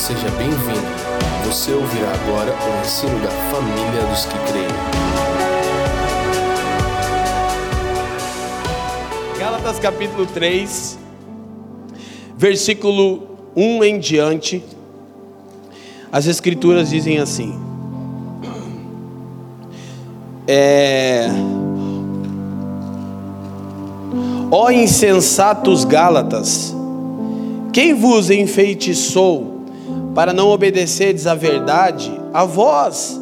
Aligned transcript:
Seja 0.00 0.30
bem-vindo. 0.30 0.80
Você 1.44 1.74
ouvirá 1.74 2.10
agora 2.10 2.54
o 2.54 2.80
ensino 2.80 3.20
da 3.20 3.28
família 3.28 4.02
dos 4.08 4.24
que 4.24 4.38
creem. 4.50 4.66
Gálatas 9.38 9.78
capítulo 9.78 10.24
3, 10.24 10.98
versículo 12.34 13.28
1 13.54 13.84
em 13.84 13.98
diante, 13.98 14.64
as 16.10 16.26
escrituras 16.26 16.88
dizem 16.88 17.18
assim: 17.18 17.60
é, 20.48 21.28
Ó 24.50 24.70
insensatos 24.70 25.84
Gálatas, 25.84 26.74
quem 27.70 27.92
vos 27.92 28.30
enfeitiçou 28.30 29.49
para 30.14 30.32
não 30.32 30.48
obedecerdes 30.48 31.26
à 31.26 31.34
verdade, 31.34 32.12
a 32.32 32.44
vós, 32.44 33.20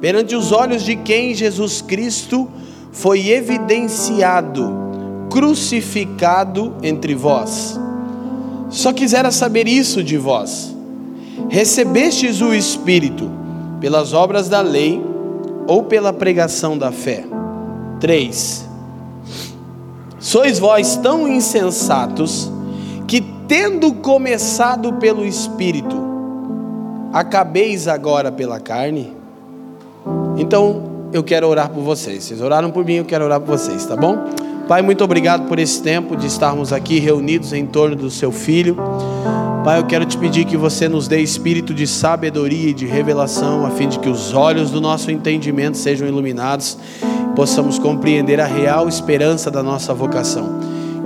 perante 0.00 0.34
os 0.36 0.52
olhos 0.52 0.82
de 0.82 0.96
quem 0.96 1.34
Jesus 1.34 1.82
Cristo 1.82 2.48
foi 2.92 3.28
evidenciado, 3.28 4.72
crucificado 5.30 6.74
entre 6.82 7.14
vós? 7.14 7.78
Só 8.70 8.92
quisera 8.92 9.30
saber 9.30 9.66
isso 9.66 10.02
de 10.02 10.16
vós. 10.16 10.74
Recebestes 11.48 12.40
o 12.40 12.52
Espírito 12.52 13.30
pelas 13.80 14.12
obras 14.12 14.48
da 14.48 14.60
lei 14.60 15.02
ou 15.66 15.82
pela 15.82 16.12
pregação 16.12 16.76
da 16.76 16.92
fé? 16.92 17.24
3. 18.00 18.68
Sois 20.18 20.58
vós 20.58 20.96
tão 20.96 21.26
insensatos 21.26 22.50
que, 23.06 23.20
tendo 23.46 23.92
começado 23.94 24.94
pelo 24.94 25.24
Espírito, 25.24 26.07
acabeis 27.12 27.88
agora 27.88 28.30
pela 28.30 28.60
carne? 28.60 29.12
Então, 30.36 30.82
eu 31.12 31.22
quero 31.22 31.48
orar 31.48 31.70
por 31.70 31.82
vocês. 31.82 32.24
Vocês 32.24 32.40
oraram 32.40 32.70
por 32.70 32.84
mim, 32.84 32.94
eu 32.94 33.04
quero 33.04 33.24
orar 33.24 33.40
por 33.40 33.58
vocês, 33.58 33.84
tá 33.86 33.96
bom? 33.96 34.16
Pai, 34.68 34.82
muito 34.82 35.02
obrigado 35.02 35.48
por 35.48 35.58
esse 35.58 35.82
tempo 35.82 36.14
de 36.14 36.26
estarmos 36.26 36.72
aqui 36.72 36.98
reunidos 36.98 37.52
em 37.52 37.64
torno 37.64 37.96
do 37.96 38.10
seu 38.10 38.30
filho. 38.30 38.76
Pai, 39.64 39.78
eu 39.78 39.84
quero 39.84 40.04
te 40.04 40.16
pedir 40.16 40.44
que 40.44 40.56
você 40.56 40.88
nos 40.88 41.08
dê 41.08 41.20
espírito 41.20 41.74
de 41.74 41.86
sabedoria 41.86 42.70
e 42.70 42.74
de 42.74 42.86
revelação, 42.86 43.64
a 43.66 43.70
fim 43.70 43.88
de 43.88 43.98
que 43.98 44.08
os 44.08 44.34
olhos 44.34 44.70
do 44.70 44.80
nosso 44.80 45.10
entendimento 45.10 45.76
sejam 45.76 46.06
iluminados, 46.06 46.78
possamos 47.34 47.78
compreender 47.78 48.40
a 48.40 48.46
real 48.46 48.88
esperança 48.88 49.50
da 49.50 49.62
nossa 49.62 49.94
vocação. 49.94 50.57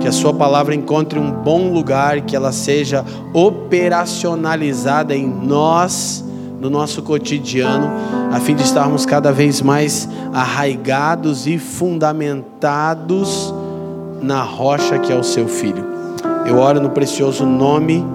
Que 0.03 0.09
a 0.09 0.11
Sua 0.11 0.33
palavra 0.33 0.75
encontre 0.75 1.17
um 1.17 1.31
bom 1.31 1.71
lugar, 1.71 2.19
que 2.23 2.35
ela 2.35 2.51
seja 2.51 3.05
operacionalizada 3.33 5.15
em 5.15 5.25
nós, 5.25 6.21
no 6.59 6.69
nosso 6.69 7.01
cotidiano, 7.01 7.89
a 8.29 8.37
fim 8.37 8.53
de 8.53 8.63
estarmos 8.63 9.05
cada 9.05 9.31
vez 9.31 9.61
mais 9.61 10.09
arraigados 10.33 11.47
e 11.47 11.57
fundamentados 11.57 13.53
na 14.21 14.43
rocha 14.43 14.99
que 14.99 15.09
é 15.09 15.15
o 15.15 15.23
Seu 15.23 15.47
Filho. 15.47 15.85
Eu 16.45 16.57
oro 16.57 16.81
no 16.81 16.89
precioso 16.89 17.45
nome 17.45 18.05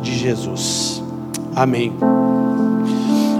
de 0.00 0.16
Jesus. 0.16 1.02
Amém. 1.56 1.92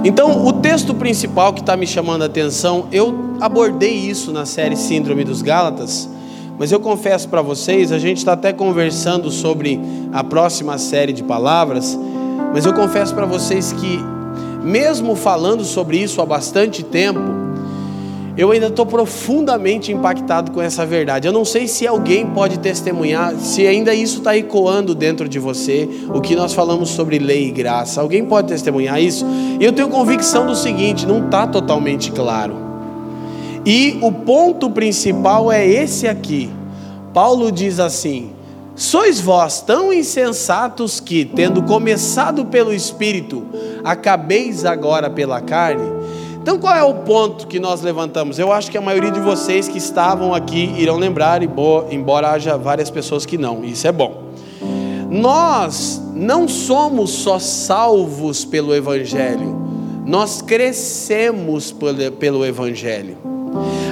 Então, 0.02 0.44
o 0.44 0.52
texto 0.54 0.92
principal 0.92 1.52
que 1.52 1.60
está 1.60 1.76
me 1.76 1.86
chamando 1.86 2.22
a 2.22 2.26
atenção, 2.26 2.88
eu 2.90 3.36
abordei 3.40 3.94
isso 3.94 4.32
na 4.32 4.44
série 4.44 4.74
Síndrome 4.74 5.22
dos 5.22 5.40
Gálatas, 5.40 6.08
mas 6.62 6.70
eu 6.70 6.78
confesso 6.78 7.28
para 7.28 7.42
vocês, 7.42 7.90
a 7.90 7.98
gente 7.98 8.18
está 8.18 8.34
até 8.34 8.52
conversando 8.52 9.32
sobre 9.32 9.80
a 10.12 10.22
próxima 10.22 10.78
série 10.78 11.12
de 11.12 11.20
palavras, 11.20 11.98
mas 12.54 12.64
eu 12.64 12.72
confesso 12.72 13.12
para 13.16 13.26
vocês 13.26 13.72
que, 13.72 13.98
mesmo 14.62 15.16
falando 15.16 15.64
sobre 15.64 15.98
isso 15.98 16.22
há 16.22 16.24
bastante 16.24 16.84
tempo, 16.84 17.18
eu 18.38 18.52
ainda 18.52 18.68
estou 18.68 18.86
profundamente 18.86 19.90
impactado 19.90 20.52
com 20.52 20.62
essa 20.62 20.86
verdade. 20.86 21.26
Eu 21.26 21.32
não 21.32 21.44
sei 21.44 21.66
se 21.66 21.84
alguém 21.84 22.28
pode 22.28 22.60
testemunhar, 22.60 23.34
se 23.40 23.66
ainda 23.66 23.92
isso 23.92 24.18
está 24.18 24.36
ecoando 24.36 24.94
dentro 24.94 25.28
de 25.28 25.40
você, 25.40 25.88
o 26.14 26.20
que 26.20 26.36
nós 26.36 26.54
falamos 26.54 26.90
sobre 26.90 27.18
lei 27.18 27.48
e 27.48 27.50
graça. 27.50 28.00
Alguém 28.00 28.24
pode 28.24 28.46
testemunhar 28.46 29.02
isso? 29.02 29.26
E 29.58 29.64
eu 29.64 29.72
tenho 29.72 29.88
convicção 29.88 30.46
do 30.46 30.54
seguinte: 30.54 31.06
não 31.06 31.24
está 31.24 31.44
totalmente 31.44 32.12
claro. 32.12 32.70
E 33.64 33.98
o 34.00 34.10
ponto 34.10 34.68
principal 34.70 35.50
é 35.50 35.64
esse 35.66 36.08
aqui. 36.08 36.50
Paulo 37.12 37.52
diz 37.52 37.78
assim: 37.78 38.32
Sois 38.74 39.20
vós 39.20 39.60
tão 39.60 39.92
insensatos 39.92 40.98
que, 40.98 41.24
tendo 41.24 41.62
começado 41.62 42.46
pelo 42.46 42.72
Espírito, 42.72 43.44
acabeis 43.84 44.64
agora 44.64 45.10
pela 45.10 45.40
carne? 45.40 46.02
Então, 46.40 46.58
qual 46.58 46.74
é 46.74 46.82
o 46.82 46.94
ponto 46.94 47.46
que 47.46 47.60
nós 47.60 47.82
levantamos? 47.82 48.38
Eu 48.38 48.50
acho 48.50 48.70
que 48.70 48.76
a 48.76 48.80
maioria 48.80 49.12
de 49.12 49.20
vocês 49.20 49.68
que 49.68 49.78
estavam 49.78 50.34
aqui 50.34 50.74
irão 50.76 50.96
lembrar, 50.96 51.40
embora 51.90 52.30
haja 52.30 52.56
várias 52.56 52.90
pessoas 52.90 53.24
que 53.24 53.38
não, 53.38 53.64
isso 53.64 53.86
é 53.86 53.92
bom. 53.92 54.24
Nós 55.08 56.02
não 56.14 56.48
somos 56.48 57.10
só 57.10 57.38
salvos 57.38 58.44
pelo 58.44 58.74
Evangelho, 58.74 59.54
nós 60.04 60.42
crescemos 60.42 61.72
pelo 62.18 62.44
Evangelho. 62.44 63.18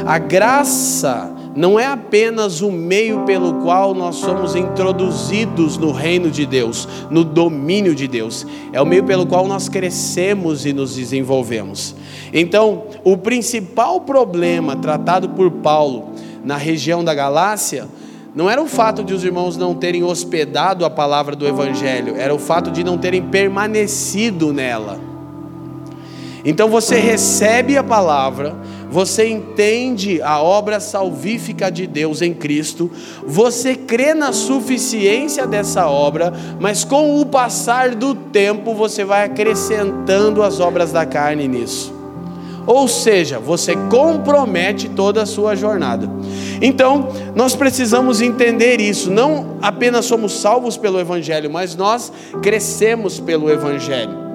A 0.05 0.19
graça 0.19 1.31
não 1.55 1.79
é 1.79 1.87
apenas 1.87 2.61
o 2.61 2.71
meio 2.71 3.25
pelo 3.25 3.55
qual 3.55 3.95
nós 3.95 4.17
somos 4.17 4.55
introduzidos 4.55 5.77
no 5.77 5.91
reino 5.91 6.31
de 6.31 6.47
Deus, 6.47 6.89
no 7.11 7.25
domínio 7.25 7.95
de 7.95 8.07
Deus, 8.07 8.47
é 8.73 8.81
o 8.81 8.87
meio 8.87 9.05
pelo 9.05 9.27
qual 9.27 9.47
nós 9.47 9.69
crescemos 9.69 10.65
e 10.65 10.73
nos 10.73 10.95
desenvolvemos. 10.95 11.95
Então, 12.33 12.85
o 13.03 13.17
principal 13.17 14.01
problema 14.01 14.77
tratado 14.77 15.31
por 15.31 15.51
Paulo 15.51 16.11
na 16.45 16.57
região 16.57 17.03
da 17.03 17.15
Galácia 17.15 17.89
não 18.35 18.49
era 18.49 18.63
o 18.63 18.67
fato 18.67 19.03
de 19.03 19.13
os 19.13 19.25
irmãos 19.25 19.57
não 19.57 19.75
terem 19.75 20.05
hospedado 20.05 20.85
a 20.85 20.91
palavra 20.91 21.35
do 21.35 21.47
Evangelho, 21.47 22.15
era 22.17 22.33
o 22.33 22.39
fato 22.39 22.71
de 22.71 22.85
não 22.85 22.97
terem 22.97 23.23
permanecido 23.23 24.53
nela. 24.53 25.01
Então 26.45 26.69
você 26.69 26.97
recebe 26.97 27.77
a 27.77 27.83
palavra, 27.83 28.57
você 28.91 29.29
entende 29.29 30.21
a 30.21 30.43
obra 30.43 30.81
salvífica 30.81 31.71
de 31.71 31.87
Deus 31.87 32.21
em 32.21 32.35
Cristo, 32.35 32.91
você 33.25 33.77
crê 33.77 34.15
na 34.15 34.33
suficiência 34.33 35.47
dessa 35.47 35.89
obra, 35.89 36.33
mas 36.59 36.85
com 36.85 37.21
o 37.21 37.27
passar 37.27 37.95
do 37.95 38.15
tempo 38.15 38.75
você 38.75 39.05
vai 39.05 39.25
acrescentando 39.25 40.43
as 40.43 40.59
obras 40.59 40.91
da 40.91 41.07
carne 41.07 41.47
nisso. 41.47 41.95
Ou 42.67 42.87
seja, 42.89 43.39
você 43.39 43.75
compromete 43.89 44.89
toda 44.89 45.23
a 45.23 45.27
sua 45.27 45.55
jornada. 45.55 46.09
Então, 46.61 47.09
nós 47.35 47.57
precisamos 47.57 48.21
entender 48.21 48.81
isso. 48.81 49.11
Não 49.11 49.57
apenas 49.63 50.05
somos 50.05 50.35
salvos 50.41 50.77
pelo 50.77 51.01
Evangelho, 51.01 51.51
mas 51.51 51.75
nós 51.75 52.13
crescemos 52.43 53.19
pelo 53.19 53.51
Evangelho 53.51 54.30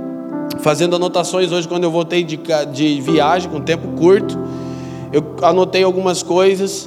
fazendo 0.59 0.95
anotações 0.95 1.51
hoje 1.51 1.67
quando 1.67 1.83
eu 1.83 1.91
voltei 1.91 2.23
de, 2.23 2.39
de 2.71 3.01
viagem 3.01 3.49
com 3.49 3.61
tempo 3.61 3.87
curto. 3.97 4.37
Eu 5.11 5.23
anotei 5.41 5.83
algumas 5.83 6.23
coisas. 6.23 6.85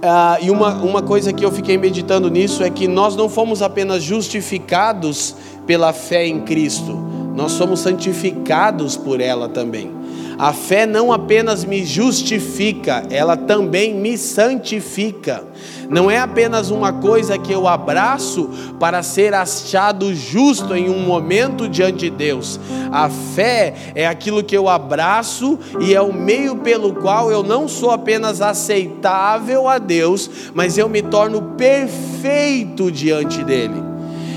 Uh, 0.00 0.42
e 0.42 0.50
uma, 0.50 0.74
uma 0.76 1.02
coisa 1.02 1.30
que 1.32 1.44
eu 1.44 1.52
fiquei 1.52 1.76
meditando 1.76 2.30
nisso 2.30 2.62
é 2.62 2.70
que 2.70 2.88
nós 2.88 3.14
não 3.14 3.28
fomos 3.28 3.60
apenas 3.60 4.02
justificados 4.02 5.34
pela 5.66 5.92
fé 5.92 6.26
em 6.26 6.40
Cristo, 6.40 6.98
nós 7.36 7.52
somos 7.52 7.80
santificados 7.80 8.96
por 8.96 9.20
ela 9.20 9.48
também. 9.48 9.99
A 10.40 10.54
fé 10.54 10.86
não 10.86 11.12
apenas 11.12 11.66
me 11.66 11.84
justifica, 11.84 13.04
ela 13.10 13.36
também 13.36 13.92
me 13.92 14.16
santifica. 14.16 15.44
Não 15.86 16.10
é 16.10 16.18
apenas 16.18 16.70
uma 16.70 16.94
coisa 16.94 17.36
que 17.36 17.52
eu 17.52 17.68
abraço 17.68 18.48
para 18.80 19.02
ser 19.02 19.34
achado 19.34 20.14
justo 20.14 20.74
em 20.74 20.88
um 20.88 21.00
momento 21.00 21.68
diante 21.68 22.08
de 22.08 22.10
Deus. 22.10 22.58
A 22.90 23.10
fé 23.10 23.74
é 23.94 24.06
aquilo 24.06 24.42
que 24.42 24.56
eu 24.56 24.66
abraço 24.66 25.58
e 25.78 25.94
é 25.94 26.00
o 26.00 26.10
meio 26.10 26.56
pelo 26.56 26.94
qual 26.94 27.30
eu 27.30 27.42
não 27.42 27.68
sou 27.68 27.90
apenas 27.90 28.40
aceitável 28.40 29.68
a 29.68 29.76
Deus, 29.76 30.30
mas 30.54 30.78
eu 30.78 30.88
me 30.88 31.02
torno 31.02 31.42
perfeito 31.58 32.90
diante 32.90 33.44
dele. 33.44 33.90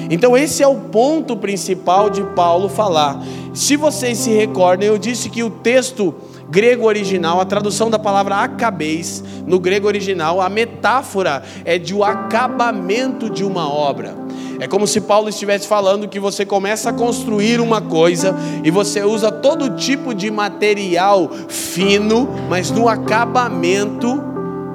Então, 0.10 0.36
esse 0.36 0.62
é 0.62 0.68
o 0.68 0.76
ponto 0.76 1.38
principal 1.38 2.10
de 2.10 2.22
Paulo 2.36 2.68
falar. 2.68 3.24
Se 3.54 3.78
vocês 3.78 4.18
se 4.18 4.32
recordam, 4.32 4.88
eu 4.88 4.98
disse 4.98 5.30
que 5.30 5.44
o 5.44 5.50
texto 5.50 6.14
grego 6.50 6.88
original, 6.88 7.40
a 7.40 7.46
tradução 7.46 7.88
da 7.88 8.00
palavra 8.00 8.38
acabeis, 8.38 9.24
no 9.46 9.60
grego 9.60 9.86
original, 9.86 10.42
a 10.42 10.50
metáfora 10.50 11.44
é 11.64 11.78
de 11.78 11.94
o 11.94 12.04
acabamento 12.04 13.30
de 13.30 13.44
uma 13.44 13.72
obra. 13.72 14.16
É 14.60 14.68
como 14.68 14.88
se 14.88 15.02
Paulo 15.02 15.30
estivesse 15.30 15.68
falando 15.68 16.08
que 16.08 16.20
você 16.20 16.46
começa 16.46 16.90
a 16.90 16.94
construir 16.94 17.60
uma 17.60 17.80
coisa 17.80 18.36
e 18.64 18.72
você 18.72 19.04
usa 19.04 19.32
todo 19.32 19.76
tipo 19.76 20.16
de 20.16 20.32
material 20.32 21.30
fino, 21.48 22.28
mas 22.50 22.72
no 22.72 22.88
acabamento 22.88 24.24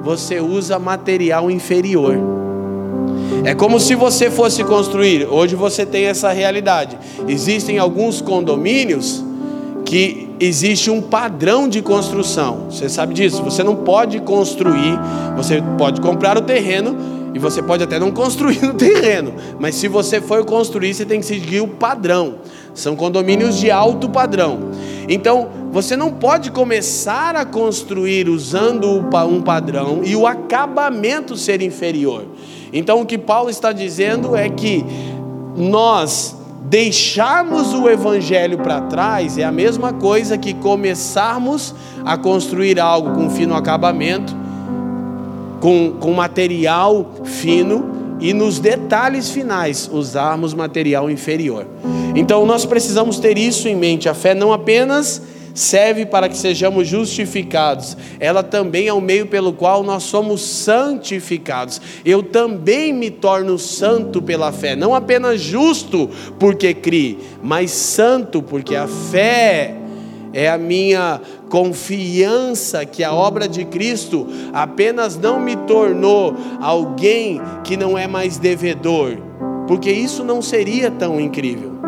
você 0.03 0.39
usa 0.39 0.79
material 0.79 1.51
inferior. 1.51 2.17
É 3.43 3.53
como 3.55 3.79
se 3.79 3.95
você 3.95 4.29
fosse 4.29 4.63
construir. 4.63 5.25
Hoje 5.25 5.55
você 5.55 5.85
tem 5.85 6.05
essa 6.05 6.31
realidade. 6.31 6.97
Existem 7.27 7.77
alguns 7.77 8.21
condomínios 8.21 9.23
que 9.85 10.29
existe 10.39 10.89
um 10.89 11.01
padrão 11.01 11.67
de 11.67 11.81
construção. 11.81 12.67
Você 12.69 12.87
sabe 12.87 13.13
disso? 13.13 13.43
Você 13.43 13.63
não 13.63 13.75
pode 13.75 14.19
construir, 14.19 14.99
você 15.35 15.63
pode 15.77 15.99
comprar 15.99 16.37
o 16.37 16.41
terreno 16.41 16.95
e 17.33 17.39
você 17.39 17.61
pode 17.61 17.83
até 17.83 17.99
não 17.99 18.11
construir 18.13 18.61
no 18.61 18.73
terreno, 18.73 19.33
mas 19.59 19.75
se 19.75 19.87
você 19.87 20.21
for 20.21 20.45
construir, 20.45 20.93
você 20.93 21.05
tem 21.05 21.19
que 21.19 21.25
seguir 21.25 21.61
o 21.61 21.67
padrão. 21.67 22.35
São 22.73 22.95
condomínios 22.95 23.57
de 23.57 23.69
alto 23.71 24.09
padrão. 24.09 24.59
Então, 25.07 25.49
você 25.71 25.95
não 25.95 26.11
pode 26.11 26.51
começar 26.51 27.35
a 27.35 27.45
construir 27.45 28.29
usando 28.29 29.03
um 29.27 29.41
padrão 29.41 30.01
e 30.03 30.15
o 30.15 30.25
acabamento 30.25 31.35
ser 31.35 31.61
inferior. 31.61 32.25
Então, 32.71 33.01
o 33.01 33.05
que 33.05 33.17
Paulo 33.17 33.49
está 33.49 33.71
dizendo 33.71 34.35
é 34.35 34.49
que 34.49 34.85
nós 35.55 36.35
deixarmos 36.69 37.73
o 37.73 37.89
evangelho 37.89 38.57
para 38.59 38.81
trás 38.81 39.37
é 39.37 39.43
a 39.43 39.51
mesma 39.51 39.93
coisa 39.93 40.37
que 40.37 40.53
começarmos 40.53 41.73
a 42.05 42.17
construir 42.17 42.79
algo 42.79 43.15
com 43.15 43.29
fino 43.29 43.55
acabamento, 43.55 44.35
com, 45.59 45.93
com 45.99 46.13
material 46.13 47.11
fino 47.23 48.17
e 48.19 48.33
nos 48.33 48.59
detalhes 48.59 49.29
finais 49.31 49.89
usarmos 49.91 50.53
material 50.53 51.09
inferior. 51.09 51.65
Então 52.15 52.45
nós 52.45 52.65
precisamos 52.65 53.17
ter 53.19 53.37
isso 53.37 53.67
em 53.67 53.75
mente. 53.75 54.09
A 54.09 54.13
fé 54.13 54.33
não 54.33 54.51
apenas 54.51 55.21
serve 55.53 56.05
para 56.05 56.29
que 56.29 56.37
sejamos 56.37 56.87
justificados, 56.87 57.97
ela 58.19 58.43
também 58.43 58.87
é 58.87 58.93
o 58.93 59.01
meio 59.01 59.27
pelo 59.27 59.53
qual 59.53 59.83
nós 59.83 60.03
somos 60.03 60.41
santificados. 60.41 61.81
Eu 62.05 62.23
também 62.23 62.93
me 62.93 63.09
torno 63.09 63.57
santo 63.57 64.21
pela 64.21 64.51
fé, 64.51 64.75
não 64.75 64.93
apenas 64.93 65.41
justo 65.41 66.09
porque 66.39 66.73
criei, 66.73 67.17
mas 67.41 67.71
santo 67.71 68.41
porque 68.41 68.75
a 68.75 68.87
fé 68.87 69.75
é 70.33 70.49
a 70.49 70.57
minha 70.57 71.19
confiança 71.49 72.85
que 72.85 73.03
a 73.03 73.13
obra 73.13 73.47
de 73.47 73.65
Cristo 73.65 74.27
apenas 74.53 75.17
não 75.17 75.39
me 75.39 75.55
tornou 75.55 76.35
alguém 76.61 77.41
que 77.63 77.75
não 77.75 77.97
é 77.97 78.07
mais 78.07 78.37
devedor, 78.37 79.17
porque 79.67 79.91
isso 79.91 80.23
não 80.23 80.41
seria 80.41 80.91
tão 80.91 81.19
incrível 81.19 81.78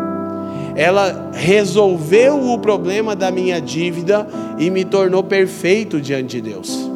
ela 0.74 1.30
resolveu 1.32 2.52
o 2.52 2.58
problema 2.58 3.14
da 3.14 3.30
minha 3.30 3.60
dívida 3.60 4.26
e 4.58 4.70
me 4.70 4.84
tornou 4.84 5.22
perfeito 5.22 6.00
diante 6.00 6.40
de 6.40 6.50
Deus. 6.50 6.90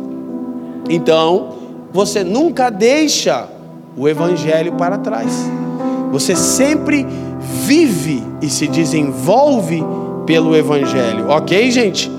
Então, 0.89 1.55
você 1.93 2.23
nunca 2.23 2.71
deixa 2.71 3.49
o 3.97 4.09
Evangelho 4.09 4.73
para 4.73 4.99
trás, 4.99 5.51
você 6.13 6.37
sempre 6.37 7.07
vive 7.65 8.23
e 8.43 8.49
se 8.49 8.67
desenvolve 8.67 9.83
pelo 10.27 10.55
Evangelho, 10.55 11.29
ok, 11.29 11.71
gente? 11.71 12.11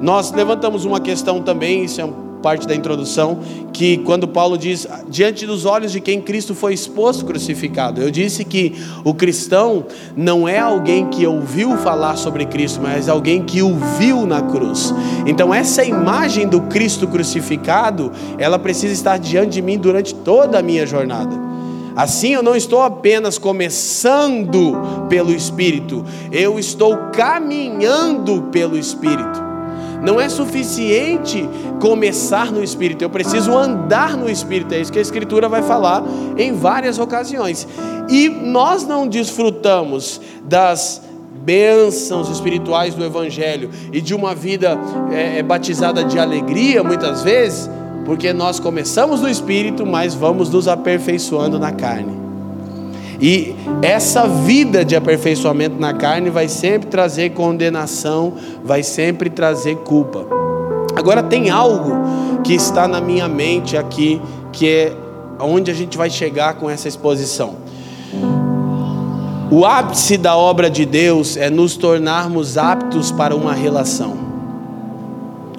Nós 0.00 0.30
levantamos 0.32 0.84
uma 0.84 1.00
questão 1.00 1.40
também, 1.40 1.84
isso 1.84 2.00
é 2.00 2.04
um 2.04 2.25
parte 2.46 2.64
da 2.64 2.76
introdução, 2.76 3.40
que 3.72 3.96
quando 3.98 4.28
Paulo 4.28 4.56
diz, 4.56 4.86
diante 5.08 5.44
dos 5.44 5.64
olhos 5.64 5.90
de 5.90 6.00
quem 6.00 6.20
Cristo 6.20 6.54
foi 6.54 6.74
exposto 6.74 7.24
crucificado, 7.24 8.00
eu 8.00 8.08
disse 8.08 8.44
que 8.44 8.72
o 9.02 9.12
cristão 9.12 9.84
não 10.16 10.48
é 10.48 10.60
alguém 10.60 11.08
que 11.08 11.26
ouviu 11.26 11.76
falar 11.78 12.14
sobre 12.14 12.46
Cristo, 12.46 12.78
mas 12.80 13.08
alguém 13.08 13.42
que 13.42 13.62
o 13.62 13.74
viu 13.98 14.24
na 14.24 14.42
cruz. 14.42 14.94
Então, 15.26 15.52
essa 15.52 15.82
imagem 15.82 16.46
do 16.46 16.60
Cristo 16.60 17.08
crucificado, 17.08 18.12
ela 18.38 18.60
precisa 18.60 18.94
estar 18.94 19.18
diante 19.18 19.54
de 19.54 19.62
mim 19.62 19.76
durante 19.76 20.14
toda 20.14 20.60
a 20.60 20.62
minha 20.62 20.86
jornada. 20.86 21.36
Assim 21.96 22.32
eu 22.32 22.44
não 22.44 22.54
estou 22.54 22.80
apenas 22.80 23.38
começando 23.38 25.06
pelo 25.08 25.32
Espírito, 25.32 26.04
eu 26.30 26.60
estou 26.60 26.96
caminhando 27.10 28.42
pelo 28.52 28.78
Espírito. 28.78 29.45
Não 30.02 30.20
é 30.20 30.28
suficiente 30.28 31.48
começar 31.80 32.52
no 32.52 32.62
Espírito, 32.62 33.02
eu 33.02 33.10
preciso 33.10 33.56
andar 33.56 34.16
no 34.16 34.30
Espírito. 34.30 34.74
É 34.74 34.80
isso 34.80 34.92
que 34.92 34.98
a 34.98 35.02
Escritura 35.02 35.48
vai 35.48 35.62
falar 35.62 36.02
em 36.36 36.52
várias 36.52 36.98
ocasiões. 36.98 37.66
E 38.08 38.28
nós 38.28 38.86
não 38.86 39.06
desfrutamos 39.06 40.20
das 40.44 41.02
bênçãos 41.44 42.28
espirituais 42.28 42.94
do 42.94 43.04
Evangelho 43.04 43.70
e 43.92 44.00
de 44.00 44.14
uma 44.14 44.34
vida 44.34 44.76
é, 45.12 45.38
é 45.38 45.42
batizada 45.42 46.04
de 46.04 46.18
alegria, 46.18 46.82
muitas 46.82 47.22
vezes, 47.22 47.70
porque 48.04 48.32
nós 48.32 48.58
começamos 48.58 49.20
no 49.20 49.28
Espírito, 49.28 49.86
mas 49.86 50.12
vamos 50.12 50.50
nos 50.50 50.66
aperfeiçoando 50.66 51.58
na 51.58 51.72
carne. 51.72 52.25
E 53.20 53.54
essa 53.82 54.26
vida 54.26 54.84
de 54.84 54.94
aperfeiçoamento 54.94 55.80
na 55.80 55.94
carne 55.94 56.30
vai 56.30 56.48
sempre 56.48 56.88
trazer 56.88 57.30
condenação, 57.30 58.34
vai 58.64 58.82
sempre 58.82 59.30
trazer 59.30 59.76
culpa. 59.76 60.26
Agora 60.94 61.22
tem 61.22 61.50
algo 61.50 61.92
que 62.42 62.54
está 62.54 62.86
na 62.86 63.00
minha 63.00 63.28
mente 63.28 63.76
aqui, 63.76 64.20
que 64.52 64.68
é 64.68 64.92
onde 65.40 65.70
a 65.70 65.74
gente 65.74 65.96
vai 65.96 66.10
chegar 66.10 66.54
com 66.54 66.68
essa 66.68 66.88
exposição. 66.88 67.56
O 69.50 69.64
ápice 69.64 70.16
da 70.16 70.36
obra 70.36 70.68
de 70.68 70.84
Deus 70.84 71.36
é 71.36 71.48
nos 71.48 71.76
tornarmos 71.76 72.58
aptos 72.58 73.12
para 73.12 73.34
uma 73.34 73.52
relação. 73.52 74.16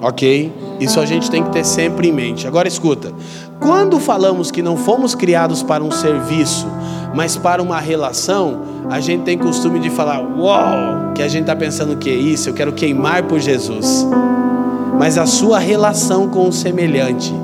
Ok? 0.00 0.52
Isso 0.78 1.00
a 1.00 1.06
gente 1.06 1.30
tem 1.30 1.42
que 1.42 1.50
ter 1.50 1.64
sempre 1.64 2.08
em 2.08 2.12
mente. 2.12 2.46
Agora 2.46 2.68
escuta: 2.68 3.12
quando 3.58 3.98
falamos 3.98 4.50
que 4.50 4.62
não 4.62 4.76
fomos 4.76 5.14
criados 5.14 5.62
para 5.62 5.82
um 5.82 5.90
serviço, 5.90 6.66
mas 7.14 7.36
para 7.36 7.62
uma 7.62 7.80
relação, 7.80 8.60
a 8.90 9.00
gente 9.00 9.24
tem 9.24 9.36
costume 9.36 9.80
de 9.80 9.90
falar, 9.90 10.20
uau, 10.20 11.12
que 11.14 11.22
a 11.22 11.28
gente 11.28 11.42
está 11.42 11.56
pensando 11.56 11.96
que 11.96 12.10
é 12.10 12.14
isso, 12.14 12.48
eu 12.48 12.54
quero 12.54 12.72
queimar 12.72 13.22
por 13.24 13.38
Jesus. 13.38 14.06
Mas 14.98 15.16
a 15.16 15.26
sua 15.26 15.58
relação 15.58 16.28
com 16.28 16.48
o 16.48 16.52
semelhante 16.52 17.34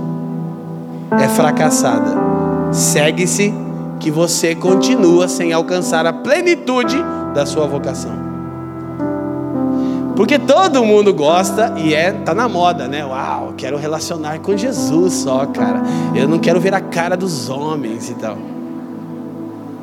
é 1.13 1.29
fracassada. 1.29 2.15
Segue-se 2.73 3.55
que 4.01 4.11
você 4.11 4.55
continua 4.55 5.29
sem 5.29 5.53
alcançar 5.53 6.07
a 6.07 6.13
plenitude 6.13 6.97
da 7.35 7.47
sua 7.47 7.67
vocação. 7.67 8.25
Porque 10.17 10.39
todo 10.39 10.85
mundo 10.85 11.13
gosta 11.13 11.75
e 11.77 11.93
é 11.93 12.13
tá 12.13 12.35
na 12.35 12.49
moda, 12.49 12.87
né? 12.87 13.05
Uau, 13.05 13.55
quero 13.57 13.77
relacionar 13.77 14.39
com 14.39 14.57
Jesus 14.57 15.13
só, 15.15 15.45
cara. 15.47 15.83
Eu 16.15 16.29
não 16.29 16.39
quero 16.39 16.61
ver 16.61 16.75
a 16.75 16.81
cara 16.81 17.17
dos 17.17 17.49
homens 17.49 18.11
e 18.11 18.15
tal. 18.15 18.54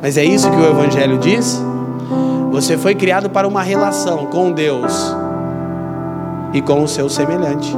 Mas 0.02 0.18
é 0.18 0.24
isso 0.24 0.50
que 0.50 0.58
o 0.58 0.66
evangelho 0.66 1.18
diz? 1.20 1.62
Você 2.52 2.78
foi 2.78 2.96
criado 2.96 3.30
para 3.30 3.48
uma 3.48 3.62
relação 3.62 4.26
com 4.26 4.52
Deus 4.52 4.94
e 6.54 6.62
com 6.62 6.84
o 6.84 6.88
seu 6.88 7.08
semelhante. 7.10 7.72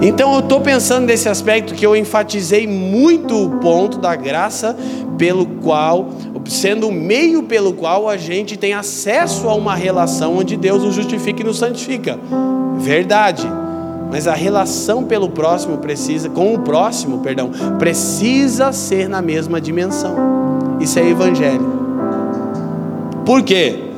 Então 0.00 0.34
eu 0.34 0.40
estou 0.40 0.60
pensando 0.60 1.06
nesse 1.06 1.28
aspecto 1.28 1.74
que 1.74 1.84
eu 1.84 1.96
enfatizei 1.96 2.66
muito 2.66 3.34
o 3.34 3.50
ponto 3.58 3.98
da 3.98 4.14
graça 4.14 4.76
pelo 5.16 5.44
qual, 5.44 6.10
sendo 6.46 6.88
o 6.88 6.92
meio 6.92 7.42
pelo 7.42 7.72
qual 7.72 8.08
a 8.08 8.16
gente 8.16 8.56
tem 8.56 8.74
acesso 8.74 9.48
a 9.48 9.54
uma 9.54 9.74
relação 9.74 10.36
onde 10.36 10.56
Deus 10.56 10.84
nos 10.84 10.94
justifica 10.94 11.42
e 11.42 11.44
nos 11.44 11.58
santifica. 11.58 12.18
Verdade. 12.76 13.44
Mas 14.10 14.26
a 14.26 14.34
relação 14.34 15.04
pelo 15.04 15.28
próximo 15.28 15.78
precisa, 15.78 16.28
com 16.28 16.54
o 16.54 16.60
próximo, 16.60 17.18
perdão, 17.18 17.50
precisa 17.78 18.72
ser 18.72 19.08
na 19.08 19.20
mesma 19.20 19.60
dimensão. 19.60 20.16
Isso 20.80 20.98
é 20.98 21.08
evangelho. 21.08 21.78
Por 23.24 23.42
quê? 23.42 23.90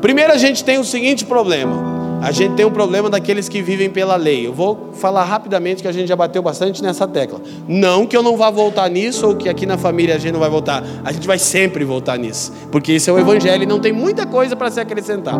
Primeiro 0.00 0.32
a 0.32 0.36
gente 0.36 0.64
tem 0.64 0.78
o 0.78 0.84
seguinte 0.84 1.24
problema 1.24 1.92
a 2.22 2.30
gente 2.30 2.54
tem 2.54 2.64
um 2.64 2.70
problema 2.70 3.10
daqueles 3.10 3.48
que 3.48 3.60
vivem 3.60 3.90
pela 3.90 4.14
lei. 4.14 4.46
Eu 4.46 4.52
vou 4.52 4.90
falar 4.92 5.24
rapidamente 5.24 5.82
que 5.82 5.88
a 5.88 5.92
gente 5.92 6.06
já 6.06 6.14
bateu 6.14 6.40
bastante 6.40 6.80
nessa 6.80 7.06
tecla. 7.08 7.40
Não 7.66 8.06
que 8.06 8.16
eu 8.16 8.22
não 8.22 8.36
vá 8.36 8.48
voltar 8.48 8.88
nisso 8.88 9.26
ou 9.26 9.34
que 9.34 9.48
aqui 9.48 9.66
na 9.66 9.76
família 9.76 10.14
a 10.14 10.18
gente 10.18 10.32
não 10.32 10.38
vai 10.38 10.48
voltar. 10.48 10.84
A 11.04 11.10
gente 11.10 11.26
vai 11.26 11.36
sempre 11.36 11.84
voltar 11.84 12.16
nisso, 12.16 12.52
porque 12.70 12.92
isso 12.92 13.10
é 13.10 13.12
o 13.12 13.18
evangelho 13.18 13.64
e 13.64 13.66
não 13.66 13.80
tem 13.80 13.92
muita 13.92 14.24
coisa 14.24 14.54
para 14.54 14.70
se 14.70 14.78
acrescentar. 14.78 15.34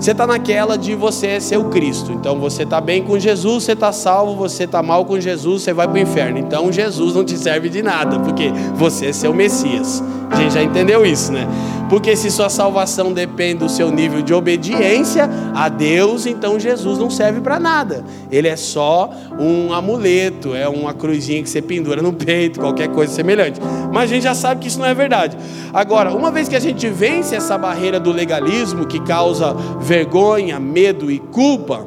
Você 0.00 0.12
está 0.12 0.26
naquela 0.26 0.78
de 0.78 0.94
você 0.94 1.38
ser 1.42 1.58
o 1.58 1.64
Cristo. 1.64 2.10
Então 2.10 2.40
você 2.40 2.62
está 2.62 2.80
bem 2.80 3.02
com 3.02 3.18
Jesus, 3.18 3.64
você 3.64 3.72
está 3.72 3.92
salvo, 3.92 4.34
você 4.34 4.64
está 4.64 4.82
mal 4.82 5.04
com 5.04 5.20
Jesus, 5.20 5.62
você 5.62 5.74
vai 5.74 5.86
para 5.86 5.96
o 5.96 5.98
inferno. 5.98 6.38
Então 6.38 6.72
Jesus 6.72 7.14
não 7.14 7.22
te 7.22 7.36
serve 7.36 7.68
de 7.68 7.82
nada, 7.82 8.18
porque 8.18 8.50
você 8.74 9.08
é 9.08 9.12
seu 9.12 9.34
Messias. 9.34 10.02
A 10.30 10.36
gente 10.36 10.54
já 10.54 10.62
entendeu 10.62 11.04
isso, 11.04 11.30
né? 11.32 11.46
Porque 11.90 12.14
se 12.14 12.30
sua 12.30 12.48
salvação 12.48 13.12
depende 13.12 13.58
do 13.58 13.68
seu 13.68 13.90
nível 13.90 14.22
de 14.22 14.32
obediência 14.32 15.28
a 15.52 15.68
Deus, 15.68 16.24
então 16.24 16.58
Jesus 16.58 16.98
não 16.98 17.10
serve 17.10 17.40
para 17.40 17.58
nada. 17.58 18.04
Ele 18.30 18.46
é 18.46 18.54
só 18.54 19.10
um 19.36 19.72
amuleto, 19.72 20.54
é 20.54 20.68
uma 20.68 20.94
cruzinha 20.94 21.42
que 21.42 21.50
você 21.50 21.60
pendura 21.60 22.00
no 22.00 22.12
peito, 22.12 22.60
qualquer 22.60 22.88
coisa 22.90 23.12
semelhante. 23.12 23.60
Mas 23.92 24.04
a 24.04 24.14
gente 24.14 24.22
já 24.22 24.36
sabe 24.36 24.60
que 24.60 24.68
isso 24.68 24.78
não 24.78 24.86
é 24.86 24.94
verdade. 24.94 25.36
Agora, 25.74 26.14
uma 26.14 26.30
vez 26.30 26.48
que 26.48 26.54
a 26.54 26.60
gente 26.60 26.88
vence 26.88 27.34
essa 27.34 27.58
barreira 27.58 27.98
do 27.98 28.12
legalismo 28.12 28.86
que 28.86 29.00
causa 29.00 29.52
vergonha, 29.90 30.60
medo 30.60 31.10
e 31.10 31.18
culpa, 31.18 31.84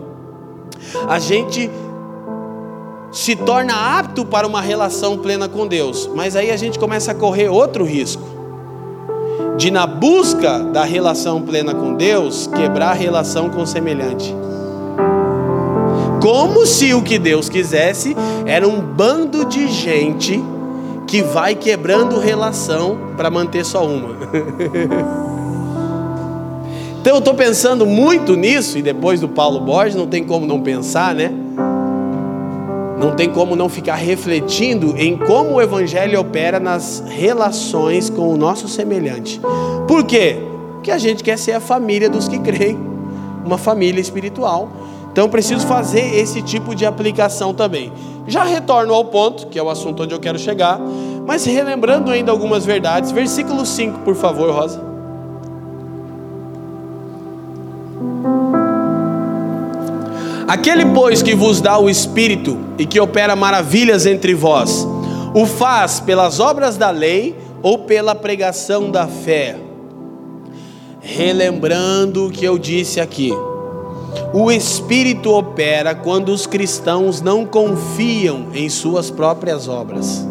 a 1.07 1.19
gente 1.19 1.72
se 3.13 3.33
torna 3.33 3.98
apto 3.98 4.25
para 4.25 4.45
uma 4.45 4.60
relação 4.60 5.17
plena 5.17 5.48
com 5.48 5.65
Deus. 5.65 6.10
Mas 6.13 6.36
aí 6.36 6.51
a 6.51 6.57
gente 6.57 6.77
começa 6.77 7.12
a 7.12 7.15
correr 7.15 7.48
outro 7.48 7.86
risco. 7.86 8.22
De 9.57 9.72
na 9.72 9.88
busca 9.88 10.60
da 10.60 10.83
relação 10.83 11.43
plena 11.43 11.74
com 11.74 11.93
Deus, 11.93 12.45
quebrar 12.48 12.89
a 12.89 12.93
relação 12.93 13.50
com 13.50 13.62
o 13.62 13.67
semelhante. 13.67 14.36
Como 16.22 16.65
se 16.65 16.93
o 16.93 17.01
que 17.01 17.17
Deus 17.17 17.48
quisesse 17.48 18.17
era 18.45 18.67
um 18.67 18.81
bando 18.81 19.45
de 19.45 19.69
gente 19.69 20.43
que 21.07 21.22
vai 21.22 21.55
quebrando 21.55 22.19
relação 22.19 22.98
para 23.15 23.31
manter 23.31 23.63
só 23.63 23.88
uma. 23.88 24.17
então 27.03 27.15
eu 27.15 27.19
estou 27.19 27.33
pensando 27.33 27.86
muito 27.86 28.33
nisso, 28.33 28.77
e 28.77 28.81
depois 28.81 29.19
do 29.19 29.27
Paulo 29.27 29.60
Borges, 29.60 29.93
não 29.93 30.07
tem 30.07 30.24
como 30.24 30.45
não 30.45 30.62
pensar, 30.62 31.13
né? 31.13 31.29
Não 32.98 33.13
tem 33.13 33.29
como 33.29 33.57
não 33.57 33.67
ficar 33.67 33.95
refletindo 33.95 34.95
em 34.98 35.17
como 35.17 35.55
o 35.55 35.62
Evangelho 35.62 36.17
opera 36.17 36.62
nas 36.62 37.03
relações 37.05 38.10
com 38.10 38.29
o 38.29 38.38
nosso 38.38 38.69
semelhante. 38.69 39.41
Por 39.86 40.05
quê? 40.05 40.38
Porque 40.75 40.91
a 40.91 40.98
gente 40.98 41.25
quer 41.25 41.38
ser 41.38 41.51
a 41.51 41.60
família 41.60 42.10
dos 42.10 42.29
que 42.29 42.39
creem, 42.39 42.79
uma 43.43 43.57
família 43.57 44.00
espiritual. 44.00 44.69
Então 45.12 45.27
preciso 45.27 45.67
fazer 45.67 46.15
esse 46.15 46.41
tipo 46.41 46.74
de 46.74 46.86
aplicação 46.86 47.53
também. 47.53 47.91
Já 48.25 48.45
retorno 48.45 48.93
ao 48.93 49.03
ponto, 49.03 49.48
que 49.48 49.60
é 49.60 49.62
o 49.62 49.69
assunto 49.69 50.03
onde 50.03 50.15
eu 50.15 50.22
quero 50.22 50.39
chegar, 50.39 50.79
mas 51.27 51.43
relembrando 51.43 52.10
ainda 52.10 52.31
algumas 52.31 52.65
verdades. 52.65 53.12
Versículo 53.12 53.65
5, 53.65 54.00
por 54.05 54.15
favor, 54.15 54.50
Rosa. 54.50 54.92
Aquele, 60.53 60.86
pois, 60.86 61.24
que 61.24 61.33
vos 61.33 61.60
dá 61.60 61.79
o 61.79 61.89
Espírito 61.89 62.60
e 62.77 62.86
que 62.86 63.00
opera 63.00 63.36
maravilhas 63.36 64.05
entre 64.05 64.36
vós, 64.36 64.88
o 65.33 65.48
faz 65.48 66.00
pelas 66.00 66.39
obras 66.39 66.77
da 66.77 66.91
lei 66.91 67.36
ou 67.63 67.79
pela 67.79 68.13
pregação 68.13 68.91
da 68.91 69.07
fé? 69.07 69.57
Relembrando 71.01 72.27
o 72.27 72.31
que 72.31 72.45
eu 72.45 72.60
disse 72.60 73.01
aqui 73.01 73.33
o 74.31 74.51
Espírito 74.51 75.31
opera 75.31 75.95
quando 75.95 76.29
os 76.29 76.45
cristãos 76.45 77.19
não 77.19 77.45
confiam 77.45 78.48
em 78.53 78.69
suas 78.69 79.10
próprias 79.10 79.67
obras. 79.67 80.27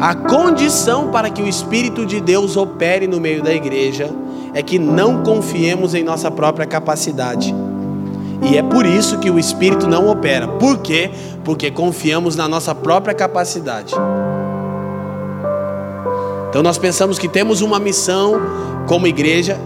A 0.00 0.14
condição 0.14 1.10
para 1.10 1.28
que 1.28 1.42
o 1.42 1.48
Espírito 1.48 2.06
de 2.06 2.20
Deus 2.20 2.56
opere 2.56 3.08
no 3.08 3.20
meio 3.20 3.42
da 3.42 3.52
igreja 3.52 4.10
é 4.54 4.62
que 4.62 4.78
não 4.78 5.24
confiemos 5.24 5.92
em 5.92 6.04
nossa 6.04 6.30
própria 6.30 6.66
capacidade. 6.66 7.52
E 8.42 8.56
é 8.56 8.62
por 8.62 8.86
isso 8.86 9.18
que 9.18 9.30
o 9.30 9.38
Espírito 9.38 9.86
não 9.86 10.08
opera. 10.08 10.48
Por 10.48 10.78
quê? 10.78 11.10
Porque 11.44 11.70
confiamos 11.70 12.36
na 12.36 12.48
nossa 12.48 12.74
própria 12.74 13.14
capacidade. 13.14 13.94
Então 16.48 16.62
nós 16.62 16.78
pensamos 16.78 17.18
que 17.18 17.28
temos 17.28 17.60
uma 17.60 17.78
missão 17.78 18.40
como 18.86 19.06
igreja 19.06 19.56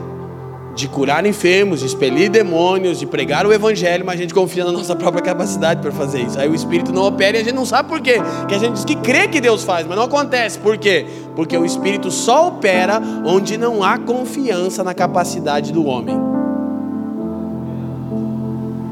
de 0.74 0.88
curar 0.88 1.24
enfermos, 1.24 1.80
de 1.80 1.86
expelir 1.86 2.28
demônios, 2.28 2.98
de 2.98 3.06
pregar 3.06 3.46
o 3.46 3.52
evangelho, 3.52 4.04
mas 4.04 4.16
a 4.16 4.22
gente 4.22 4.34
confia 4.34 4.64
na 4.64 4.72
nossa 4.72 4.94
própria 4.96 5.22
capacidade 5.22 5.80
para 5.80 5.92
fazer 5.92 6.22
isso. 6.22 6.38
Aí 6.38 6.48
o 6.48 6.54
Espírito 6.54 6.92
não 6.92 7.04
opera 7.04 7.38
e 7.38 7.40
a 7.40 7.44
gente 7.44 7.54
não 7.54 7.64
sabe 7.64 7.88
por 7.88 8.00
quê. 8.00 8.16
Que 8.48 8.54
a 8.54 8.58
gente 8.58 8.74
diz 8.74 8.84
que 8.84 8.96
crê 8.96 9.28
que 9.28 9.40
Deus 9.40 9.62
faz, 9.62 9.86
mas 9.86 9.96
não 9.96 10.04
acontece. 10.04 10.58
Por 10.58 10.76
quê? 10.76 11.06
Porque 11.36 11.56
o 11.56 11.64
Espírito 11.64 12.10
só 12.10 12.48
opera 12.48 13.00
onde 13.24 13.56
não 13.56 13.84
há 13.84 13.98
confiança 13.98 14.82
na 14.82 14.92
capacidade 14.92 15.72
do 15.72 15.86
homem. 15.86 16.43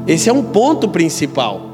Esse 0.07 0.29
é 0.29 0.33
um 0.33 0.43
ponto 0.43 0.87
principal. 0.87 1.73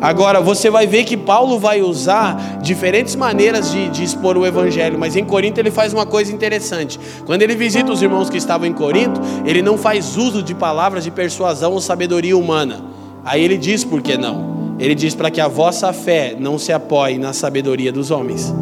Agora, 0.00 0.40
você 0.40 0.70
vai 0.70 0.86
ver 0.86 1.04
que 1.04 1.16
Paulo 1.16 1.58
vai 1.58 1.80
usar 1.80 2.58
diferentes 2.60 3.14
maneiras 3.14 3.70
de, 3.70 3.88
de, 3.88 4.04
expor 4.04 4.36
o 4.36 4.46
evangelho, 4.46 4.98
mas 4.98 5.16
em 5.16 5.24
Corinto 5.24 5.58
ele 5.58 5.70
faz 5.70 5.92
uma 5.92 6.04
coisa 6.04 6.32
interessante. 6.32 7.00
Quando 7.24 7.42
ele 7.42 7.54
visita 7.54 7.90
os 7.90 8.02
irmãos 8.02 8.28
que 8.28 8.36
estavam 8.36 8.66
em 8.66 8.72
Corinto, 8.72 9.20
ele 9.44 9.62
não 9.62 9.78
faz 9.78 10.16
uso 10.16 10.42
de 10.42 10.54
palavras 10.54 11.04
de 11.04 11.10
persuasão 11.10 11.72
ou 11.72 11.80
sabedoria 11.80 12.36
humana. 12.36 12.84
Aí 13.24 13.42
ele 13.42 13.56
diz 13.56 13.84
por 13.84 14.02
que 14.02 14.16
não. 14.16 14.76
Ele 14.78 14.94
diz 14.94 15.14
para 15.14 15.30
que 15.30 15.40
a 15.40 15.48
vossa 15.48 15.92
fé 15.92 16.36
não 16.38 16.58
se 16.58 16.72
apoie 16.72 17.18
na 17.18 17.32
sabedoria 17.32 17.90
dos 17.90 18.10
homens. 18.10 18.54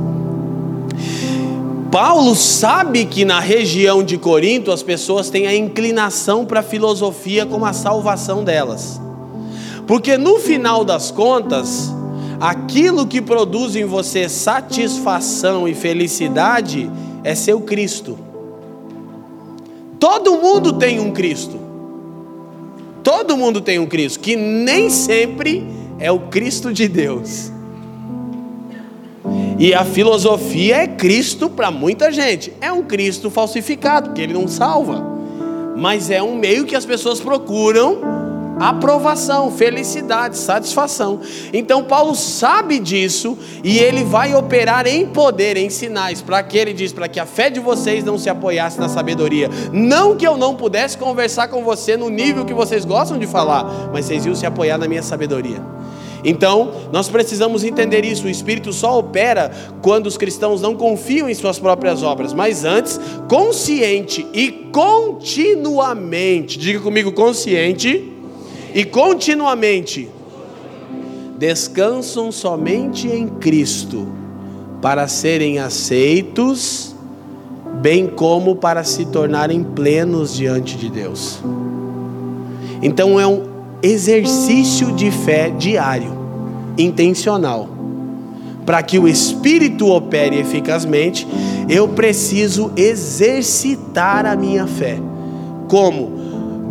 Paulo 1.94 2.34
sabe 2.34 3.04
que 3.04 3.24
na 3.24 3.38
região 3.38 4.02
de 4.02 4.18
Corinto 4.18 4.72
as 4.72 4.82
pessoas 4.82 5.30
têm 5.30 5.46
a 5.46 5.54
inclinação 5.54 6.44
para 6.44 6.58
a 6.58 6.62
filosofia 6.64 7.46
como 7.46 7.64
a 7.64 7.72
salvação 7.72 8.42
delas. 8.42 9.00
Porque 9.86 10.18
no 10.18 10.40
final 10.40 10.84
das 10.84 11.12
contas, 11.12 11.94
aquilo 12.40 13.06
que 13.06 13.22
produz 13.22 13.76
em 13.76 13.84
você 13.84 14.28
satisfação 14.28 15.68
e 15.68 15.74
felicidade 15.76 16.90
é 17.22 17.32
seu 17.36 17.60
Cristo. 17.60 18.18
Todo 20.00 20.34
mundo 20.38 20.72
tem 20.72 20.98
um 20.98 21.12
Cristo. 21.12 21.60
Todo 23.04 23.36
mundo 23.36 23.60
tem 23.60 23.78
um 23.78 23.86
Cristo, 23.86 24.18
que 24.18 24.34
nem 24.34 24.90
sempre 24.90 25.64
é 26.00 26.10
o 26.10 26.18
Cristo 26.18 26.72
de 26.72 26.88
Deus. 26.88 27.53
E 29.58 29.72
a 29.72 29.84
filosofia 29.84 30.76
é 30.76 30.86
Cristo 30.86 31.48
para 31.48 31.70
muita 31.70 32.10
gente. 32.10 32.52
É 32.60 32.72
um 32.72 32.82
Cristo 32.82 33.30
falsificado, 33.30 34.10
porque 34.10 34.22
ele 34.22 34.34
não 34.34 34.48
salva. 34.48 35.14
Mas 35.76 36.10
é 36.10 36.22
um 36.22 36.36
meio 36.36 36.64
que 36.64 36.74
as 36.74 36.84
pessoas 36.84 37.20
procuram 37.20 38.24
aprovação, 38.58 39.50
felicidade, 39.50 40.36
satisfação. 40.36 41.20
Então 41.52 41.84
Paulo 41.84 42.14
sabe 42.14 42.78
disso 42.78 43.36
e 43.62 43.78
ele 43.78 44.04
vai 44.04 44.34
operar 44.34 44.86
em 44.86 45.06
poder, 45.06 45.56
em 45.56 45.70
sinais, 45.70 46.22
para 46.22 46.42
que 46.42 46.56
ele 46.56 46.72
diz 46.72 46.92
para 46.92 47.08
que 47.08 47.18
a 47.18 47.26
fé 47.26 47.50
de 47.50 47.60
vocês 47.60 48.04
não 48.04 48.18
se 48.18 48.30
apoiasse 48.30 48.78
na 48.78 48.88
sabedoria. 48.88 49.50
Não 49.72 50.16
que 50.16 50.26
eu 50.26 50.36
não 50.36 50.54
pudesse 50.54 50.96
conversar 50.96 51.48
com 51.48 51.64
você 51.64 51.96
no 51.96 52.08
nível 52.08 52.44
que 52.44 52.54
vocês 52.54 52.84
gostam 52.84 53.18
de 53.18 53.26
falar, 53.26 53.90
mas 53.92 54.06
vocês 54.06 54.24
iam 54.24 54.34
se 54.34 54.46
apoiar 54.46 54.78
na 54.78 54.86
minha 54.86 55.02
sabedoria. 55.02 55.60
Então, 56.24 56.72
nós 56.90 57.08
precisamos 57.08 57.62
entender 57.62 58.04
isso. 58.04 58.26
O 58.26 58.30
Espírito 58.30 58.72
só 58.72 58.98
opera 58.98 59.50
quando 59.82 60.06
os 60.06 60.16
cristãos 60.16 60.62
não 60.62 60.74
confiam 60.74 61.28
em 61.28 61.34
suas 61.34 61.58
próprias 61.58 62.02
obras, 62.02 62.32
mas 62.32 62.64
antes, 62.64 62.98
consciente 63.28 64.26
e 64.32 64.50
continuamente, 64.72 66.58
diga 66.58 66.80
comigo, 66.80 67.12
consciente 67.12 68.10
e 68.74 68.84
continuamente 68.84 70.08
descansam 71.36 72.32
somente 72.32 73.08
em 73.08 73.28
Cristo 73.28 74.08
para 74.80 75.08
serem 75.08 75.58
aceitos, 75.58 76.94
bem 77.80 78.06
como 78.06 78.56
para 78.56 78.84
se 78.84 79.06
tornarem 79.06 79.62
plenos 79.62 80.34
diante 80.34 80.76
de 80.76 80.88
Deus. 80.88 81.40
Então 82.82 83.18
é 83.18 83.26
um 83.26 83.53
exercício 83.84 84.92
de 84.92 85.10
fé 85.10 85.50
diário, 85.50 86.16
intencional. 86.78 87.68
Para 88.64 88.82
que 88.82 88.98
o 88.98 89.06
Espírito 89.06 89.88
opere 89.88 90.38
eficazmente, 90.38 91.26
eu 91.68 91.88
preciso 91.88 92.72
exercitar 92.76 94.24
a 94.24 94.34
minha 94.34 94.66
fé. 94.66 94.98
Como? 95.68 96.24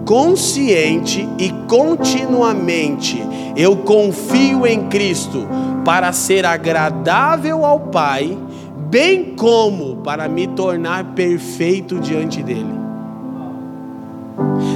consciente 0.06 1.28
e 1.40 1.50
continuamente 1.68 3.22
eu 3.56 3.78
confio 3.78 4.66
em 4.66 4.88
Cristo 4.88 5.48
para 5.86 6.12
ser 6.12 6.46
agradável 6.46 7.66
ao 7.66 7.80
Pai, 7.80 8.38
bem 8.90 9.36
como 9.36 9.98
para 9.98 10.28
me 10.28 10.48
tornar 10.48 11.14
perfeito 11.14 12.00
diante 12.00 12.42
dele. 12.42 12.83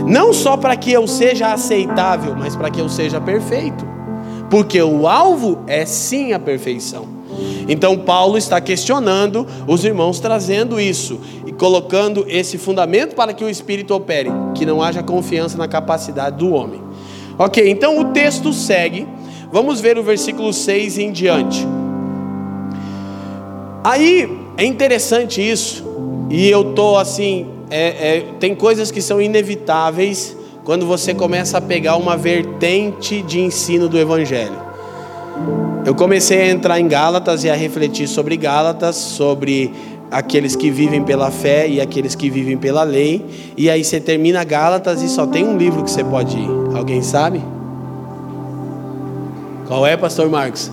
Não 0.05 0.33
só 0.33 0.55
para 0.55 0.75
que 0.75 0.91
eu 0.91 1.07
seja 1.07 1.53
aceitável, 1.53 2.35
mas 2.35 2.55
para 2.55 2.69
que 2.69 2.79
eu 2.79 2.89
seja 2.89 3.19
perfeito. 3.19 3.85
Porque 4.49 4.81
o 4.81 5.07
alvo 5.07 5.59
é 5.67 5.85
sim 5.85 6.33
a 6.33 6.39
perfeição. 6.39 7.17
Então 7.67 7.97
Paulo 7.97 8.37
está 8.37 8.59
questionando 8.61 9.45
os 9.67 9.83
irmãos, 9.83 10.19
trazendo 10.19 10.79
isso 10.79 11.19
e 11.45 11.51
colocando 11.51 12.25
esse 12.27 12.57
fundamento 12.57 13.15
para 13.15 13.33
que 13.33 13.43
o 13.43 13.49
Espírito 13.49 13.93
opere, 13.93 14.31
que 14.55 14.65
não 14.65 14.81
haja 14.81 15.03
confiança 15.03 15.57
na 15.57 15.67
capacidade 15.67 16.37
do 16.37 16.53
homem. 16.53 16.81
Ok, 17.37 17.69
então 17.69 17.99
o 17.99 18.05
texto 18.05 18.53
segue. 18.53 19.07
Vamos 19.51 19.79
ver 19.79 19.97
o 19.97 20.03
versículo 20.03 20.51
6 20.51 20.97
em 20.97 21.11
diante. 21.11 21.67
Aí 23.83 24.29
é 24.57 24.65
interessante 24.65 25.41
isso, 25.41 25.85
e 26.29 26.49
eu 26.49 26.73
tô 26.73 26.97
assim, 26.97 27.47
é, 27.69 28.17
é, 28.17 28.25
tem 28.39 28.55
coisas 28.55 28.91
que 28.91 29.01
são 29.01 29.21
inevitáveis 29.21 30.35
quando 30.63 30.85
você 30.85 31.13
começa 31.13 31.57
a 31.57 31.61
pegar 31.61 31.95
uma 31.97 32.17
vertente 32.17 33.21
de 33.21 33.39
ensino 33.39 33.87
do 33.87 33.97
Evangelho. 33.97 34.67
Eu 35.85 35.95
comecei 35.95 36.41
a 36.41 36.49
entrar 36.49 36.79
em 36.79 36.87
Gálatas 36.87 37.43
e 37.43 37.49
a 37.49 37.55
refletir 37.55 38.07
sobre 38.07 38.35
Gálatas, 38.35 38.95
sobre 38.95 39.71
aqueles 40.11 40.55
que 40.55 40.69
vivem 40.69 41.03
pela 41.03 41.31
fé 41.31 41.67
e 41.67 41.79
aqueles 41.79 42.15
que 42.15 42.29
vivem 42.29 42.57
pela 42.57 42.83
lei. 42.83 43.25
E 43.55 43.69
aí 43.69 43.83
você 43.83 43.99
termina 43.99 44.43
Gálatas 44.43 45.01
e 45.01 45.07
só 45.07 45.25
tem 45.25 45.47
um 45.47 45.57
livro 45.57 45.83
que 45.83 45.91
você 45.91 46.03
pode 46.03 46.37
ir. 46.37 46.49
Alguém 46.75 47.01
sabe? 47.01 47.41
Qual 49.67 49.85
é, 49.85 49.95
pastor 49.95 50.29
Marcos? 50.29 50.71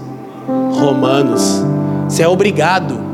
Romanos. 0.72 1.62
Você 2.08 2.22
é 2.22 2.28
obrigado. 2.28 3.13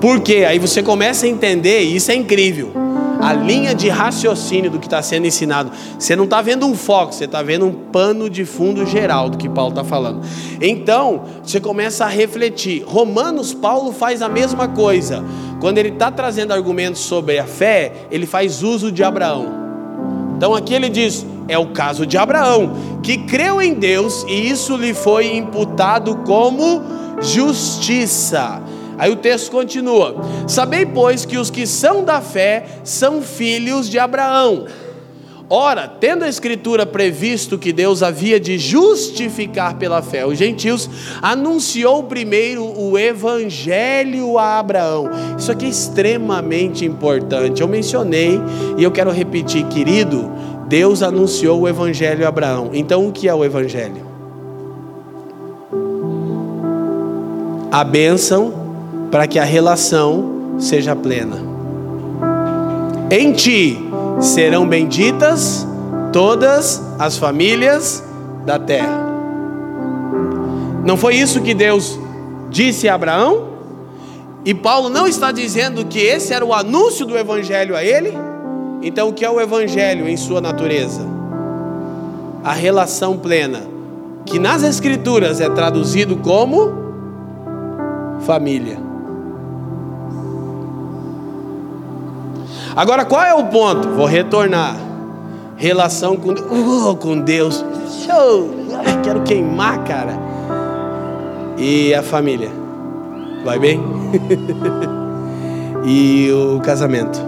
Por 0.00 0.20
quê? 0.20 0.44
Aí 0.46 0.58
você 0.58 0.82
começa 0.82 1.26
a 1.26 1.28
entender, 1.28 1.82
e 1.82 1.96
isso 1.96 2.10
é 2.10 2.14
incrível. 2.14 2.72
A 3.20 3.32
linha 3.32 3.74
de 3.74 3.88
raciocínio 3.88 4.70
do 4.70 4.78
que 4.78 4.86
está 4.86 5.00
sendo 5.00 5.26
ensinado. 5.26 5.72
Você 5.98 6.14
não 6.14 6.24
está 6.24 6.42
vendo 6.42 6.66
um 6.66 6.74
foco, 6.74 7.14
você 7.14 7.24
está 7.24 7.42
vendo 7.42 7.64
um 7.64 7.72
pano 7.72 8.28
de 8.28 8.44
fundo 8.44 8.84
geral 8.84 9.30
do 9.30 9.38
que 9.38 9.48
Paulo 9.48 9.70
está 9.70 9.82
falando. 9.82 10.20
Então, 10.60 11.24
você 11.42 11.58
começa 11.58 12.04
a 12.04 12.08
refletir. 12.08 12.84
Romanos, 12.86 13.54
Paulo 13.54 13.92
faz 13.92 14.20
a 14.20 14.28
mesma 14.28 14.68
coisa. 14.68 15.24
Quando 15.58 15.78
ele 15.78 15.88
está 15.88 16.10
trazendo 16.10 16.52
argumentos 16.52 17.00
sobre 17.00 17.38
a 17.38 17.46
fé, 17.46 17.92
ele 18.10 18.26
faz 18.26 18.62
uso 18.62 18.92
de 18.92 19.02
Abraão. 19.02 19.64
Então 20.36 20.54
aqui 20.54 20.74
ele 20.74 20.90
diz: 20.90 21.24
é 21.48 21.56
o 21.56 21.68
caso 21.68 22.04
de 22.04 22.18
Abraão, 22.18 23.00
que 23.02 23.18
creu 23.18 23.62
em 23.62 23.74
Deus 23.74 24.24
e 24.28 24.50
isso 24.50 24.76
lhe 24.76 24.92
foi 24.92 25.36
imputado 25.36 26.16
como 26.26 26.82
justiça. 27.20 28.60
Aí 28.98 29.10
o 29.10 29.16
texto 29.16 29.50
continua: 29.50 30.16
Sabei, 30.46 30.86
pois, 30.86 31.24
que 31.24 31.38
os 31.38 31.50
que 31.50 31.66
são 31.66 32.04
da 32.04 32.20
fé 32.20 32.64
são 32.84 33.22
filhos 33.22 33.88
de 33.88 33.98
Abraão. 33.98 34.66
Ora, 35.48 35.86
tendo 35.86 36.24
a 36.24 36.28
Escritura 36.28 36.86
previsto 36.86 37.58
que 37.58 37.70
Deus 37.72 38.02
havia 38.02 38.40
de 38.40 38.58
justificar 38.58 39.76
pela 39.76 40.00
fé 40.00 40.24
os 40.24 40.38
gentios, 40.38 40.88
anunciou 41.20 42.02
primeiro 42.04 42.64
o 42.64 42.98
Evangelho 42.98 44.38
a 44.38 44.58
Abraão. 44.58 45.10
Isso 45.38 45.52
aqui 45.52 45.66
é 45.66 45.68
extremamente 45.68 46.84
importante. 46.86 47.60
Eu 47.60 47.68
mencionei 47.68 48.40
e 48.78 48.82
eu 48.82 48.90
quero 48.90 49.10
repetir, 49.10 49.66
querido. 49.66 50.32
Deus 50.66 51.02
anunciou 51.02 51.60
o 51.60 51.68
Evangelho 51.68 52.24
a 52.24 52.28
Abraão. 52.28 52.70
Então, 52.72 53.06
o 53.06 53.12
que 53.12 53.28
é 53.28 53.34
o 53.34 53.44
Evangelho? 53.44 54.02
A 57.70 57.84
bênção 57.84 58.63
para 59.14 59.28
que 59.28 59.38
a 59.38 59.44
relação 59.44 60.56
seja 60.58 60.96
plena. 60.96 61.36
Em 63.08 63.32
ti 63.32 63.78
serão 64.18 64.66
benditas 64.66 65.64
todas 66.12 66.82
as 66.98 67.16
famílias 67.16 68.02
da 68.44 68.58
terra. 68.58 69.06
Não 70.84 70.96
foi 70.96 71.14
isso 71.14 71.40
que 71.42 71.54
Deus 71.54 71.96
disse 72.50 72.88
a 72.88 72.96
Abraão? 72.96 73.50
E 74.44 74.52
Paulo 74.52 74.88
não 74.88 75.06
está 75.06 75.30
dizendo 75.30 75.84
que 75.84 76.00
esse 76.00 76.34
era 76.34 76.44
o 76.44 76.52
anúncio 76.52 77.06
do 77.06 77.16
evangelho 77.16 77.76
a 77.76 77.84
ele? 77.84 78.12
Então, 78.82 79.10
o 79.10 79.12
que 79.12 79.24
é 79.24 79.30
o 79.30 79.40
evangelho 79.40 80.08
em 80.08 80.16
sua 80.16 80.40
natureza? 80.40 81.02
A 82.42 82.52
relação 82.52 83.16
plena, 83.16 83.60
que 84.26 84.40
nas 84.40 84.64
escrituras 84.64 85.40
é 85.40 85.48
traduzido 85.48 86.16
como 86.16 86.72
família. 88.22 88.83
Agora, 92.76 93.04
qual 93.04 93.22
é 93.22 93.32
o 93.32 93.44
ponto? 93.44 93.88
Vou 93.90 94.06
retornar. 94.06 94.76
Relação 95.56 96.16
com, 96.16 96.32
uh, 96.32 96.96
com 96.96 97.20
Deus. 97.20 97.64
Show! 98.04 98.50
Quero 99.04 99.22
queimar, 99.22 99.84
cara. 99.84 100.18
E 101.56 101.94
a 101.94 102.02
família? 102.02 102.50
Vai 103.44 103.58
bem? 103.58 103.80
e 105.86 106.30
o 106.32 106.60
casamento? 106.60 107.20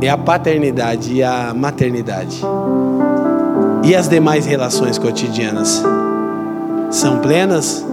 É 0.00 0.08
a 0.08 0.16
paternidade 0.16 1.14
e 1.14 1.22
a 1.22 1.52
maternidade. 1.52 2.40
E 3.82 3.96
as 3.96 4.08
demais 4.08 4.46
relações 4.46 4.96
cotidianas? 4.96 5.82
São 6.90 7.18
plenas? 7.18 7.84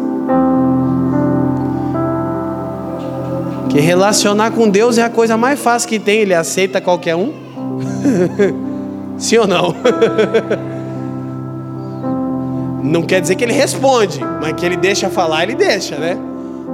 Que 3.75 3.81
relacionar 3.81 4.51
com 4.51 4.69
Deus 4.69 4.97
é 4.97 5.03
a 5.03 5.09
coisa 5.09 5.35
mais 5.35 5.59
fácil 5.59 5.89
que 5.89 5.99
tem, 5.99 6.19
ele 6.19 6.33
aceita 6.33 6.79
qualquer 6.79 7.13
um? 7.17 7.33
Sim 9.19 9.39
ou 9.39 9.47
não? 9.47 9.75
não 12.81 13.03
quer 13.03 13.19
dizer 13.19 13.35
que 13.35 13.43
ele 13.43 13.51
responde, 13.51 14.21
mas 14.41 14.53
que 14.53 14.65
ele 14.65 14.77
deixa 14.77 15.09
falar, 15.09 15.43
ele 15.43 15.55
deixa, 15.55 15.97
né? 15.97 16.17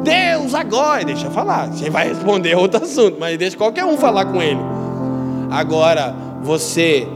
Deus 0.03 0.53
agora, 0.53 1.03
deixa 1.03 1.27
falar. 1.31 1.69
Você 1.69 1.89
vai 1.89 2.07
responder 2.07 2.55
outro 2.55 2.83
assunto, 2.83 3.17
mas 3.19 3.35
deixa 3.35 3.57
qualquer 3.57 3.83
um 3.83 3.97
falar 3.97 4.25
com 4.25 4.39
ele. 4.39 4.61
Agora, 5.49 6.13
você 6.43 7.07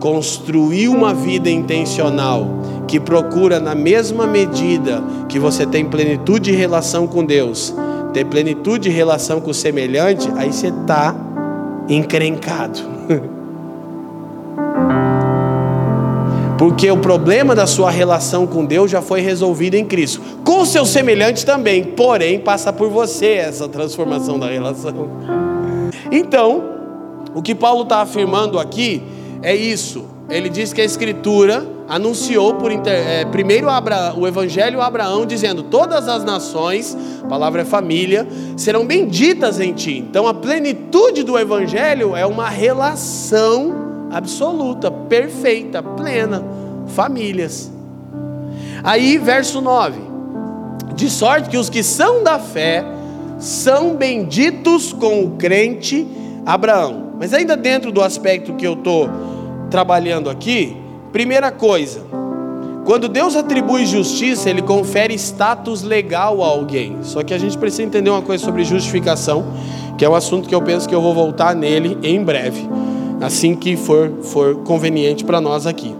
construir 0.00 0.88
uma 0.88 1.14
vida 1.14 1.48
intencional 1.48 2.48
que 2.88 2.98
procura 2.98 3.60
na 3.60 3.76
mesma 3.76 4.26
medida 4.26 5.00
que 5.28 5.38
você 5.38 5.64
tem 5.64 5.84
plenitude 5.84 6.50
de 6.50 6.56
relação 6.56 7.06
com 7.06 7.24
Deus, 7.24 7.72
ter 8.12 8.24
plenitude 8.26 8.88
de 8.88 8.94
relação 8.94 9.40
com 9.40 9.50
o 9.50 9.54
semelhante, 9.54 10.28
aí 10.36 10.52
você 10.52 10.68
está 10.68 11.14
encrencado. 11.88 12.80
Porque 16.60 16.90
o 16.90 16.98
problema 16.98 17.54
da 17.54 17.66
sua 17.66 17.90
relação 17.90 18.46
com 18.46 18.66
Deus 18.66 18.90
já 18.90 19.00
foi 19.00 19.22
resolvido 19.22 19.76
em 19.76 19.84
Cristo. 19.86 20.20
Com 20.44 20.60
o 20.60 20.66
seu 20.66 20.84
semelhante 20.84 21.46
também, 21.46 21.82
porém 21.82 22.38
passa 22.38 22.70
por 22.70 22.90
você 22.90 23.28
essa 23.28 23.66
transformação 23.66 24.38
da 24.38 24.46
relação. 24.46 25.08
Então, 26.12 26.62
o 27.34 27.40
que 27.40 27.54
Paulo 27.54 27.84
está 27.84 28.02
afirmando 28.02 28.58
aqui 28.58 29.02
é 29.42 29.56
isso. 29.56 30.04
Ele 30.28 30.50
diz 30.50 30.74
que 30.74 30.82
a 30.82 30.84
Escritura 30.84 31.66
anunciou 31.90 32.54
por 32.54 32.70
inter, 32.70 32.94
é, 32.94 33.24
primeiro 33.24 33.68
Abra, 33.68 34.14
o 34.16 34.26
evangelho 34.26 34.80
a 34.80 34.86
Abraão, 34.86 35.26
dizendo: 35.26 35.64
Todas 35.64 36.06
as 36.06 36.22
nações, 36.22 36.96
palavra 37.28 37.62
é 37.62 37.64
família, 37.64 38.26
serão 38.56 38.86
benditas 38.86 39.58
em 39.58 39.72
ti. 39.72 39.98
Então 39.98 40.28
a 40.28 40.32
plenitude 40.32 41.24
do 41.24 41.36
evangelho 41.36 42.14
é 42.14 42.24
uma 42.24 42.48
relação 42.48 44.08
absoluta, 44.12 44.88
perfeita, 44.88 45.82
plena, 45.82 46.44
famílias. 46.86 47.72
Aí, 48.84 49.18
verso 49.18 49.60
9: 49.60 50.00
De 50.94 51.10
sorte 51.10 51.50
que 51.50 51.58
os 51.58 51.68
que 51.68 51.82
são 51.82 52.22
da 52.22 52.38
fé 52.38 52.84
são 53.40 53.96
benditos 53.96 54.92
com 54.92 55.24
o 55.24 55.30
crente 55.32 56.06
Abraão. 56.46 57.14
Mas 57.18 57.34
ainda 57.34 57.56
dentro 57.56 57.90
do 57.90 58.00
aspecto 58.00 58.54
que 58.54 58.66
eu 58.66 58.74
estou 58.74 59.10
trabalhando 59.70 60.30
aqui, 60.30 60.79
Primeira 61.12 61.50
coisa, 61.50 62.02
quando 62.84 63.08
Deus 63.08 63.36
atribui 63.36 63.84
justiça, 63.84 64.48
Ele 64.48 64.62
confere 64.62 65.14
status 65.14 65.82
legal 65.82 66.42
a 66.42 66.46
alguém. 66.46 66.98
Só 67.02 67.22
que 67.22 67.34
a 67.34 67.38
gente 67.38 67.56
precisa 67.58 67.82
entender 67.82 68.10
uma 68.10 68.22
coisa 68.22 68.44
sobre 68.44 68.64
justificação, 68.64 69.44
que 69.98 70.04
é 70.04 70.08
um 70.08 70.14
assunto 70.14 70.48
que 70.48 70.54
eu 70.54 70.62
penso 70.62 70.88
que 70.88 70.94
eu 70.94 71.00
vou 71.00 71.14
voltar 71.14 71.54
nele 71.54 71.98
em 72.02 72.22
breve, 72.22 72.68
assim 73.20 73.54
que 73.54 73.76
for, 73.76 74.12
for 74.22 74.56
conveniente 74.62 75.24
para 75.24 75.40
nós 75.40 75.66
aqui. 75.66 75.94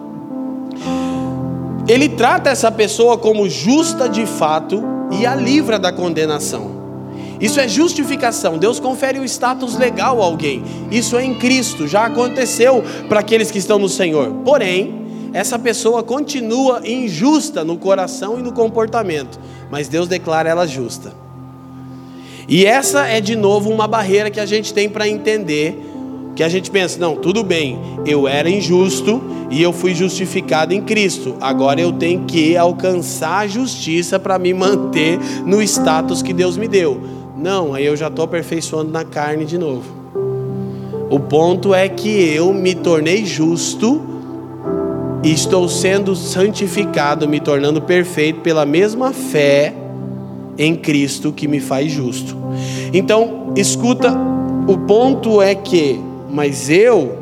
Ele 1.88 2.08
trata 2.08 2.50
essa 2.50 2.70
pessoa 2.70 3.18
como 3.18 3.48
justa 3.48 4.08
de 4.08 4.24
fato 4.26 4.82
e 5.10 5.26
a 5.26 5.34
livra 5.34 5.78
da 5.78 5.92
condenação. 5.92 6.78
Isso 7.40 7.58
é 7.58 7.66
justificação. 7.66 8.58
Deus 8.58 8.78
confere 8.78 9.18
o 9.18 9.24
status 9.24 9.76
legal 9.76 10.20
a 10.22 10.24
alguém. 10.24 10.62
Isso 10.90 11.16
é 11.16 11.24
em 11.24 11.34
Cristo. 11.34 11.88
Já 11.88 12.04
aconteceu 12.04 12.84
para 13.08 13.20
aqueles 13.20 13.50
que 13.50 13.58
estão 13.58 13.78
no 13.78 13.88
Senhor. 13.88 14.30
Porém, 14.44 14.99
essa 15.32 15.58
pessoa 15.58 16.02
continua 16.02 16.82
injusta 16.84 17.64
no 17.64 17.76
coração 17.76 18.38
e 18.38 18.42
no 18.42 18.52
comportamento, 18.52 19.38
mas 19.70 19.88
Deus 19.88 20.08
declara 20.08 20.48
ela 20.48 20.66
justa. 20.66 21.12
E 22.48 22.66
essa 22.66 23.06
é 23.06 23.20
de 23.20 23.36
novo 23.36 23.70
uma 23.70 23.86
barreira 23.86 24.30
que 24.30 24.40
a 24.40 24.46
gente 24.46 24.74
tem 24.74 24.88
para 24.88 25.08
entender, 25.08 25.78
que 26.34 26.42
a 26.42 26.48
gente 26.48 26.70
pensa, 26.70 26.98
não, 26.98 27.14
tudo 27.14 27.44
bem, 27.44 27.78
eu 28.04 28.26
era 28.26 28.50
injusto 28.50 29.22
e 29.50 29.62
eu 29.62 29.72
fui 29.72 29.94
justificado 29.94 30.74
em 30.74 30.82
Cristo. 30.82 31.36
Agora 31.40 31.80
eu 31.80 31.92
tenho 31.92 32.24
que 32.24 32.56
alcançar 32.56 33.38
a 33.38 33.46
justiça 33.46 34.18
para 34.18 34.38
me 34.38 34.52
manter 34.52 35.18
no 35.46 35.62
status 35.62 36.22
que 36.22 36.32
Deus 36.32 36.56
me 36.56 36.66
deu. 36.66 37.00
Não, 37.36 37.72
aí 37.72 37.86
eu 37.86 37.96
já 37.96 38.08
estou 38.08 38.24
aperfeiçoando 38.24 38.90
na 38.90 39.04
carne 39.04 39.44
de 39.44 39.56
novo. 39.56 39.84
O 41.08 41.18
ponto 41.18 41.74
é 41.74 41.88
que 41.88 42.08
eu 42.08 42.52
me 42.52 42.74
tornei 42.74 43.24
justo 43.24 44.00
e 45.22 45.32
estou 45.32 45.68
sendo 45.68 46.16
santificado, 46.16 47.28
me 47.28 47.40
tornando 47.40 47.82
perfeito 47.82 48.40
pela 48.40 48.64
mesma 48.64 49.12
fé 49.12 49.74
em 50.56 50.74
Cristo 50.74 51.32
que 51.32 51.46
me 51.46 51.60
faz 51.60 51.92
justo. 51.92 52.36
Então, 52.92 53.52
escuta, 53.56 54.16
o 54.66 54.78
ponto 54.78 55.42
é 55.42 55.54
que, 55.54 56.00
mas 56.30 56.70
eu 56.70 57.18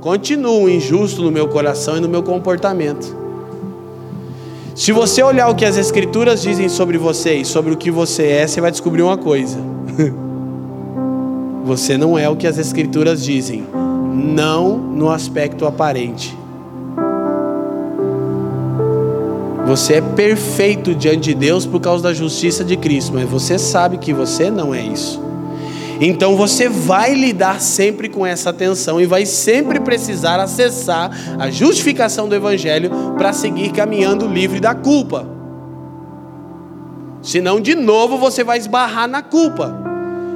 continuo 0.00 0.68
injusto 0.68 1.22
no 1.22 1.30
meu 1.30 1.48
coração 1.48 1.96
e 1.96 2.00
no 2.00 2.08
meu 2.08 2.22
comportamento. 2.22 3.22
Se 4.74 4.90
você 4.90 5.22
olhar 5.22 5.48
o 5.48 5.54
que 5.54 5.64
as 5.64 5.76
Escrituras 5.76 6.42
dizem 6.42 6.68
sobre 6.68 6.96
você 6.96 7.34
e 7.34 7.44
sobre 7.44 7.72
o 7.72 7.76
que 7.76 7.90
você 7.90 8.26
é, 8.26 8.46
você 8.46 8.60
vai 8.60 8.70
descobrir 8.70 9.02
uma 9.02 9.18
coisa: 9.18 9.58
você 11.64 11.98
não 11.98 12.18
é 12.18 12.28
o 12.28 12.36
que 12.36 12.46
as 12.46 12.56
Escrituras 12.56 13.22
dizem, 13.22 13.64
não 14.14 14.78
no 14.78 15.10
aspecto 15.10 15.66
aparente. 15.66 16.41
Você 19.66 19.94
é 19.94 20.00
perfeito 20.00 20.94
diante 20.94 21.24
de 21.30 21.34
Deus 21.34 21.64
por 21.64 21.80
causa 21.80 22.02
da 22.02 22.12
justiça 22.12 22.64
de 22.64 22.76
Cristo, 22.76 23.12
mas 23.14 23.28
você 23.28 23.58
sabe 23.58 23.98
que 23.98 24.12
você 24.12 24.50
não 24.50 24.74
é 24.74 24.82
isso. 24.82 25.22
Então 26.00 26.36
você 26.36 26.68
vai 26.68 27.14
lidar 27.14 27.60
sempre 27.60 28.08
com 28.08 28.26
essa 28.26 28.52
tensão 28.52 29.00
e 29.00 29.06
vai 29.06 29.24
sempre 29.24 29.78
precisar 29.78 30.40
acessar 30.40 31.10
a 31.38 31.48
justificação 31.48 32.28
do 32.28 32.34
Evangelho 32.34 32.90
para 33.16 33.32
seguir 33.32 33.70
caminhando 33.70 34.26
livre 34.26 34.58
da 34.58 34.74
culpa. 34.74 35.28
Senão, 37.22 37.60
de 37.60 37.76
novo, 37.76 38.18
você 38.18 38.42
vai 38.42 38.58
esbarrar 38.58 39.06
na 39.06 39.22
culpa. 39.22 39.81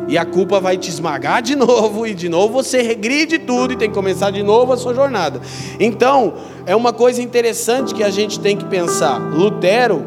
E 0.08 0.16
a 0.16 0.24
culpa 0.24 0.60
vai 0.60 0.76
te 0.76 0.88
esmagar 0.88 1.42
de 1.42 1.54
novo, 1.56 2.06
e 2.06 2.14
de 2.14 2.28
novo 2.28 2.54
você 2.54 2.82
regride 2.82 3.38
tudo 3.38 3.72
e 3.72 3.76
tem 3.76 3.88
que 3.88 3.94
começar 3.94 4.30
de 4.30 4.42
novo 4.42 4.72
a 4.72 4.76
sua 4.76 4.94
jornada. 4.94 5.40
Então, 5.80 6.34
é 6.64 6.74
uma 6.74 6.92
coisa 6.92 7.22
interessante 7.22 7.94
que 7.94 8.02
a 8.02 8.10
gente 8.10 8.40
tem 8.40 8.56
que 8.56 8.64
pensar. 8.64 9.18
Lutero 9.18 10.04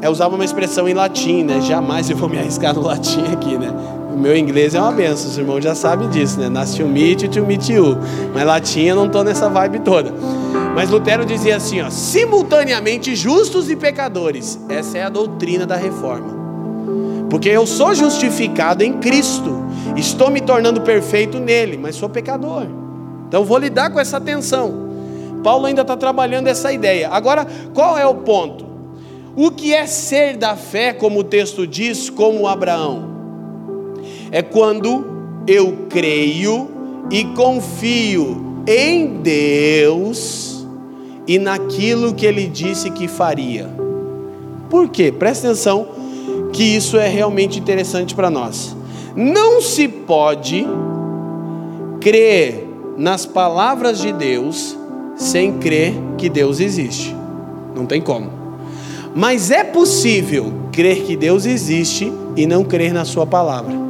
é, 0.00 0.10
usava 0.10 0.34
uma 0.34 0.44
expressão 0.44 0.88
em 0.88 0.94
latim, 0.94 1.42
né? 1.42 1.60
Jamais 1.60 2.10
eu 2.10 2.16
vou 2.16 2.28
me 2.28 2.38
arriscar 2.38 2.74
no 2.74 2.82
latim 2.82 3.24
aqui, 3.32 3.56
né? 3.56 3.72
O 4.12 4.18
meu 4.18 4.36
inglês 4.36 4.74
é 4.74 4.80
uma 4.80 4.92
benção, 4.92 5.28
os 5.28 5.36
irmãos 5.36 5.62
já 5.62 5.74
sabem 5.74 6.08
disso, 6.08 6.40
né? 6.40 6.48
Nasce 6.48 6.78
to 6.78 6.86
meet, 6.86 7.28
to 7.28 7.44
meet 7.44 7.68
you. 7.68 7.98
Mas 8.32 8.46
latim 8.46 8.84
eu 8.84 8.96
não 8.96 9.06
estou 9.06 9.22
nessa 9.22 9.48
vibe 9.48 9.80
toda. 9.80 10.12
Mas 10.74 10.90
Lutero 10.90 11.24
dizia 11.24 11.56
assim, 11.56 11.80
ó, 11.82 11.90
simultaneamente 11.90 13.14
justos 13.14 13.70
e 13.70 13.76
pecadores. 13.76 14.58
Essa 14.68 14.98
é 14.98 15.02
a 15.02 15.08
doutrina 15.08 15.66
da 15.66 15.76
reforma. 15.76 16.45
Porque 17.28 17.48
eu 17.48 17.66
sou 17.66 17.94
justificado 17.94 18.82
em 18.82 18.94
Cristo, 18.94 19.64
estou 19.96 20.30
me 20.30 20.40
tornando 20.40 20.80
perfeito 20.80 21.38
nele, 21.38 21.76
mas 21.76 21.96
sou 21.96 22.08
pecador. 22.08 22.66
Então 23.28 23.44
vou 23.44 23.58
lidar 23.58 23.90
com 23.90 23.98
essa 23.98 24.20
tensão. 24.20 24.86
Paulo 25.42 25.66
ainda 25.66 25.82
está 25.82 25.96
trabalhando 25.96 26.46
essa 26.46 26.72
ideia. 26.72 27.08
Agora, 27.10 27.46
qual 27.74 27.98
é 27.98 28.06
o 28.06 28.14
ponto? 28.14 28.64
O 29.34 29.50
que 29.50 29.74
é 29.74 29.86
ser 29.86 30.36
da 30.36 30.56
fé, 30.56 30.92
como 30.92 31.20
o 31.20 31.24
texto 31.24 31.66
diz, 31.66 32.08
como 32.08 32.46
Abraão? 32.46 33.16
é 34.30 34.42
quando 34.42 35.04
eu 35.46 35.86
creio 35.88 36.68
e 37.10 37.24
confio 37.24 38.62
em 38.66 39.18
Deus 39.22 40.66
e 41.26 41.38
naquilo 41.38 42.14
que 42.14 42.26
Ele 42.26 42.46
disse 42.46 42.90
que 42.90 43.08
faria. 43.08 43.68
Por 44.68 44.88
quê? 44.88 45.12
Presta 45.12 45.48
atenção 45.48 45.88
que 46.56 46.62
isso 46.62 46.96
é 46.96 47.08
realmente 47.08 47.58
interessante 47.58 48.14
para 48.14 48.30
nós. 48.30 48.74
Não 49.14 49.60
se 49.60 49.86
pode 49.86 50.66
crer 52.00 52.66
nas 52.96 53.26
palavras 53.26 53.98
de 53.98 54.12
Deus 54.12 54.76
sem 55.16 55.58
crer 55.58 55.94
que 56.16 56.28
Deus 56.28 56.60
existe. 56.60 57.14
Não 57.74 57.86
tem 57.86 58.00
como. 58.00 58.30
Mas 59.14 59.50
é 59.50 59.64
possível 59.64 60.52
crer 60.72 61.02
que 61.04 61.16
Deus 61.16 61.46
existe 61.46 62.12
e 62.36 62.46
não 62.46 62.64
crer 62.64 62.92
na 62.92 63.04
Sua 63.04 63.26
palavra 63.26 63.86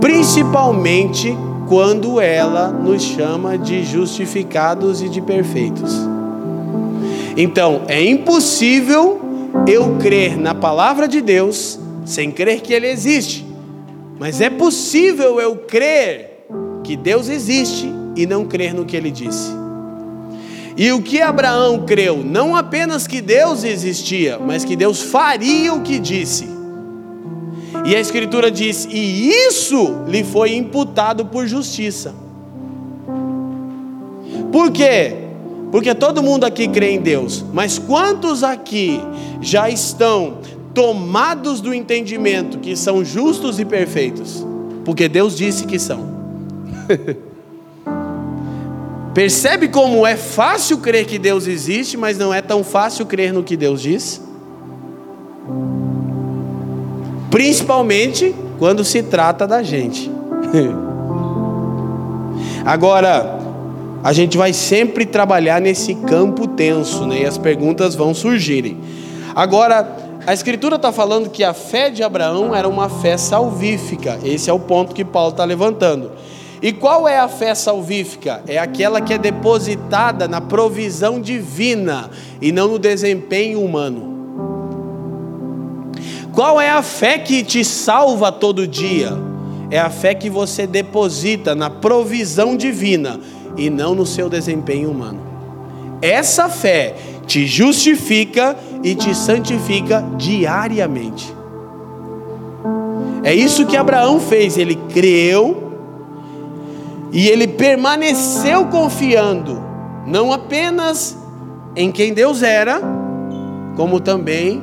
principalmente 0.00 1.36
quando 1.68 2.20
ela 2.20 2.68
nos 2.68 3.02
chama 3.02 3.58
de 3.58 3.84
justificados 3.84 5.02
e 5.02 5.08
de 5.08 5.20
perfeitos. 5.20 5.92
Então, 7.36 7.82
é 7.88 8.02
impossível 8.02 9.20
eu 9.66 9.96
crer 9.98 10.36
na 10.36 10.54
palavra 10.54 11.08
de 11.08 11.20
Deus 11.20 11.78
sem 12.04 12.30
crer 12.30 12.60
que 12.60 12.72
ele 12.72 12.88
existe. 12.88 13.44
Mas 14.18 14.40
é 14.40 14.48
possível 14.48 15.40
eu 15.40 15.56
crer 15.56 16.46
que 16.82 16.96
Deus 16.96 17.28
existe 17.28 17.92
e 18.14 18.26
não 18.26 18.46
crer 18.46 18.72
no 18.72 18.84
que 18.84 18.96
ele 18.96 19.10
disse. 19.10 19.50
E 20.76 20.92
o 20.92 21.02
que 21.02 21.20
Abraão 21.20 21.84
creu, 21.86 22.22
não 22.22 22.54
apenas 22.54 23.06
que 23.06 23.20
Deus 23.20 23.64
existia, 23.64 24.38
mas 24.38 24.64
que 24.64 24.76
Deus 24.76 25.02
faria 25.02 25.72
o 25.72 25.80
que 25.80 25.98
disse. 25.98 26.46
E 27.84 27.94
a 27.94 28.00
Escritura 28.00 28.50
diz: 28.50 28.86
e 28.90 29.30
isso 29.30 30.04
lhe 30.06 30.22
foi 30.22 30.54
imputado 30.54 31.26
por 31.26 31.46
justiça. 31.46 32.14
Por 34.52 34.70
quê? 34.70 35.25
Porque 35.76 35.94
todo 35.94 36.22
mundo 36.22 36.44
aqui 36.44 36.66
crê 36.68 36.92
em 36.92 37.00
Deus, 37.02 37.44
mas 37.52 37.78
quantos 37.78 38.42
aqui 38.42 38.98
já 39.42 39.68
estão 39.68 40.38
tomados 40.72 41.60
do 41.60 41.74
entendimento 41.74 42.56
que 42.56 42.74
são 42.74 43.04
justos 43.04 43.60
e 43.60 43.64
perfeitos? 43.66 44.42
Porque 44.86 45.06
Deus 45.06 45.36
disse 45.36 45.66
que 45.66 45.78
são. 45.78 46.16
Percebe 49.12 49.68
como 49.68 50.06
é 50.06 50.16
fácil 50.16 50.78
crer 50.78 51.04
que 51.04 51.18
Deus 51.18 51.46
existe, 51.46 51.94
mas 51.94 52.16
não 52.16 52.32
é 52.32 52.40
tão 52.40 52.64
fácil 52.64 53.04
crer 53.04 53.30
no 53.30 53.44
que 53.44 53.54
Deus 53.54 53.82
diz? 53.82 54.22
principalmente 57.28 58.34
quando 58.58 58.82
se 58.82 59.02
trata 59.02 59.46
da 59.46 59.62
gente. 59.62 60.10
Agora, 62.64 63.35
a 64.02 64.12
gente 64.12 64.36
vai 64.36 64.52
sempre 64.52 65.04
trabalhar 65.04 65.60
nesse 65.60 65.94
campo 65.94 66.46
tenso, 66.46 67.06
né? 67.06 67.22
E 67.22 67.26
as 67.26 67.38
perguntas 67.38 67.94
vão 67.94 68.14
surgirem. 68.14 68.78
Agora, 69.34 69.96
a 70.26 70.32
Escritura 70.32 70.76
está 70.76 70.90
falando 70.90 71.30
que 71.30 71.44
a 71.44 71.54
fé 71.54 71.90
de 71.90 72.02
Abraão 72.02 72.54
era 72.54 72.68
uma 72.68 72.88
fé 72.88 73.16
salvífica. 73.16 74.18
Esse 74.24 74.50
é 74.50 74.52
o 74.52 74.58
ponto 74.58 74.94
que 74.94 75.04
Paulo 75.04 75.30
está 75.30 75.44
levantando. 75.44 76.12
E 76.62 76.72
qual 76.72 77.06
é 77.06 77.18
a 77.18 77.28
fé 77.28 77.54
salvífica? 77.54 78.42
É 78.46 78.58
aquela 78.58 79.00
que 79.00 79.12
é 79.14 79.18
depositada 79.18 80.26
na 80.26 80.40
provisão 80.40 81.20
divina 81.20 82.10
e 82.40 82.50
não 82.50 82.68
no 82.68 82.78
desempenho 82.78 83.62
humano. 83.62 84.16
Qual 86.32 86.60
é 86.60 86.70
a 86.70 86.82
fé 86.82 87.18
que 87.18 87.42
te 87.42 87.64
salva 87.64 88.32
todo 88.32 88.66
dia? 88.66 89.12
É 89.70 89.78
a 89.78 89.90
fé 89.90 90.14
que 90.14 90.30
você 90.30 90.66
deposita 90.66 91.54
na 91.54 91.70
provisão 91.70 92.56
divina 92.56 93.20
e 93.56 93.70
não 93.70 93.94
no 93.94 94.06
seu 94.06 94.28
desempenho 94.28 94.90
humano. 94.90 95.20
Essa 96.00 96.48
fé 96.48 96.94
te 97.26 97.46
justifica 97.46 98.56
e 98.82 98.94
te 98.94 99.14
santifica 99.14 100.04
diariamente. 100.16 101.34
É 103.24 103.34
isso 103.34 103.66
que 103.66 103.76
Abraão 103.76 104.20
fez, 104.20 104.56
ele 104.56 104.76
creu 104.92 105.72
e 107.10 107.28
ele 107.28 107.48
permaneceu 107.48 108.66
confiando, 108.66 109.60
não 110.06 110.32
apenas 110.32 111.16
em 111.74 111.90
quem 111.90 112.14
Deus 112.14 112.42
era, 112.42 112.80
como 113.76 114.00
também 114.00 114.62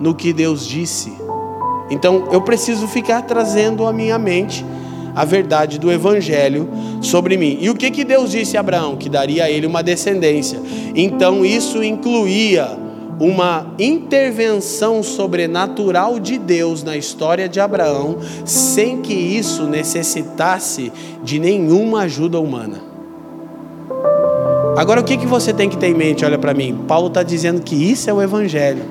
no 0.00 0.14
que 0.14 0.32
Deus 0.32 0.66
disse. 0.66 1.12
Então 1.90 2.28
eu 2.32 2.40
preciso 2.40 2.88
ficar 2.88 3.22
trazendo 3.22 3.86
à 3.86 3.92
minha 3.92 4.18
mente 4.18 4.64
a 5.16 5.24
verdade 5.24 5.78
do 5.78 5.90
Evangelho 5.90 6.68
sobre 7.00 7.38
mim. 7.38 7.56
E 7.58 7.70
o 7.70 7.74
que, 7.74 7.90
que 7.90 8.04
Deus 8.04 8.30
disse 8.30 8.58
a 8.58 8.60
Abraão? 8.60 8.96
Que 8.96 9.08
daria 9.08 9.44
a 9.44 9.50
ele 9.50 9.66
uma 9.66 9.82
descendência. 9.82 10.60
Então 10.94 11.42
isso 11.42 11.82
incluía 11.82 12.78
uma 13.18 13.72
intervenção 13.78 15.02
sobrenatural 15.02 16.20
de 16.20 16.36
Deus 16.36 16.82
na 16.82 16.98
história 16.98 17.48
de 17.48 17.58
Abraão, 17.58 18.18
sem 18.44 19.00
que 19.00 19.14
isso 19.14 19.64
necessitasse 19.64 20.92
de 21.24 21.38
nenhuma 21.38 22.02
ajuda 22.02 22.38
humana. 22.38 22.82
Agora, 24.76 25.00
o 25.00 25.04
que, 25.04 25.16
que 25.16 25.26
você 25.26 25.54
tem 25.54 25.70
que 25.70 25.78
ter 25.78 25.86
em 25.86 25.94
mente? 25.94 26.26
Olha 26.26 26.36
para 26.36 26.52
mim, 26.52 26.84
Paulo 26.86 27.08
está 27.08 27.22
dizendo 27.22 27.62
que 27.62 27.74
isso 27.74 28.10
é 28.10 28.12
o 28.12 28.20
Evangelho. 28.20 28.82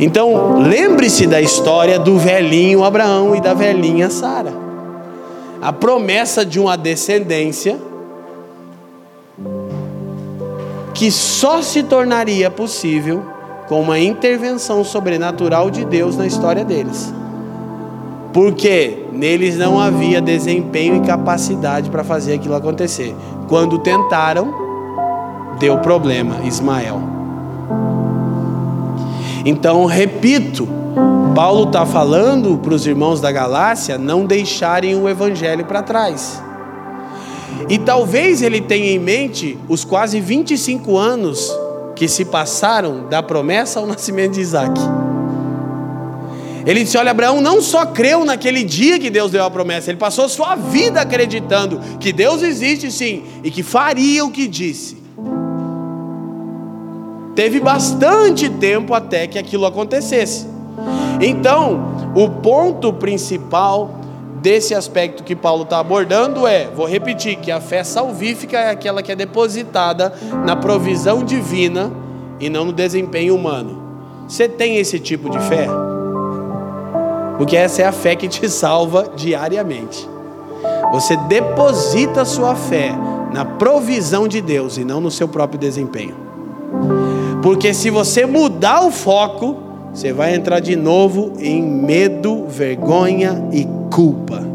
Então, 0.00 0.60
lembre-se 0.60 1.26
da 1.26 1.40
história 1.40 1.98
do 1.98 2.18
velhinho 2.18 2.84
Abraão 2.84 3.34
e 3.34 3.40
da 3.40 3.52
velhinha 3.52 4.08
Sara. 4.08 4.52
A 5.60 5.72
promessa 5.72 6.46
de 6.46 6.60
uma 6.60 6.76
descendência 6.76 7.76
que 10.94 11.10
só 11.10 11.62
se 11.62 11.82
tornaria 11.82 12.50
possível 12.50 13.24
com 13.68 13.80
uma 13.80 13.98
intervenção 13.98 14.84
sobrenatural 14.84 15.70
de 15.70 15.84
Deus 15.84 16.16
na 16.16 16.26
história 16.26 16.64
deles. 16.64 17.12
Porque 18.32 19.06
neles 19.12 19.58
não 19.58 19.80
havia 19.80 20.20
desempenho 20.20 20.96
e 20.96 21.06
capacidade 21.06 21.90
para 21.90 22.04
fazer 22.04 22.34
aquilo 22.34 22.54
acontecer. 22.54 23.14
Quando 23.48 23.78
tentaram, 23.78 24.54
deu 25.58 25.78
problema, 25.78 26.36
Ismael. 26.44 27.17
Então, 29.48 29.86
repito, 29.86 30.68
Paulo 31.34 31.68
está 31.68 31.86
falando 31.86 32.58
para 32.58 32.74
os 32.74 32.86
irmãos 32.86 33.18
da 33.18 33.32
Galácia 33.32 33.96
não 33.96 34.26
deixarem 34.26 34.94
o 34.94 35.08
evangelho 35.08 35.64
para 35.64 35.82
trás. 35.82 36.42
E 37.66 37.78
talvez 37.78 38.42
ele 38.42 38.60
tenha 38.60 38.90
em 38.90 38.98
mente 38.98 39.58
os 39.66 39.86
quase 39.86 40.20
25 40.20 40.98
anos 40.98 41.50
que 41.96 42.06
se 42.06 42.26
passaram 42.26 43.08
da 43.08 43.22
promessa 43.22 43.80
ao 43.80 43.86
nascimento 43.86 44.32
de 44.32 44.42
Isaac. 44.42 44.78
Ele 46.66 46.84
disse: 46.84 46.98
Olha, 46.98 47.12
Abraão 47.12 47.40
não 47.40 47.62
só 47.62 47.86
creu 47.86 48.26
naquele 48.26 48.62
dia 48.62 48.98
que 48.98 49.08
Deus 49.08 49.30
deu 49.30 49.42
a 49.42 49.50
promessa, 49.50 49.90
ele 49.90 49.96
passou 49.96 50.28
sua 50.28 50.56
vida 50.56 51.00
acreditando 51.00 51.80
que 51.98 52.12
Deus 52.12 52.42
existe 52.42 52.92
sim 52.92 53.24
e 53.42 53.50
que 53.50 53.62
faria 53.62 54.26
o 54.26 54.30
que 54.30 54.46
disse. 54.46 55.07
Teve 57.38 57.60
bastante 57.60 58.50
tempo 58.50 58.92
até 58.92 59.28
que 59.28 59.38
aquilo 59.38 59.64
acontecesse. 59.64 60.44
Então, 61.20 61.94
o 62.12 62.28
ponto 62.28 62.92
principal 62.92 63.94
desse 64.42 64.74
aspecto 64.74 65.22
que 65.22 65.36
Paulo 65.36 65.62
está 65.62 65.78
abordando 65.78 66.48
é, 66.48 66.66
vou 66.66 66.84
repetir, 66.84 67.36
que 67.36 67.52
a 67.52 67.60
fé 67.60 67.84
salvífica 67.84 68.58
é 68.58 68.70
aquela 68.70 69.04
que 69.04 69.12
é 69.12 69.14
depositada 69.14 70.12
na 70.44 70.56
provisão 70.56 71.22
divina 71.22 71.92
e 72.40 72.50
não 72.50 72.64
no 72.64 72.72
desempenho 72.72 73.36
humano. 73.36 73.80
Você 74.26 74.48
tem 74.48 74.76
esse 74.78 74.98
tipo 74.98 75.30
de 75.30 75.38
fé? 75.38 75.68
Porque 77.36 77.56
essa 77.56 77.82
é 77.82 77.86
a 77.86 77.92
fé 77.92 78.16
que 78.16 78.26
te 78.26 78.48
salva 78.50 79.12
diariamente. 79.14 80.10
Você 80.90 81.16
deposita 81.16 82.24
sua 82.24 82.56
fé 82.56 82.92
na 83.32 83.44
provisão 83.44 84.26
de 84.26 84.40
Deus 84.40 84.76
e 84.76 84.84
não 84.84 85.00
no 85.00 85.08
seu 85.08 85.28
próprio 85.28 85.60
desempenho. 85.60 86.26
Porque 87.42 87.72
se 87.72 87.88
você 87.88 88.26
mudar 88.26 88.84
o 88.84 88.90
foco, 88.90 89.56
você 89.92 90.12
vai 90.12 90.34
entrar 90.34 90.60
de 90.60 90.76
novo 90.76 91.32
em 91.38 91.62
medo, 91.62 92.44
vergonha 92.46 93.44
e 93.52 93.66
culpa. 93.92 94.46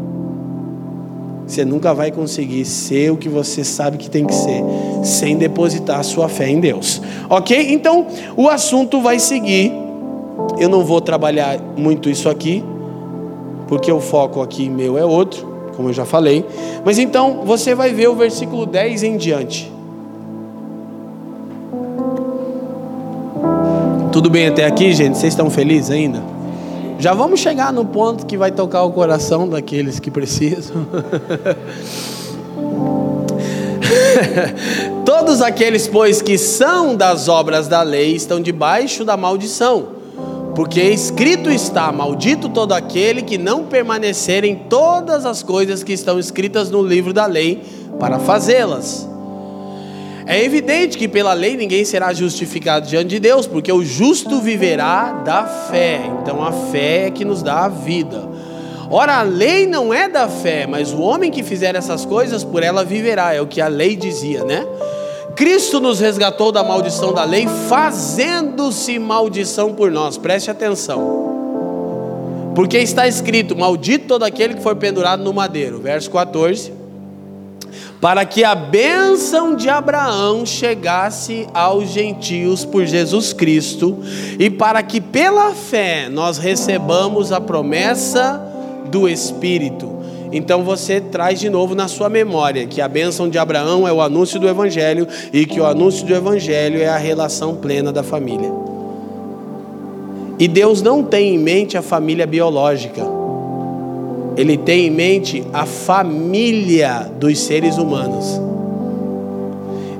Você 1.46 1.64
nunca 1.64 1.92
vai 1.92 2.10
conseguir 2.10 2.64
ser 2.64 3.10
o 3.10 3.16
que 3.16 3.28
você 3.28 3.62
sabe 3.62 3.98
que 3.98 4.08
tem 4.08 4.24
que 4.24 4.34
ser, 4.34 4.62
sem 5.02 5.36
depositar 5.36 6.00
a 6.00 6.02
sua 6.02 6.28
fé 6.28 6.48
em 6.48 6.60
Deus. 6.60 7.02
Ok? 7.28 7.72
Então, 7.72 8.06
o 8.36 8.48
assunto 8.48 9.00
vai 9.00 9.18
seguir. 9.18 9.72
Eu 10.58 10.68
não 10.68 10.84
vou 10.84 11.00
trabalhar 11.00 11.58
muito 11.76 12.08
isso 12.08 12.28
aqui, 12.28 12.64
porque 13.68 13.92
o 13.92 14.00
foco 14.00 14.40
aqui 14.40 14.70
meu 14.70 14.96
é 14.96 15.04
outro, 15.04 15.46
como 15.76 15.90
eu 15.90 15.92
já 15.92 16.04
falei. 16.04 16.44
Mas 16.84 16.98
então, 16.98 17.42
você 17.44 17.74
vai 17.74 17.92
ver 17.92 18.08
o 18.08 18.14
versículo 18.14 18.64
10 18.64 19.02
em 19.02 19.16
diante. 19.16 19.73
Tudo 24.14 24.30
bem 24.30 24.46
até 24.46 24.64
aqui, 24.64 24.92
gente? 24.92 25.18
Vocês 25.18 25.32
estão 25.32 25.50
felizes 25.50 25.90
ainda? 25.90 26.22
Já 27.00 27.12
vamos 27.12 27.40
chegar 27.40 27.72
no 27.72 27.84
ponto 27.84 28.24
que 28.24 28.36
vai 28.36 28.52
tocar 28.52 28.84
o 28.84 28.92
coração 28.92 29.48
daqueles 29.48 29.98
que 29.98 30.08
precisam. 30.08 30.86
Todos 35.04 35.42
aqueles, 35.42 35.88
pois, 35.88 36.22
que 36.22 36.38
são 36.38 36.94
das 36.94 37.26
obras 37.26 37.66
da 37.66 37.82
lei 37.82 38.14
estão 38.14 38.40
debaixo 38.40 39.04
da 39.04 39.16
maldição, 39.16 39.86
porque 40.54 40.80
escrito 40.80 41.50
está: 41.50 41.90
Maldito 41.90 42.48
todo 42.48 42.70
aquele 42.70 43.20
que 43.20 43.36
não 43.36 43.64
permanecer 43.64 44.44
em 44.44 44.54
todas 44.54 45.26
as 45.26 45.42
coisas 45.42 45.82
que 45.82 45.92
estão 45.92 46.20
escritas 46.20 46.70
no 46.70 46.86
livro 46.86 47.12
da 47.12 47.26
lei 47.26 47.64
para 47.98 48.20
fazê-las. 48.20 49.12
É 50.26 50.42
evidente 50.42 50.96
que 50.96 51.06
pela 51.06 51.34
lei 51.34 51.56
ninguém 51.56 51.84
será 51.84 52.12
justificado 52.12 52.86
diante 52.86 53.08
de 53.08 53.20
Deus, 53.20 53.46
porque 53.46 53.70
o 53.70 53.84
justo 53.84 54.40
viverá 54.40 55.12
da 55.24 55.44
fé. 55.44 56.00
Então 56.22 56.42
a 56.42 56.50
fé 56.50 57.06
é 57.06 57.10
que 57.10 57.24
nos 57.24 57.42
dá 57.42 57.66
a 57.66 57.68
vida. 57.68 58.26
Ora, 58.90 59.18
a 59.18 59.22
lei 59.22 59.66
não 59.66 59.92
é 59.92 60.08
da 60.08 60.28
fé, 60.28 60.66
mas 60.66 60.92
o 60.92 61.00
homem 61.00 61.30
que 61.30 61.42
fizer 61.42 61.74
essas 61.74 62.04
coisas, 62.04 62.42
por 62.42 62.62
ela 62.62 62.84
viverá, 62.84 63.34
é 63.34 63.40
o 63.40 63.46
que 63.46 63.60
a 63.60 63.68
lei 63.68 63.96
dizia, 63.96 64.44
né? 64.44 64.66
Cristo 65.36 65.80
nos 65.80 66.00
resgatou 66.00 66.52
da 66.52 66.62
maldição 66.62 67.12
da 67.12 67.24
lei, 67.24 67.46
fazendo-se 67.68 68.98
maldição 68.98 69.74
por 69.74 69.90
nós. 69.90 70.16
Preste 70.16 70.50
atenção. 70.50 72.52
Porque 72.54 72.78
está 72.78 73.08
escrito: 73.08 73.56
Maldito 73.56 74.06
todo 74.06 74.22
aquele 74.22 74.54
que 74.54 74.62
for 74.62 74.76
pendurado 74.76 75.22
no 75.22 75.34
madeiro. 75.34 75.80
Verso 75.80 76.10
14 76.10 76.72
para 78.04 78.26
que 78.26 78.44
a 78.44 78.54
bênção 78.54 79.56
de 79.56 79.70
Abraão 79.70 80.44
chegasse 80.44 81.46
aos 81.54 81.88
gentios 81.88 82.62
por 82.62 82.84
Jesus 82.84 83.32
Cristo 83.32 83.96
e 84.38 84.50
para 84.50 84.82
que 84.82 85.00
pela 85.00 85.54
fé 85.54 86.10
nós 86.10 86.36
recebamos 86.36 87.32
a 87.32 87.40
promessa 87.40 88.38
do 88.90 89.08
Espírito. 89.08 89.90
Então 90.30 90.62
você 90.62 91.00
traz 91.00 91.40
de 91.40 91.48
novo 91.48 91.74
na 91.74 91.88
sua 91.88 92.10
memória 92.10 92.66
que 92.66 92.82
a 92.82 92.88
bênção 92.88 93.26
de 93.26 93.38
Abraão 93.38 93.88
é 93.88 93.92
o 93.94 94.02
anúncio 94.02 94.38
do 94.38 94.46
Evangelho 94.46 95.08
e 95.32 95.46
que 95.46 95.58
o 95.58 95.64
anúncio 95.64 96.06
do 96.06 96.14
Evangelho 96.14 96.82
é 96.82 96.88
a 96.88 96.98
relação 96.98 97.54
plena 97.54 97.90
da 97.90 98.02
família. 98.02 98.52
E 100.38 100.46
Deus 100.46 100.82
não 100.82 101.02
tem 101.02 101.36
em 101.36 101.38
mente 101.38 101.78
a 101.78 101.80
família 101.80 102.26
biológica 102.26 103.23
ele 104.36 104.56
tem 104.56 104.86
em 104.86 104.90
mente 104.90 105.44
a 105.52 105.64
família 105.64 107.10
dos 107.18 107.38
seres 107.38 107.78
humanos. 107.78 108.40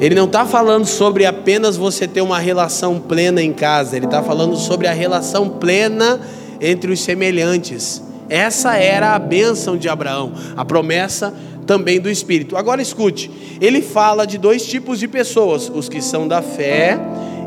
Ele 0.01 0.15
não 0.15 0.27
está 0.27 0.45
falando 0.45 0.87
sobre 0.87 1.25
apenas 1.25 1.77
você 1.77 2.07
ter 2.07 2.21
uma 2.21 2.39
relação 2.39 2.99
plena 2.99 3.41
em 3.41 3.53
casa, 3.53 3.97
ele 3.97 4.07
está 4.07 4.23
falando 4.23 4.57
sobre 4.57 4.89
a 4.89 4.93
relação 4.93 5.49
plena 5.49 6.21
entre 6.61 6.93
os 6.93 7.01
semelhantes. 7.01 8.03
Essa 8.29 8.77
era 8.77 9.15
a 9.15 9.19
bênção 9.19 9.77
de 9.77 9.89
Abraão, 9.89 10.33
a 10.57 10.65
promessa 10.65 11.33
também 11.67 12.01
do 12.01 12.11
Espírito. 12.11 12.57
Agora 12.57 12.83
escute, 12.83 13.31
ele 13.61 13.81
fala 13.81 14.27
de 14.27 14.37
dois 14.37 14.67
tipos 14.67 14.99
de 14.99 15.07
pessoas: 15.07 15.71
os 15.73 15.89
que 15.89 16.03
são 16.03 16.27
da 16.27 16.43
fé 16.43 16.99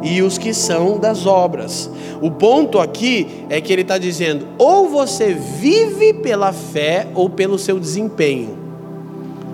e 0.04 0.21
os 0.21 0.38
que 0.38 0.54
são 0.54 0.97
das 1.00 1.26
obras. 1.26 1.89
O 2.21 2.32
ponto 2.32 2.80
aqui 2.80 3.27
é 3.49 3.62
que 3.62 3.71
ele 3.71 3.82
está 3.84 3.97
dizendo: 3.97 4.47
ou 4.58 4.88
você 4.88 5.34
vive 5.34 6.13
pela 6.13 6.51
fé 6.51 7.08
ou 7.13 7.30
pelo 7.30 7.58
seu 7.58 7.80
desempenho. 7.80 8.58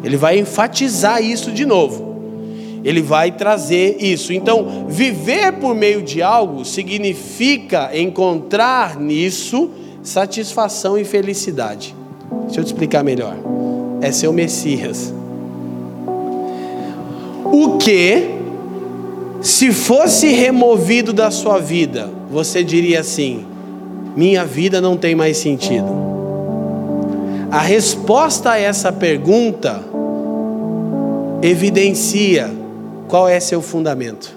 Ele 0.04 0.18
vai 0.18 0.38
enfatizar 0.38 1.24
isso 1.24 1.52
de 1.52 1.66
novo. 1.66 2.14
Ele 2.84 3.02
vai 3.02 3.32
trazer 3.32 3.98
isso. 4.02 4.34
Então, 4.34 4.88
viver 4.90 5.54
por 5.54 5.74
meio 5.74 6.02
de 6.02 6.22
algo 6.22 6.66
significa 6.66 7.98
encontrar 7.98 9.00
nisso 9.00 9.70
satisfação 10.04 10.98
e 10.98 11.06
felicidade. 11.06 11.96
Deixa 12.46 12.60
eu 12.60 12.64
te 12.64 12.68
explicar 12.68 13.04
melhor. 13.04 13.38
É 14.02 14.12
ser 14.12 14.28
o 14.28 14.34
Messias. 14.34 15.14
O 17.46 17.78
que 17.78 18.34
se 19.42 19.72
fosse 19.72 20.28
removido 20.28 21.14
da 21.14 21.30
sua 21.32 21.60
vida, 21.60 22.10
você 22.34 22.64
diria 22.64 23.00
assim: 23.00 23.46
minha 24.16 24.44
vida 24.44 24.82
não 24.82 24.98
tem 24.98 25.16
mais 25.16 25.38
sentido. 25.38 25.88
A 27.52 27.60
resposta 27.60 28.52
a 28.52 28.60
essa 28.60 28.92
pergunta 28.92 29.82
evidencia 31.42 32.52
qual 33.08 33.30
é 33.30 33.40
seu 33.40 33.62
fundamento. 33.62 34.36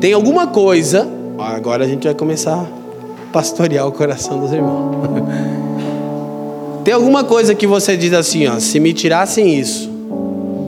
Tem 0.00 0.12
alguma 0.12 0.46
coisa, 0.46 1.06
agora 1.38 1.84
a 1.84 1.88
gente 1.88 2.04
vai 2.04 2.14
começar 2.14 2.54
a 2.54 2.66
pastorear 3.32 3.86
o 3.86 3.92
coração 3.92 4.40
dos 4.40 4.52
irmãos. 4.52 4.96
Tem 6.84 6.94
alguma 6.94 7.22
coisa 7.22 7.54
que 7.54 7.66
você 7.66 7.96
diz 7.98 8.14
assim, 8.14 8.46
ó, 8.46 8.58
se 8.58 8.80
me 8.80 8.94
tirassem 8.94 9.58
isso, 9.58 9.90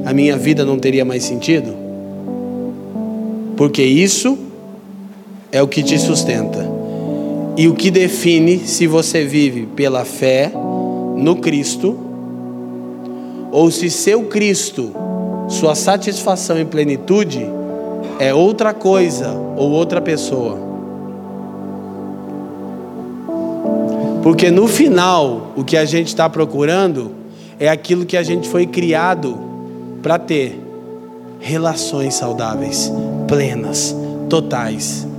a 0.05 0.13
minha 0.13 0.37
vida 0.37 0.67
não 0.67 0.79
teria 0.79 1.03
mais 1.03 1.25
sentido? 1.25 1.81
porque 3.61 3.83
isso 3.83 4.39
é 5.53 5.63
o 5.63 5.69
que 5.69 5.83
te 5.83 5.99
sustenta 5.99 6.81
e 7.57 7.69
o 7.69 7.75
que 7.75 7.91
define 7.91 8.59
se 8.61 8.87
você 8.87 9.25
vive 9.25 9.67
pela 9.67 10.05
fé 10.05 10.51
no 11.17 11.37
Cristo 11.37 11.97
ou 13.53 13.71
se 13.71 13.91
seu 13.91 14.25
Cristo, 14.25 14.95
sua 15.49 15.75
satisfação 15.75 16.59
e 16.59 16.65
plenitude 16.65 17.45
é 18.19 18.33
outra 18.33 18.73
coisa 18.73 19.33
ou 19.57 19.71
outra 19.71 20.01
pessoa. 20.01 20.59
Porque 24.23 24.51
no 24.51 24.69
final, 24.69 25.53
o 25.57 25.65
que 25.65 25.77
a 25.77 25.85
gente 25.85 26.09
está 26.09 26.29
procurando 26.29 27.13
é 27.59 27.69
aquilo 27.69 28.07
que 28.07 28.17
a 28.17 28.23
gente 28.23 28.49
foi 28.49 28.67
criado 28.67 29.39
para 30.03 30.19
ter 30.19 30.61
relações 31.41 32.15
saudáveis, 32.15 32.93
plenas, 33.27 33.97
totais. 34.29 35.10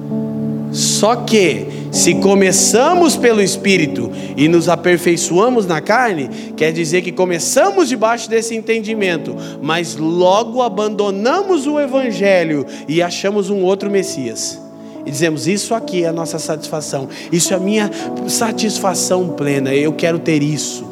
Só 0.72 1.18
que, 1.18 1.68
se 1.92 2.16
começamos 2.16 3.18
pelo 3.18 3.42
Espírito 3.42 4.10
e 4.38 4.48
nos 4.48 4.70
aperfeiçoamos 4.70 5.66
na 5.66 5.82
carne, 5.82 6.30
quer 6.56 6.72
dizer 6.72 7.02
que 7.02 7.12
começamos 7.12 7.90
debaixo 7.90 8.30
desse 8.30 8.56
entendimento, 8.56 9.36
mas 9.62 9.98
logo 9.98 10.62
abandonamos 10.62 11.68
o 11.68 11.78
Evangelho 11.78 12.66
e 12.88 13.02
achamos 13.02 13.50
um 13.50 13.64
outro 13.64 13.92
Messias. 13.92 14.62
E 15.06 15.12
dizemos: 15.12 15.46
Isso 15.46 15.76
aqui 15.76 16.06
é 16.06 16.08
a 16.08 16.14
nossa 16.14 16.40
satisfação, 16.40 17.10
isso 17.32 17.54
é 17.54 17.58
a 17.58 17.60
minha 17.60 17.92
satisfação 18.28 19.30
plena, 19.30 19.74
eu 19.74 19.92
quero 19.92 20.20
ter 20.20 20.42
isso. 20.42 20.90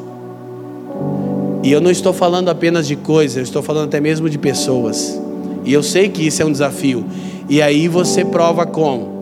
E 1.62 1.72
eu 1.72 1.80
não 1.80 1.90
estou 1.90 2.12
falando 2.12 2.50
apenas 2.50 2.86
de 2.86 2.96
coisas, 2.96 3.36
eu 3.36 3.42
estou 3.42 3.62
falando 3.62 3.88
até 3.88 4.00
mesmo 4.00 4.28
de 4.28 4.38
pessoas. 4.38 5.18
E 5.64 5.72
eu 5.72 5.82
sei 5.82 6.08
que 6.08 6.26
isso 6.26 6.42
é 6.42 6.44
um 6.44 6.52
desafio. 6.52 7.04
E 7.48 7.60
aí 7.60 7.86
você 7.86 8.24
prova 8.24 8.64
como? 8.64 9.19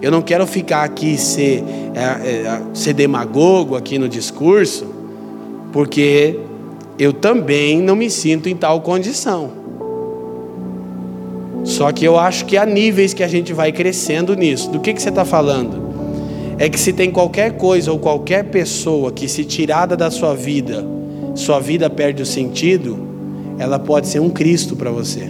Eu 0.00 0.10
não 0.10 0.22
quero 0.22 0.46
ficar 0.46 0.84
aqui 0.84 1.16
ser 1.16 1.64
é, 1.94 2.00
é, 2.00 2.62
ser 2.74 2.92
demagogo 2.92 3.74
aqui 3.74 3.98
no 3.98 4.08
discurso, 4.08 4.86
porque 5.72 6.38
eu 6.98 7.12
também 7.12 7.80
não 7.80 7.96
me 7.96 8.10
sinto 8.10 8.48
em 8.48 8.56
tal 8.56 8.82
condição. 8.82 9.50
Só 11.64 11.90
que 11.90 12.04
eu 12.04 12.18
acho 12.18 12.44
que 12.44 12.56
há 12.56 12.64
níveis 12.64 13.12
que 13.12 13.24
a 13.24 13.28
gente 13.28 13.52
vai 13.52 13.72
crescendo 13.72 14.36
nisso. 14.36 14.70
Do 14.70 14.78
que, 14.78 14.92
que 14.92 15.02
você 15.02 15.08
está 15.08 15.24
falando? 15.24 15.86
É 16.58 16.68
que 16.68 16.78
se 16.78 16.92
tem 16.92 17.10
qualquer 17.10 17.56
coisa 17.56 17.90
ou 17.90 17.98
qualquer 17.98 18.44
pessoa 18.44 19.10
que, 19.10 19.26
se 19.26 19.44
tirada 19.44 19.96
da 19.96 20.10
sua 20.10 20.34
vida, 20.34 20.86
sua 21.34 21.58
vida 21.58 21.90
perde 21.90 22.22
o 22.22 22.26
sentido, 22.26 22.98
ela 23.58 23.78
pode 23.78 24.06
ser 24.06 24.20
um 24.20 24.30
Cristo 24.30 24.76
para 24.76 24.90
você. 24.90 25.28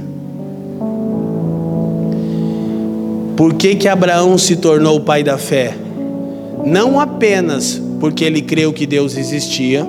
Por 3.37 3.53
que, 3.55 3.75
que 3.75 3.87
Abraão 3.87 4.39
se 4.39 4.57
tornou 4.57 4.97
o 4.97 5.01
pai 5.01 5.23
da 5.23 5.37
fé? 5.37 5.77
Não 6.65 6.99
apenas 6.99 7.81
porque 8.01 8.25
ele 8.25 8.41
creu 8.41 8.73
que 8.73 8.87
Deus 8.87 9.15
existia, 9.17 9.87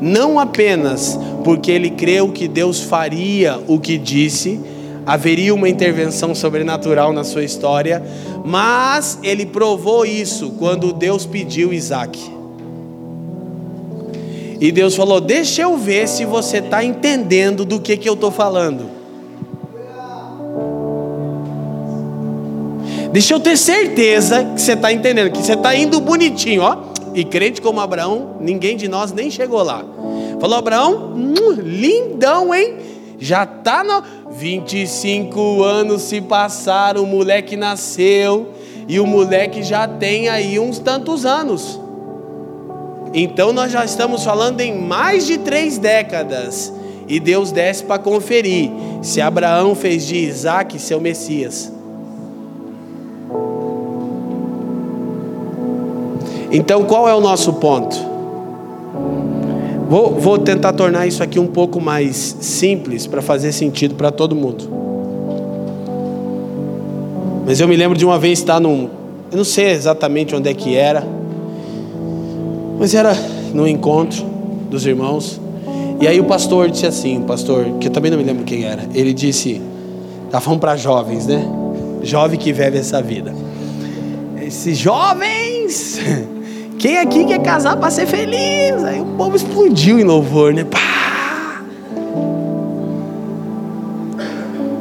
não 0.00 0.38
apenas 0.38 1.18
porque 1.42 1.70
ele 1.70 1.90
creu 1.90 2.30
que 2.30 2.46
Deus 2.46 2.80
faria 2.80 3.58
o 3.66 3.80
que 3.80 3.96
disse, 3.96 4.60
haveria 5.06 5.54
uma 5.54 5.68
intervenção 5.68 6.34
sobrenatural 6.34 7.12
na 7.12 7.24
sua 7.24 7.42
história, 7.42 8.02
mas 8.44 9.18
ele 9.22 9.46
provou 9.46 10.04
isso 10.04 10.50
quando 10.58 10.92
Deus 10.92 11.24
pediu 11.24 11.72
Isaac. 11.72 12.20
E 14.60 14.70
Deus 14.70 14.94
falou: 14.94 15.20
Deixa 15.20 15.62
eu 15.62 15.76
ver 15.76 16.06
se 16.06 16.24
você 16.24 16.58
está 16.58 16.84
entendendo 16.84 17.64
do 17.64 17.80
que, 17.80 17.96
que 17.96 18.08
eu 18.08 18.14
estou 18.14 18.30
falando. 18.30 18.93
Deixa 23.14 23.32
eu 23.32 23.38
ter 23.38 23.56
certeza 23.56 24.44
que 24.44 24.60
você 24.60 24.72
está 24.72 24.92
entendendo, 24.92 25.30
que 25.30 25.38
você 25.38 25.52
está 25.52 25.72
indo 25.72 26.00
bonitinho, 26.00 26.62
ó. 26.62 26.78
E 27.14 27.22
crente 27.22 27.62
como 27.62 27.78
Abraão, 27.78 28.38
ninguém 28.40 28.76
de 28.76 28.88
nós 28.88 29.12
nem 29.12 29.30
chegou 29.30 29.62
lá. 29.62 29.84
Falou, 30.40 30.58
Abraão, 30.58 31.12
hum, 31.14 31.52
lindão, 31.62 32.52
hein? 32.52 32.74
Já 33.16 33.46
tá 33.46 33.84
no 33.84 34.02
25 34.32 35.62
anos 35.62 36.02
se 36.02 36.20
passaram, 36.20 37.04
o 37.04 37.06
moleque 37.06 37.56
nasceu 37.56 38.48
e 38.88 38.98
o 38.98 39.06
moleque 39.06 39.62
já 39.62 39.86
tem 39.86 40.28
aí 40.28 40.58
uns 40.58 40.80
tantos 40.80 41.24
anos. 41.24 41.80
Então 43.14 43.52
nós 43.52 43.70
já 43.70 43.84
estamos 43.84 44.24
falando 44.24 44.60
em 44.60 44.76
mais 44.76 45.24
de 45.24 45.38
três 45.38 45.78
décadas. 45.78 46.72
E 47.06 47.20
Deus 47.20 47.52
desce 47.52 47.84
para 47.84 47.96
conferir 47.96 48.72
se 49.02 49.20
Abraão 49.20 49.72
fez 49.76 50.04
de 50.04 50.16
Isaac 50.16 50.80
seu 50.80 51.00
Messias. 51.00 51.73
Então, 56.54 56.84
qual 56.84 57.08
é 57.08 57.12
o 57.12 57.20
nosso 57.20 57.54
ponto? 57.54 57.96
Vou, 59.88 60.14
vou 60.14 60.38
tentar 60.38 60.72
tornar 60.72 61.04
isso 61.04 61.20
aqui 61.20 61.36
um 61.40 61.48
pouco 61.48 61.80
mais 61.80 62.36
simples 62.40 63.08
para 63.08 63.20
fazer 63.20 63.50
sentido 63.50 63.96
para 63.96 64.12
todo 64.12 64.36
mundo. 64.36 64.68
Mas 67.44 67.58
eu 67.58 67.66
me 67.66 67.74
lembro 67.74 67.98
de 67.98 68.06
uma 68.06 68.20
vez 68.20 68.38
estar 68.38 68.60
num. 68.60 68.88
Eu 69.32 69.38
não 69.38 69.44
sei 69.44 69.72
exatamente 69.72 70.32
onde 70.32 70.48
é 70.48 70.54
que 70.54 70.76
era, 70.76 71.04
mas 72.78 72.94
era 72.94 73.16
no 73.52 73.66
encontro 73.66 74.24
dos 74.70 74.86
irmãos. 74.86 75.40
E 76.00 76.06
aí 76.06 76.20
o 76.20 76.24
pastor 76.24 76.70
disse 76.70 76.86
assim: 76.86 77.18
o 77.18 77.22
pastor, 77.22 77.64
que 77.80 77.88
eu 77.88 77.92
também 77.92 78.12
não 78.12 78.18
me 78.18 78.22
lembro 78.22 78.44
quem 78.44 78.62
era, 78.62 78.84
ele 78.94 79.12
disse: 79.12 79.60
tá 80.30 80.38
falando 80.40 80.60
para 80.60 80.76
jovens, 80.76 81.26
né? 81.26 81.44
Jovem 82.04 82.38
que 82.38 82.52
vive 82.52 82.78
essa 82.78 83.02
vida. 83.02 83.34
Esses 84.40 84.78
jovens 84.78 85.98
quem 86.78 86.98
aqui 86.98 87.24
quer 87.24 87.40
casar 87.42 87.76
para 87.76 87.90
ser 87.90 88.06
feliz? 88.06 88.82
Aí 88.84 89.00
o 89.00 89.06
povo 89.16 89.36
explodiu 89.36 89.98
em 89.98 90.04
louvor, 90.04 90.52
né? 90.52 90.64
Pá! 90.64 90.94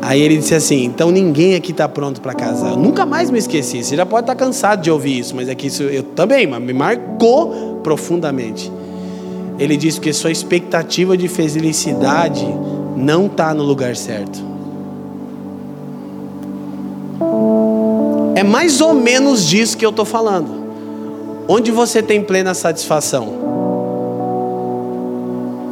Aí 0.01 0.21
ele 0.21 0.37
disse 0.37 0.53
assim: 0.53 0.83
então 0.83 1.11
ninguém 1.11 1.55
aqui 1.55 1.71
está 1.71 1.87
pronto 1.87 2.19
para 2.19 2.33
casar. 2.33 2.71
Eu 2.71 2.77
nunca 2.77 3.05
mais 3.05 3.31
me 3.31 3.39
esqueci. 3.39 3.83
Você 3.83 3.95
já 3.95 4.05
pode 4.05 4.23
estar 4.23 4.35
tá 4.35 4.45
cansado 4.45 4.81
de 4.81 4.91
ouvir 4.91 5.17
isso, 5.17 5.35
mas 5.35 5.47
é 5.47 5.55
que 5.55 5.67
isso 5.67 5.83
eu 5.83 6.03
também, 6.03 6.45
mas 6.45 6.61
me 6.61 6.73
marcou 6.73 7.79
profundamente. 7.81 8.71
Ele 9.57 9.77
disse 9.77 10.01
que 10.01 10.11
sua 10.11 10.31
expectativa 10.31 11.15
de 11.15 11.27
felicidade 11.27 12.45
não 12.97 13.27
está 13.27 13.53
no 13.53 13.63
lugar 13.63 13.95
certo. 13.95 14.43
É 18.35 18.43
mais 18.43 18.81
ou 18.81 18.93
menos 18.93 19.47
disso 19.47 19.77
que 19.77 19.85
eu 19.85 19.91
estou 19.91 20.05
falando. 20.05 20.62
Onde 21.47 21.71
você 21.71 22.01
tem 22.01 22.21
plena 22.21 22.53
satisfação? 22.53 23.43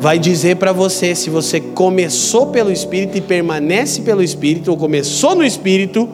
Vai 0.01 0.19
dizer 0.19 0.57
para 0.57 0.73
você 0.73 1.15
se 1.15 1.29
você 1.29 1.59
começou 1.61 2.47
pelo 2.47 2.71
Espírito 2.71 3.17
e 3.17 3.21
permanece 3.21 4.01
pelo 4.01 4.21
Espírito, 4.21 4.71
ou 4.71 4.77
começou 4.77 5.35
no 5.35 5.43
Espírito 5.43 6.09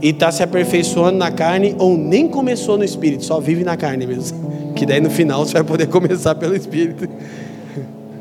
e 0.00 0.08
está 0.08 0.32
se 0.32 0.42
aperfeiçoando 0.42 1.18
na 1.18 1.30
carne, 1.30 1.76
ou 1.78 1.96
nem 1.96 2.26
começou 2.26 2.76
no 2.76 2.82
Espírito, 2.82 3.24
só 3.24 3.38
vive 3.38 3.62
na 3.62 3.76
carne 3.76 4.06
mesmo. 4.06 4.52
Que 4.74 4.86
daí 4.86 5.00
no 5.02 5.10
final 5.10 5.44
você 5.44 5.52
vai 5.52 5.64
poder 5.64 5.86
começar 5.86 6.34
pelo 6.34 6.56
Espírito 6.56 7.06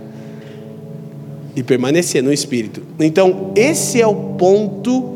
e 1.56 1.64
permanecer 1.64 2.22
no 2.22 2.32
Espírito. 2.32 2.84
Então, 3.00 3.52
esse 3.56 4.02
é 4.02 4.06
o 4.06 4.14
ponto, 4.14 5.10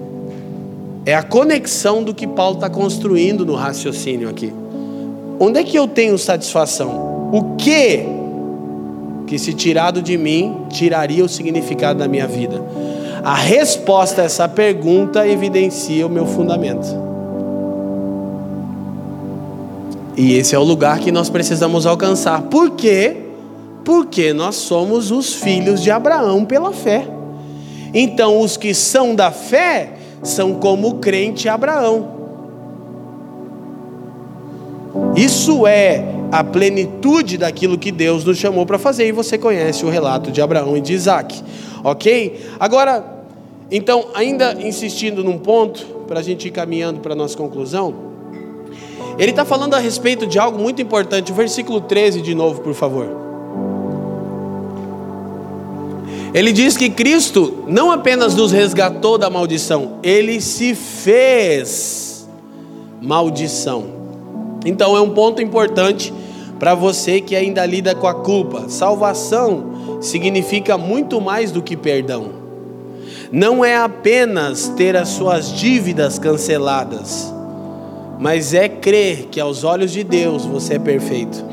é 1.06 1.14
a 1.14 1.22
conexão 1.22 2.02
do 2.02 2.16
que 2.16 2.26
Paulo 2.26 2.56
está 2.56 2.70
construindo 2.70 3.46
no 3.46 3.54
raciocínio 3.54 4.30
aqui. 4.30 4.54
Onde 5.40 5.60
é 5.60 5.64
que 5.64 5.78
eu 5.78 5.88
tenho 5.88 6.18
satisfação? 6.18 7.30
O 7.32 7.56
que 7.56 8.06
que 9.28 9.40
se 9.40 9.54
tirado 9.54 10.02
de 10.02 10.18
mim 10.18 10.66
tiraria 10.70 11.26
o 11.26 11.30
significado 11.30 12.00
da 12.00 12.08
minha 12.08 12.28
vida? 12.28 12.64
A 13.24 13.36
resposta 13.36 14.22
a 14.22 14.26
essa 14.26 14.48
pergunta 14.48 15.28
evidencia 15.28 16.06
o 16.06 16.10
meu 16.10 16.26
fundamento. 16.26 16.88
E 20.16 20.36
esse 20.36 20.56
é 20.56 20.60
o 20.60 20.64
lugar 20.64 21.00
que 21.00 21.12
nós 21.12 21.30
precisamos 21.30 21.86
alcançar. 21.86 22.44
Por 22.44 22.72
quê? 22.72 23.18
Porque 23.84 24.32
nós 24.32 24.56
somos 24.56 25.12
os 25.12 25.34
filhos 25.34 25.82
de 25.82 25.92
Abraão 25.92 26.46
pela 26.46 26.72
fé. 26.72 27.06
Então, 27.94 28.40
os 28.40 28.56
que 28.56 28.74
são 28.74 29.14
da 29.14 29.32
fé 29.32 29.94
são 30.24 30.54
como 30.56 30.90
o 30.90 30.94
crente 30.96 31.50
Abraão. 31.50 32.15
Isso 35.16 35.66
é 35.66 36.04
a 36.32 36.44
plenitude 36.44 37.38
daquilo 37.38 37.78
que 37.78 37.92
Deus 37.92 38.26
nos 38.26 38.38
chamou 38.38 38.66
para 38.66 38.78
fazer, 38.78 39.08
e 39.08 39.12
você 39.12 39.38
conhece 39.38 39.86
o 39.86 39.90
relato 39.90 40.32
de 40.32 40.42
Abraão 40.42 40.76
e 40.76 40.82
de 40.82 40.94
Isaac, 40.94 41.42
ok? 41.84 42.42
Agora, 42.60 43.24
então, 43.72 44.08
ainda 44.14 44.54
insistindo 44.60 45.24
num 45.24 45.38
ponto, 45.38 45.86
para 46.08 46.20
a 46.20 46.24
gente 46.24 46.48
ir 46.48 46.52
caminhando 46.52 47.00
para 47.00 47.14
a 47.14 47.16
nossa 47.16 47.38
conclusão, 47.38 47.96
ele 49.18 49.32
está 49.32 49.46
falando 49.46 49.74
a 49.74 49.80
respeito 49.80 50.28
de 50.28 50.38
algo 50.38 50.60
muito 50.60 50.82
importante, 50.82 51.32
o 51.32 51.36
versículo 51.36 51.80
13 51.80 52.22
de 52.22 52.36
novo, 52.36 52.60
por 52.60 52.74
favor. 52.74 53.08
Ele 56.34 56.52
diz 56.52 56.76
que 56.76 56.90
Cristo 56.90 57.64
não 57.66 57.90
apenas 57.90 58.36
nos 58.36 58.52
resgatou 58.52 59.18
da 59.18 59.30
maldição, 59.30 60.00
ele 60.04 60.42
se 60.42 60.76
fez 60.76 62.28
maldição. 63.02 63.95
Então 64.66 64.98
é 64.98 65.02
um 65.02 65.12
ponto 65.12 65.42
importante 65.42 66.12
para 66.60 66.74
você 66.74 67.22
que 67.22 67.36
ainda 67.36 67.66
lida 67.66 67.94
com 67.94 68.08
a 68.08 68.14
culpa. 68.14 68.68
Salvação 68.68 70.00
significa 70.02 70.78
muito 70.78 71.22
mais 71.22 71.52
do 71.52 71.62
que 71.62 71.78
perdão. 71.78 72.46
Não 73.32 73.64
é 73.64 73.76
apenas 73.76 74.68
ter 74.70 74.96
as 74.96 75.10
suas 75.10 75.52
dívidas 75.52 76.18
canceladas, 76.18 77.34
mas 78.20 78.54
é 78.54 78.68
crer 78.68 79.28
que 79.30 79.40
aos 79.40 79.64
olhos 79.64 79.92
de 79.92 80.04
Deus 80.04 80.46
você 80.46 80.76
é 80.76 80.80
perfeito. 80.80 81.44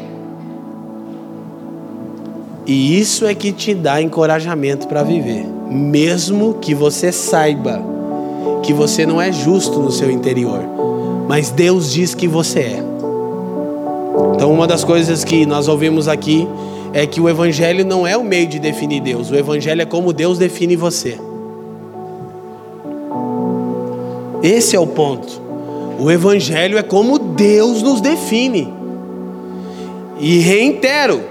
E 2.65 2.99
isso 2.99 3.27
é 3.27 3.35
que 3.35 3.53
te 3.53 3.75
dá 3.75 4.01
encorajamento 4.01 4.87
para 4.87 5.03
viver, 5.03 5.45
mesmo 5.69 6.55
que 6.55 6.75
você 6.75 7.11
saiba 7.11 7.83
que 8.63 8.73
você 8.73 9.05
não 9.05 9.21
é 9.21 9.33
justo 9.33 9.81
no 9.81 9.91
seu 9.91 10.11
interior, 10.11 10.61
mas 11.29 11.51
Deus 11.51 11.93
diz 11.93 12.15
que 12.15 12.29
você 12.29 12.61
é. 12.61 12.92
Então, 14.43 14.53
uma 14.53 14.67
das 14.67 14.83
coisas 14.83 15.23
que 15.23 15.47
nós 15.47 15.69
ouvimos 15.69 16.09
aqui 16.09 16.49
é 16.93 17.07
que 17.07 17.21
o 17.21 17.29
Evangelho 17.29 17.87
não 17.87 18.05
é 18.05 18.17
o 18.17 18.25
meio 18.25 18.49
de 18.49 18.59
definir 18.59 19.01
Deus, 19.01 19.31
o 19.31 19.37
Evangelho 19.37 19.81
é 19.81 19.85
como 19.85 20.13
Deus 20.13 20.37
define 20.37 20.75
você. 20.75 21.17
Esse 24.43 24.75
é 24.75 24.81
o 24.81 24.87
ponto. 24.89 25.41
O 25.97 26.11
Evangelho 26.11 26.77
é 26.77 26.83
como 26.83 27.21
Deus 27.21 27.83
nos 27.83 28.01
define. 28.01 28.75
E 30.19 30.39
reitero: 30.39 31.23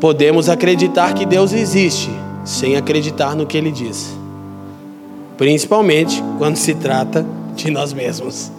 podemos 0.00 0.48
acreditar 0.48 1.14
que 1.14 1.24
Deus 1.24 1.52
existe, 1.52 2.10
sem 2.44 2.74
acreditar 2.74 3.36
no 3.36 3.46
que 3.46 3.56
Ele 3.56 3.70
diz, 3.70 4.12
principalmente 5.38 6.20
quando 6.36 6.56
se 6.56 6.74
trata 6.74 7.24
de 7.54 7.70
nós 7.70 7.92
mesmos. 7.92 8.50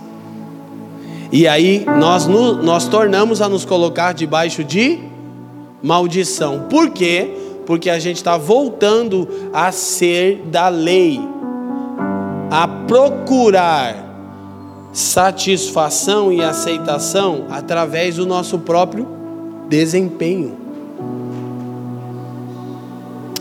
E 1.36 1.50
aí 1.50 1.84
nós, 2.00 2.28
nós 2.28 2.88
tornamos 2.88 3.42
a 3.42 3.50
nos 3.50 3.66
colocar 3.66 4.14
debaixo 4.14 4.64
de 4.64 5.00
maldição. 5.84 6.68
Por 6.70 6.92
quê? 6.92 7.30
Porque 7.66 7.90
a 7.90 8.00
gente 8.00 8.16
está 8.16 8.38
voltando 8.38 9.28
a 9.52 9.70
ser 9.70 10.44
da 10.46 10.70
lei, 10.70 11.20
a 12.50 12.66
procurar 12.88 14.02
satisfação 14.94 16.32
e 16.32 16.42
aceitação 16.42 17.48
através 17.50 18.16
do 18.16 18.26
nosso 18.26 18.60
próprio 18.60 19.06
desempenho. 19.68 20.56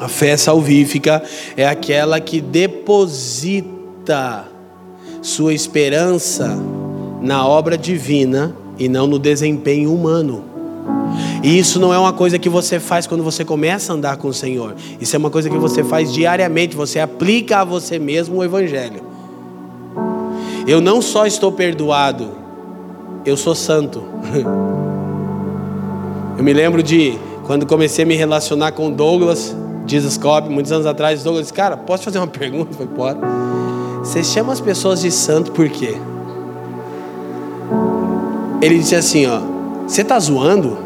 A 0.00 0.08
fé 0.08 0.36
salvífica 0.36 1.22
é 1.56 1.64
aquela 1.64 2.18
que 2.18 2.40
deposita 2.40 4.46
sua 5.22 5.54
esperança 5.54 6.58
na 7.24 7.46
obra 7.46 7.76
divina 7.78 8.54
e 8.78 8.86
não 8.86 9.06
no 9.06 9.18
desempenho 9.18 9.92
humano. 9.92 10.44
E 11.42 11.58
isso 11.58 11.80
não 11.80 11.92
é 11.92 11.98
uma 11.98 12.12
coisa 12.12 12.38
que 12.38 12.50
você 12.50 12.78
faz 12.78 13.06
quando 13.06 13.24
você 13.24 13.44
começa 13.44 13.92
a 13.92 13.96
andar 13.96 14.18
com 14.18 14.28
o 14.28 14.34
Senhor. 14.34 14.74
Isso 15.00 15.16
é 15.16 15.18
uma 15.18 15.30
coisa 15.30 15.48
que 15.48 15.56
você 15.56 15.82
faz 15.82 16.12
diariamente. 16.12 16.76
Você 16.76 17.00
aplica 17.00 17.60
a 17.60 17.64
você 17.64 17.98
mesmo 17.98 18.36
o 18.36 18.44
Evangelho. 18.44 19.02
Eu 20.66 20.82
não 20.82 21.00
só 21.00 21.26
estou 21.26 21.50
perdoado, 21.50 22.30
eu 23.24 23.36
sou 23.36 23.54
santo. 23.54 24.02
Eu 26.36 26.42
me 26.42 26.52
lembro 26.52 26.82
de 26.82 27.16
quando 27.44 27.64
comecei 27.64 28.04
a 28.04 28.08
me 28.08 28.16
relacionar 28.16 28.72
com 28.72 28.90
Douglas, 28.90 29.54
Jesus 29.86 30.18
Cobb, 30.18 30.48
muitos 30.48 30.72
anos 30.72 30.84
atrás, 30.84 31.22
Douglas 31.22 31.44
disse, 31.44 31.54
cara, 31.54 31.76
posso 31.76 32.02
fazer 32.02 32.18
uma 32.18 32.26
pergunta? 32.26 32.72
Eu 32.72 32.76
falei, 32.76 32.92
pode. 32.92 33.20
Você 34.00 34.24
chama 34.24 34.52
as 34.52 34.60
pessoas 34.60 35.00
de 35.00 35.12
santo 35.12 35.52
por 35.52 35.68
quê? 35.68 35.96
Ele 38.64 38.78
disse 38.78 38.96
assim, 38.96 39.26
ó, 39.26 39.40
você 39.86 40.00
está 40.00 40.18
zoando? 40.18 40.78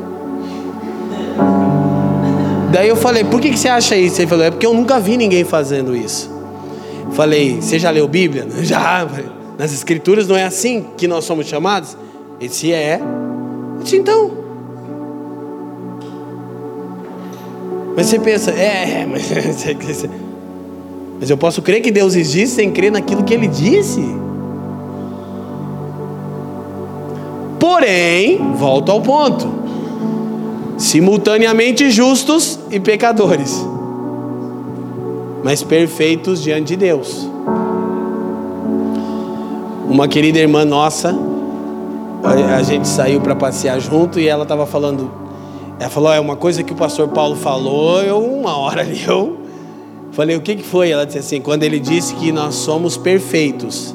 Daí 2.72 2.88
eu 2.88 2.96
falei, 2.96 3.22
por 3.22 3.40
que, 3.40 3.50
que 3.50 3.58
você 3.58 3.68
acha 3.68 3.96
isso? 3.96 4.20
Ele 4.20 4.26
falou, 4.26 4.44
é 4.44 4.50
porque 4.50 4.66
eu 4.66 4.74
nunca 4.74 4.98
vi 4.98 5.16
ninguém 5.16 5.44
fazendo 5.44 5.94
isso. 5.94 6.28
Falei, 7.12 7.60
você 7.60 7.78
já 7.78 7.90
leu 7.90 8.08
Bíblia? 8.08 8.48
Já. 8.62 9.06
Nas 9.56 9.72
escrituras 9.72 10.26
não 10.26 10.36
é 10.36 10.42
assim 10.42 10.86
que 10.96 11.06
nós 11.06 11.24
somos 11.24 11.46
chamados? 11.46 11.96
Ele 12.40 12.48
disse, 12.48 12.72
é. 12.72 13.00
Eu 13.00 13.82
disse, 13.84 13.96
então. 13.96 14.32
Mas 17.94 18.06
você 18.06 18.18
pensa, 18.18 18.50
é, 18.50 19.06
mas, 19.06 19.30
mas 21.20 21.30
eu 21.30 21.38
posso 21.38 21.62
crer 21.62 21.80
que 21.80 21.92
Deus 21.92 22.16
existe 22.16 22.56
sem 22.56 22.72
crer 22.72 22.90
naquilo 22.90 23.22
que 23.22 23.34
Ele 23.34 23.46
disse? 23.46 24.02
Porém, 27.68 28.54
volto 28.54 28.90
ao 28.90 28.98
ponto: 28.98 29.46
simultaneamente 30.78 31.90
justos 31.90 32.58
e 32.70 32.80
pecadores, 32.80 33.62
mas 35.44 35.62
perfeitos 35.62 36.42
diante 36.42 36.68
de 36.68 36.76
Deus. 36.76 37.28
Uma 39.86 40.08
querida 40.08 40.38
irmã 40.38 40.64
nossa, 40.64 41.14
a 42.56 42.62
gente 42.62 42.88
saiu 42.88 43.20
para 43.20 43.36
passear 43.36 43.78
junto 43.78 44.18
e 44.18 44.26
ela 44.26 44.44
estava 44.44 44.64
falando. 44.64 45.12
Ela 45.78 45.90
falou: 45.90 46.10
é 46.10 46.18
uma 46.18 46.36
coisa 46.36 46.62
que 46.62 46.72
o 46.72 46.76
pastor 46.76 47.08
Paulo 47.08 47.36
falou. 47.36 48.02
Eu, 48.02 48.18
uma 48.18 48.56
hora 48.56 48.80
ali, 48.80 49.04
eu 49.06 49.36
falei: 50.12 50.34
o 50.36 50.40
que, 50.40 50.56
que 50.56 50.64
foi? 50.64 50.90
Ela 50.90 51.04
disse 51.04 51.18
assim: 51.18 51.40
quando 51.42 51.64
ele 51.64 51.78
disse 51.78 52.14
que 52.14 52.32
nós 52.32 52.54
somos 52.54 52.96
perfeitos, 52.96 53.94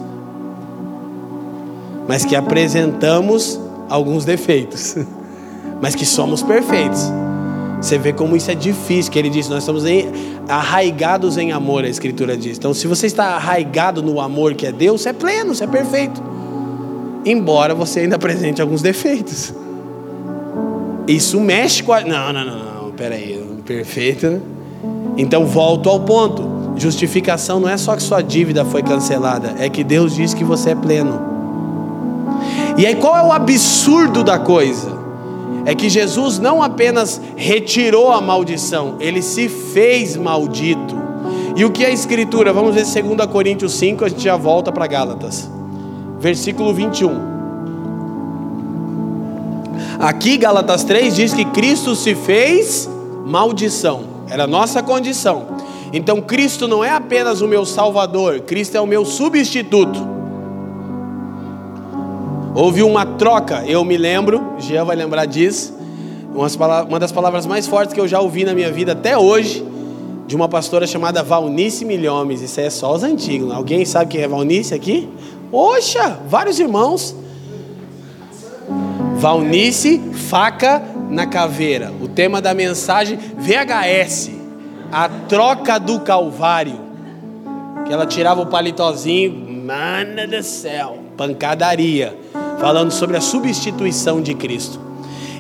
mas 2.07 2.23
que 2.23 2.35
apresentamos 2.35 3.62
alguns 3.93 4.25
defeitos, 4.25 4.97
mas 5.79 5.93
que 5.93 6.05
somos 6.05 6.41
perfeitos. 6.41 7.11
Você 7.79 7.97
vê 7.97 8.11
como 8.11 8.35
isso 8.35 8.49
é 8.49 8.55
difícil, 8.55 9.11
que 9.11 9.19
ele 9.19 9.29
diz, 9.29 9.47
nós 9.49 9.59
estamos 9.59 9.85
em, 9.85 10.09
arraigados 10.47 11.37
em 11.37 11.51
amor, 11.51 11.83
a 11.83 11.89
Escritura 11.89 12.35
diz. 12.35 12.57
Então, 12.57 12.73
se 12.73 12.87
você 12.87 13.05
está 13.05 13.35
arraigado 13.35 14.01
no 14.01 14.19
amor 14.19 14.55
que 14.55 14.65
é 14.65 14.71
Deus, 14.71 15.01
você 15.01 15.09
é 15.09 15.13
pleno, 15.13 15.53
você 15.53 15.65
é 15.65 15.67
perfeito. 15.67 16.23
Embora 17.25 17.75
você 17.75 17.99
ainda 17.99 18.15
apresente 18.15 18.61
alguns 18.61 18.81
defeitos. 18.81 19.53
Isso 21.07 21.39
mexe 21.39 21.83
com 21.83 21.93
a. 21.93 22.01
Não, 22.01 22.33
não, 22.33 22.45
não, 22.45 22.83
não, 22.83 22.91
peraí, 22.91 23.45
perfeito. 23.65 24.27
Né? 24.27 24.41
Então, 25.17 25.45
volto 25.45 25.89
ao 25.89 25.99
ponto. 25.99 26.73
Justificação 26.77 27.59
não 27.59 27.69
é 27.69 27.77
só 27.77 27.95
que 27.95 28.01
sua 28.01 28.21
dívida 28.21 28.65
foi 28.65 28.81
cancelada, 28.81 29.53
é 29.59 29.69
que 29.69 29.83
Deus 29.83 30.15
diz 30.15 30.33
que 30.33 30.43
você 30.43 30.71
é 30.71 30.75
pleno. 30.75 31.32
E 32.77 32.85
aí 32.85 32.95
qual 32.95 33.15
é 33.15 33.21
o 33.21 33.31
absurdo 33.31 34.23
da 34.23 34.39
coisa? 34.39 34.91
É 35.65 35.73
que 35.75 35.89
Jesus 35.89 36.39
não 36.39 36.61
apenas 36.61 37.21
retirou 37.35 38.11
a 38.11 38.19
maldição, 38.19 38.95
ele 38.99 39.21
se 39.21 39.47
fez 39.47 40.17
maldito. 40.17 41.01
E 41.55 41.63
o 41.63 41.71
que 41.71 41.83
é 41.83 41.87
a 41.87 41.91
escritura? 41.91 42.51
Vamos 42.51 42.75
ver 42.75 42.83
2 42.83 43.27
Coríntios 43.31 43.73
5, 43.73 44.03
a 44.03 44.09
gente 44.09 44.23
já 44.23 44.35
volta 44.35 44.71
para 44.71 44.87
Gálatas. 44.87 45.49
Versículo 46.19 46.73
21. 46.73 47.33
Aqui 49.99 50.37
Gálatas 50.37 50.83
3 50.83 51.15
diz 51.15 51.33
que 51.33 51.45
Cristo 51.45 51.95
se 51.95 52.15
fez 52.15 52.89
maldição. 53.25 54.01
Era 54.27 54.45
a 54.45 54.47
nossa 54.47 54.81
condição. 54.81 55.45
Então 55.93 56.19
Cristo 56.21 56.67
não 56.67 56.83
é 56.83 56.89
apenas 56.89 57.39
o 57.39 57.47
meu 57.47 57.65
salvador, 57.65 58.41
Cristo 58.41 58.75
é 58.75 58.81
o 58.81 58.87
meu 58.87 59.05
substituto. 59.05 60.12
Houve 62.55 62.83
uma 62.83 63.05
troca, 63.05 63.63
eu 63.65 63.83
me 63.83 63.97
lembro, 63.97 64.53
Jean 64.59 64.85
vai 64.85 64.95
lembrar 64.95 65.25
disso. 65.25 65.73
Uma 66.87 66.99
das 66.99 67.11
palavras 67.11 67.45
mais 67.45 67.67
fortes 67.67 67.93
que 67.93 67.99
eu 67.99 68.07
já 68.07 68.19
ouvi 68.19 68.43
na 68.43 68.53
minha 68.53 68.71
vida 68.71 68.91
até 68.91 69.17
hoje, 69.17 69.65
de 70.27 70.35
uma 70.35 70.47
pastora 70.47 70.87
chamada 70.87 71.21
Valnice 71.23 71.83
Milhomes. 71.83 72.41
Isso 72.41 72.59
é 72.59 72.69
só 72.69 72.93
os 72.93 73.03
antigos. 73.03 73.51
Alguém 73.51 73.85
sabe 73.85 74.11
quem 74.11 74.21
é 74.21 74.27
Valnice 74.27 74.73
aqui? 74.73 75.09
Oxa, 75.51 76.19
vários 76.27 76.59
irmãos. 76.59 77.15
Valnice, 79.15 79.99
faca 80.13 80.81
na 81.09 81.25
caveira. 81.25 81.91
O 82.01 82.07
tema 82.07 82.41
da 82.41 82.53
mensagem 82.53 83.17
VHS, 83.17 84.31
a 84.91 85.09
troca 85.09 85.79
do 85.79 85.99
Calvário. 86.01 86.79
Que 87.85 87.93
ela 87.93 88.05
tirava 88.05 88.41
o 88.41 88.45
palitozinho, 88.45 89.33
mana 89.63 90.25
do 90.25 90.41
céu, 90.41 90.99
pancadaria 91.17 92.17
falando 92.59 92.91
sobre 92.91 93.17
a 93.17 93.21
substituição 93.21 94.21
de 94.21 94.33
Cristo. 94.33 94.79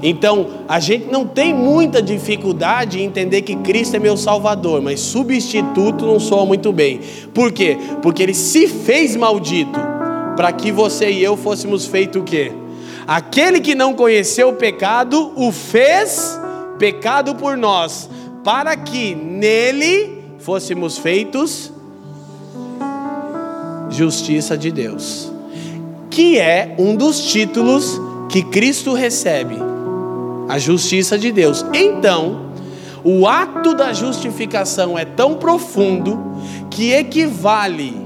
Então, 0.05 0.47
a 0.67 0.81
gente 0.81 1.05
não 1.09 1.25
tem 1.25 1.53
muita 1.53 2.01
dificuldade 2.01 2.99
em 2.99 3.05
entender 3.05 3.41
que 3.43 3.55
Cristo 3.55 3.95
é 3.95 3.99
meu 3.99 4.17
Salvador, 4.17 4.81
mas 4.81 4.99
substituto 4.99 6.05
não 6.05 6.19
soa 6.19 6.45
muito 6.45 6.73
bem. 6.73 6.99
Por 7.33 7.53
quê? 7.53 7.77
Porque 8.01 8.21
ele 8.21 8.33
se 8.33 8.67
fez 8.67 9.15
maldito 9.15 9.79
para 10.35 10.51
que 10.51 10.69
você 10.69 11.09
e 11.09 11.23
eu 11.23 11.37
fôssemos 11.37 11.85
feito 11.85 12.19
o 12.19 12.23
quê? 12.23 12.51
Aquele 13.07 13.61
que 13.61 13.73
não 13.73 13.93
conheceu 13.93 14.49
o 14.49 14.53
pecado, 14.53 15.31
o 15.37 15.53
fez 15.53 16.37
pecado 16.77 17.35
por 17.35 17.55
nós, 17.55 18.09
para 18.43 18.75
que 18.75 19.15
nele 19.15 20.21
fôssemos 20.39 20.97
feitos 20.97 21.71
justiça 23.89 24.57
de 24.57 24.69
Deus 24.69 25.32
que 26.13 26.39
é 26.39 26.75
um 26.77 26.95
dos 26.95 27.19
títulos 27.21 27.99
que 28.29 28.43
Cristo 28.43 28.93
recebe, 28.93 29.57
a 30.47 30.59
justiça 30.59 31.17
de 31.17 31.31
Deus. 31.31 31.65
Então, 31.73 32.51
o 33.03 33.27
ato 33.27 33.73
da 33.73 33.91
justificação 33.93 34.97
é 34.97 35.05
tão 35.05 35.33
profundo 35.33 36.19
que 36.69 36.91
equivale 36.91 37.99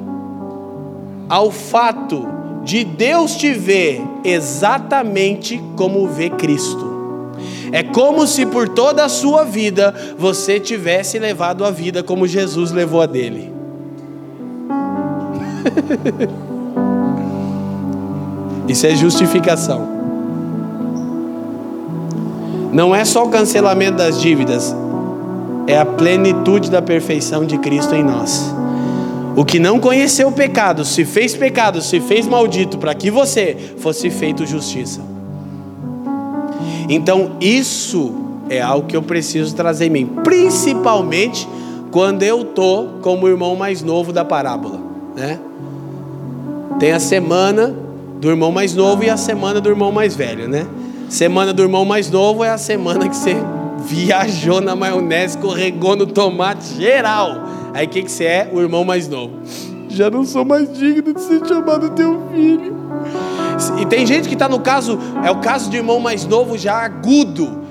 ao 1.28 1.52
fato 1.52 2.26
de 2.64 2.86
Deus 2.86 3.36
te 3.36 3.52
ver 3.52 4.02
exatamente 4.24 5.62
como 5.76 6.08
vê 6.08 6.30
Cristo. 6.30 6.88
É 7.74 7.84
como 7.84 8.26
se 8.26 8.46
por 8.46 8.70
toda 8.70 9.04
a 9.04 9.10
sua 9.10 9.44
vida 9.44 9.94
você 10.18 10.62
tivesse 10.62 11.20
levado 11.20 11.66
a 11.66 11.72
vida 11.72 12.02
como 12.02 12.26
Jesus 12.26 12.72
levou 12.72 13.02
a 13.02 13.06
dele. 13.06 13.52
Isso 18.68 18.86
é 18.86 18.96
justificação. 18.96 19.88
Não 22.72 22.94
é 22.94 23.06
só 23.06 23.26
o 23.26 23.30
cancelamento 23.30 23.98
das 23.98 24.22
dívidas, 24.22 24.76
é 25.66 25.78
a 25.80 25.86
plenitude 25.86 26.70
da 26.70 26.82
perfeição 26.82 27.46
de 27.46 27.58
Cristo 27.58 27.96
em 27.96 28.04
nós. 28.04 28.54
O 29.36 29.46
que 29.46 29.60
não 29.60 29.80
conheceu 29.80 30.28
o 30.30 30.32
pecado, 30.32 30.84
se 30.84 31.06
fez 31.06 31.36
pecado, 31.36 31.82
se 31.82 32.00
fez 32.00 32.28
maldito, 32.28 32.78
para 32.78 32.94
que 32.94 33.10
você 33.10 33.56
fosse 33.78 34.10
feito 34.10 34.46
justiça. 34.46 35.02
Então, 36.90 37.32
isso 37.40 38.16
é 38.50 38.62
algo 38.62 38.88
que 38.88 38.98
eu 38.98 39.04
preciso 39.04 39.56
trazer 39.56 39.86
em 39.86 39.90
mim, 39.90 40.06
principalmente 40.24 41.48
quando 41.92 42.24
eu 42.24 42.44
tô 42.44 42.88
como 43.02 43.26
o 43.26 43.30
irmão 43.30 43.56
mais 43.56 43.82
novo 43.82 44.12
da 44.12 44.26
parábola, 44.26 44.80
né? 45.16 45.40
Tem 46.80 46.92
a 46.92 47.00
semana 47.00 47.87
do 48.20 48.30
irmão 48.30 48.52
mais 48.52 48.74
novo 48.74 49.04
e 49.04 49.10
a 49.10 49.18
semana 49.18 49.62
do 49.62 49.70
irmão 49.70 49.92
mais 49.92 50.16
velho, 50.16 50.48
né? 50.48 50.68
Semana 51.10 51.54
do 51.54 51.62
irmão 51.62 51.86
mais 51.86 52.10
novo 52.10 52.44
é 52.44 52.50
a 52.50 52.58
semana 52.58 53.08
que 53.08 53.16
você 53.16 53.36
viajou 53.86 54.60
na 54.60 54.76
maionese, 54.76 55.38
escorregou 55.38 55.96
no 55.96 56.06
tomate 56.06 56.76
geral. 56.76 57.44
Aí 57.74 57.86
o 57.86 57.90
que, 57.90 58.04
que 58.04 58.12
você 58.12 58.26
é? 58.26 58.50
O 58.52 58.60
irmão 58.60 58.84
mais 58.84 59.08
novo. 59.08 59.34
Já 59.90 60.10
não 60.10 60.26
sou 60.26 60.44
mais 60.44 60.72
digno 60.78 61.14
de 61.14 61.22
ser 61.22 61.46
chamado 61.48 61.90
teu 61.92 62.22
filho. 62.34 62.76
E 63.80 63.86
tem 63.86 64.06
gente 64.06 64.28
que 64.28 64.34
está 64.34 64.50
no 64.50 64.60
caso, 64.60 65.00
é 65.24 65.32
o 65.32 65.38
caso 65.38 65.70
de 65.70 65.78
irmão 65.78 66.00
mais 66.00 66.26
novo 66.26 66.58
já 66.58 66.76
agudo, 66.84 67.62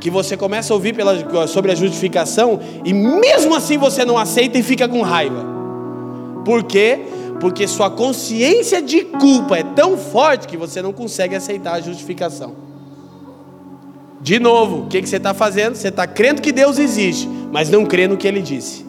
que 0.00 0.10
você 0.10 0.36
começa 0.36 0.72
a 0.72 0.74
ouvir 0.74 0.94
pela, 0.94 1.46
sobre 1.46 1.72
a 1.72 1.74
justificação 1.74 2.60
e 2.84 2.92
mesmo 2.92 3.54
assim 3.54 3.76
você 3.76 4.04
não 4.04 4.16
aceita 4.16 4.58
e 4.58 4.62
fica 4.62 4.88
com 4.88 5.02
raiva. 5.02 5.44
Por 6.44 6.62
quê? 6.64 7.00
Porque 7.40 7.66
sua 7.66 7.90
consciência 7.90 8.80
de 8.80 9.02
culpa 9.02 9.58
é 9.58 9.62
tão 9.62 9.96
forte 9.96 10.46
que 10.46 10.56
você 10.56 10.80
não 10.80 10.92
consegue 10.92 11.34
aceitar 11.34 11.74
a 11.74 11.80
justificação. 11.80 12.54
De 14.20 14.40
novo, 14.40 14.84
o 14.84 14.86
que, 14.86 15.00
que 15.02 15.08
você 15.08 15.18
está 15.18 15.34
fazendo? 15.34 15.74
Você 15.74 15.88
está 15.88 16.06
crendo 16.06 16.42
que 16.42 16.50
Deus 16.50 16.78
existe, 16.78 17.28
mas 17.52 17.68
não 17.70 17.84
crê 17.84 18.08
no 18.08 18.16
que 18.16 18.26
Ele 18.26 18.42
disse. 18.42 18.84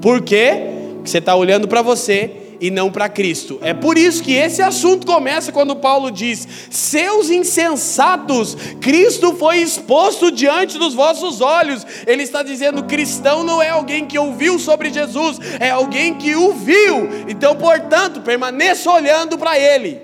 Por 0.00 0.22
quê? 0.22 0.94
Porque 0.94 1.10
você 1.10 1.18
está 1.18 1.34
olhando 1.36 1.68
para 1.68 1.82
você 1.82 2.43
e 2.60 2.70
não 2.70 2.90
para 2.90 3.08
Cristo. 3.08 3.58
É 3.62 3.74
por 3.74 3.96
isso 3.96 4.22
que 4.22 4.32
esse 4.32 4.62
assunto 4.62 5.06
começa 5.06 5.52
quando 5.52 5.76
Paulo 5.76 6.10
diz: 6.10 6.46
Seus 6.70 7.30
insensatos, 7.30 8.56
Cristo 8.80 9.34
foi 9.34 9.58
exposto 9.58 10.30
diante 10.30 10.78
dos 10.78 10.94
vossos 10.94 11.40
olhos. 11.40 11.86
Ele 12.06 12.22
está 12.22 12.42
dizendo: 12.42 12.84
cristão 12.84 13.42
não 13.44 13.62
é 13.62 13.70
alguém 13.70 14.06
que 14.06 14.18
ouviu 14.18 14.58
sobre 14.58 14.92
Jesus, 14.92 15.38
é 15.60 15.70
alguém 15.70 16.14
que 16.14 16.34
o 16.34 16.52
viu. 16.52 17.08
Então, 17.28 17.56
portanto, 17.56 18.20
permaneça 18.20 18.90
olhando 18.90 19.38
para 19.38 19.58
Ele, 19.58 20.00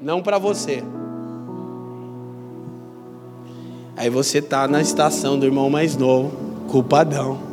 não 0.00 0.22
para 0.22 0.38
você. 0.38 0.82
Aí 3.96 4.08
você 4.08 4.38
está 4.38 4.66
na 4.66 4.80
estação 4.80 5.38
do 5.38 5.44
irmão 5.44 5.68
mais 5.68 5.94
novo, 5.94 6.32
culpadão. 6.68 7.49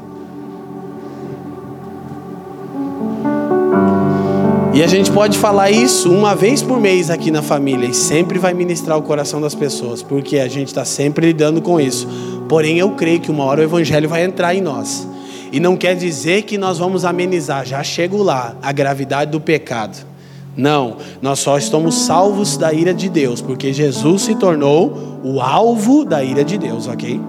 E 4.77 4.83
a 4.83 4.85
gente 4.85 5.11
pode 5.11 5.39
falar 5.39 5.71
isso 5.71 6.07
uma 6.13 6.35
vez 6.35 6.61
por 6.61 6.79
mês 6.79 7.09
aqui 7.09 7.31
na 7.31 7.41
família 7.41 7.87
e 7.87 7.95
sempre 7.95 8.37
vai 8.37 8.53
ministrar 8.53 8.95
o 8.95 9.01
coração 9.01 9.41
das 9.41 9.55
pessoas, 9.55 10.03
porque 10.03 10.37
a 10.37 10.47
gente 10.47 10.67
está 10.67 10.85
sempre 10.85 11.25
lidando 11.25 11.63
com 11.63 11.81
isso. 11.81 12.07
Porém, 12.47 12.77
eu 12.77 12.91
creio 12.91 13.19
que 13.19 13.31
uma 13.31 13.43
hora 13.43 13.61
o 13.61 13.63
Evangelho 13.63 14.07
vai 14.07 14.23
entrar 14.23 14.53
em 14.53 14.61
nós. 14.61 15.07
E 15.51 15.59
não 15.59 15.75
quer 15.75 15.95
dizer 15.95 16.43
que 16.43 16.59
nós 16.59 16.77
vamos 16.77 17.05
amenizar, 17.05 17.65
já 17.65 17.81
chego 17.81 18.21
lá, 18.21 18.55
a 18.61 18.71
gravidade 18.71 19.31
do 19.31 19.41
pecado. 19.41 19.97
Não, 20.55 20.97
nós 21.23 21.39
só 21.39 21.57
estamos 21.57 21.95
salvos 21.95 22.55
da 22.55 22.71
ira 22.71 22.93
de 22.93 23.09
Deus, 23.09 23.41
porque 23.41 23.73
Jesus 23.73 24.21
se 24.21 24.35
tornou 24.35 25.19
o 25.23 25.41
alvo 25.41 26.05
da 26.05 26.23
ira 26.23 26.43
de 26.43 26.55
Deus, 26.55 26.87
ok? 26.87 27.19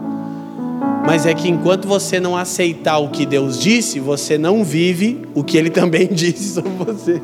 Mas 1.06 1.24
é 1.24 1.32
que 1.32 1.48
enquanto 1.48 1.88
você 1.88 2.20
não 2.20 2.36
aceitar 2.36 2.98
o 2.98 3.08
que 3.08 3.24
Deus 3.24 3.58
disse, 3.58 3.98
você 4.00 4.36
não 4.36 4.62
vive 4.62 5.22
o 5.34 5.42
que 5.42 5.56
Ele 5.56 5.70
também 5.80 6.08
disse 6.08 6.52
sobre 6.52 6.72
você. 6.72 7.22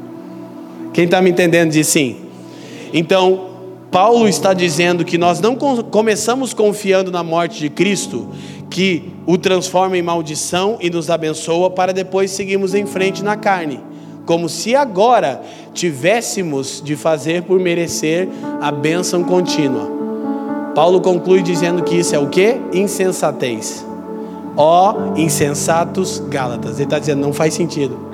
Quem 0.95 1.07
está 1.07 1.21
me 1.21 1.29
entendendo 1.29 1.73
diz 1.73 1.89
sim. 1.89 2.17
Então, 2.93 3.49
Paulo 3.91 4.29
está 4.29 4.55
dizendo 4.55 5.05
que 5.05 5.19
nós 5.19 5.41
não 5.41 5.57
começamos 5.57 6.55
confiando 6.55 7.11
na 7.11 7.25
morte 7.25 7.59
de 7.59 7.69
Cristo, 7.69 8.29
que 8.71 9.13
o 9.27 9.37
transforma 9.37 9.99
em 9.99 10.03
maldição 10.03 10.79
e 10.81 10.89
nos 10.89 11.11
abençoa, 11.11 11.69
para 11.69 11.93
depois 11.93 12.31
seguirmos 12.31 12.75
em 12.75 12.87
frente 12.87 13.25
na 13.25 13.37
carne, 13.37 13.81
como 14.25 14.49
se 14.49 14.77
agora 14.77 15.43
tivéssemos 15.73 16.81
de 16.83 16.95
fazer 16.95 17.43
por 17.43 17.59
merecer 17.59 18.29
a 18.61 18.71
bênção 18.71 19.25
contínua. 19.25 19.91
Paulo 20.77 21.01
conclui 21.01 21.43
dizendo 21.43 21.83
que 21.83 21.97
isso 21.97 22.15
é 22.15 22.19
o 22.21 22.29
que? 22.29 22.57
Insensatez. 22.73 23.85
Ó 24.57 25.13
insensatos 25.17 26.21
Gálatas. 26.29 26.77
Ele 26.77 26.85
está 26.85 27.01
dizendo, 27.01 27.21
não 27.21 27.33
faz 27.33 27.55
sentido. 27.55 28.14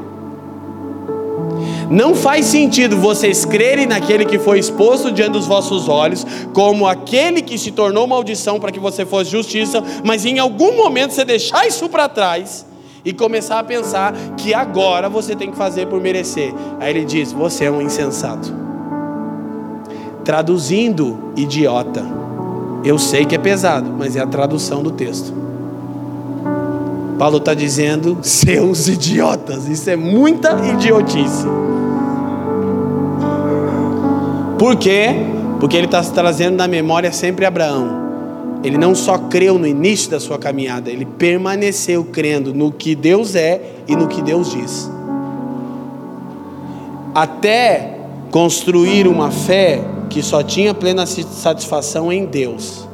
Não 1.90 2.14
faz 2.14 2.46
sentido 2.46 2.96
vocês 2.96 3.44
crerem 3.44 3.84
naquele 3.84 4.24
que 4.24 4.38
foi 4.38 4.60
exposto 4.60 5.10
diante 5.10 5.32
dos 5.32 5.46
vossos 5.46 5.88
olhos, 5.88 6.24
como 6.54 6.86
aquele 6.86 7.42
que 7.42 7.58
se 7.58 7.72
tornou 7.72 8.06
maldição 8.06 8.60
para 8.60 8.70
que 8.70 8.78
você 8.78 9.04
fosse 9.04 9.28
justiça, 9.28 9.82
mas 10.04 10.24
em 10.24 10.38
algum 10.38 10.76
momento 10.76 11.12
você 11.12 11.24
deixar 11.24 11.66
isso 11.66 11.88
para 11.88 12.08
trás 12.08 12.64
e 13.04 13.12
começar 13.12 13.58
a 13.58 13.64
pensar 13.64 14.14
que 14.36 14.54
agora 14.54 15.08
você 15.08 15.34
tem 15.34 15.50
que 15.50 15.56
fazer 15.56 15.88
por 15.88 16.00
merecer. 16.00 16.54
Aí 16.78 16.90
ele 16.90 17.04
diz: 17.04 17.32
Você 17.32 17.64
é 17.64 17.70
um 17.70 17.82
insensato. 17.82 18.54
Traduzindo, 20.24 21.32
idiota. 21.36 22.04
Eu 22.84 22.98
sei 22.98 23.26
que 23.26 23.34
é 23.34 23.38
pesado, 23.38 23.90
mas 23.98 24.14
é 24.14 24.20
a 24.20 24.26
tradução 24.26 24.80
do 24.80 24.92
texto. 24.92 25.49
Paulo 27.20 27.36
está 27.36 27.52
dizendo, 27.52 28.16
seus 28.22 28.88
idiotas, 28.88 29.68
isso 29.68 29.90
é 29.90 29.94
muita 29.94 30.58
idiotice. 30.66 31.44
Por 34.58 34.74
quê? 34.76 35.16
Porque 35.60 35.76
ele 35.76 35.84
está 35.84 36.02
trazendo 36.02 36.56
na 36.56 36.66
memória 36.66 37.12
sempre 37.12 37.44
Abraão. 37.44 38.60
Ele 38.64 38.78
não 38.78 38.94
só 38.94 39.18
creu 39.18 39.58
no 39.58 39.66
início 39.66 40.10
da 40.10 40.18
sua 40.18 40.38
caminhada, 40.38 40.90
ele 40.90 41.04
permaneceu 41.04 42.02
crendo 42.04 42.54
no 42.54 42.72
que 42.72 42.94
Deus 42.94 43.34
é 43.34 43.60
e 43.86 43.94
no 43.94 44.08
que 44.08 44.22
Deus 44.22 44.50
diz. 44.50 44.90
Até 47.14 47.98
construir 48.30 49.06
uma 49.06 49.30
fé 49.30 49.84
que 50.08 50.22
só 50.22 50.42
tinha 50.42 50.72
plena 50.72 51.04
satisfação 51.04 52.10
em 52.10 52.24
Deus. 52.24 52.88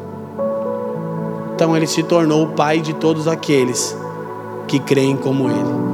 Então 1.54 1.76
ele 1.76 1.86
se 1.86 2.02
tornou 2.02 2.42
o 2.42 2.48
pai 2.54 2.80
de 2.80 2.92
todos 2.92 3.28
aqueles 3.28 3.96
que 4.66 4.78
creem 4.78 5.16
como 5.16 5.48
ele. 5.48 5.86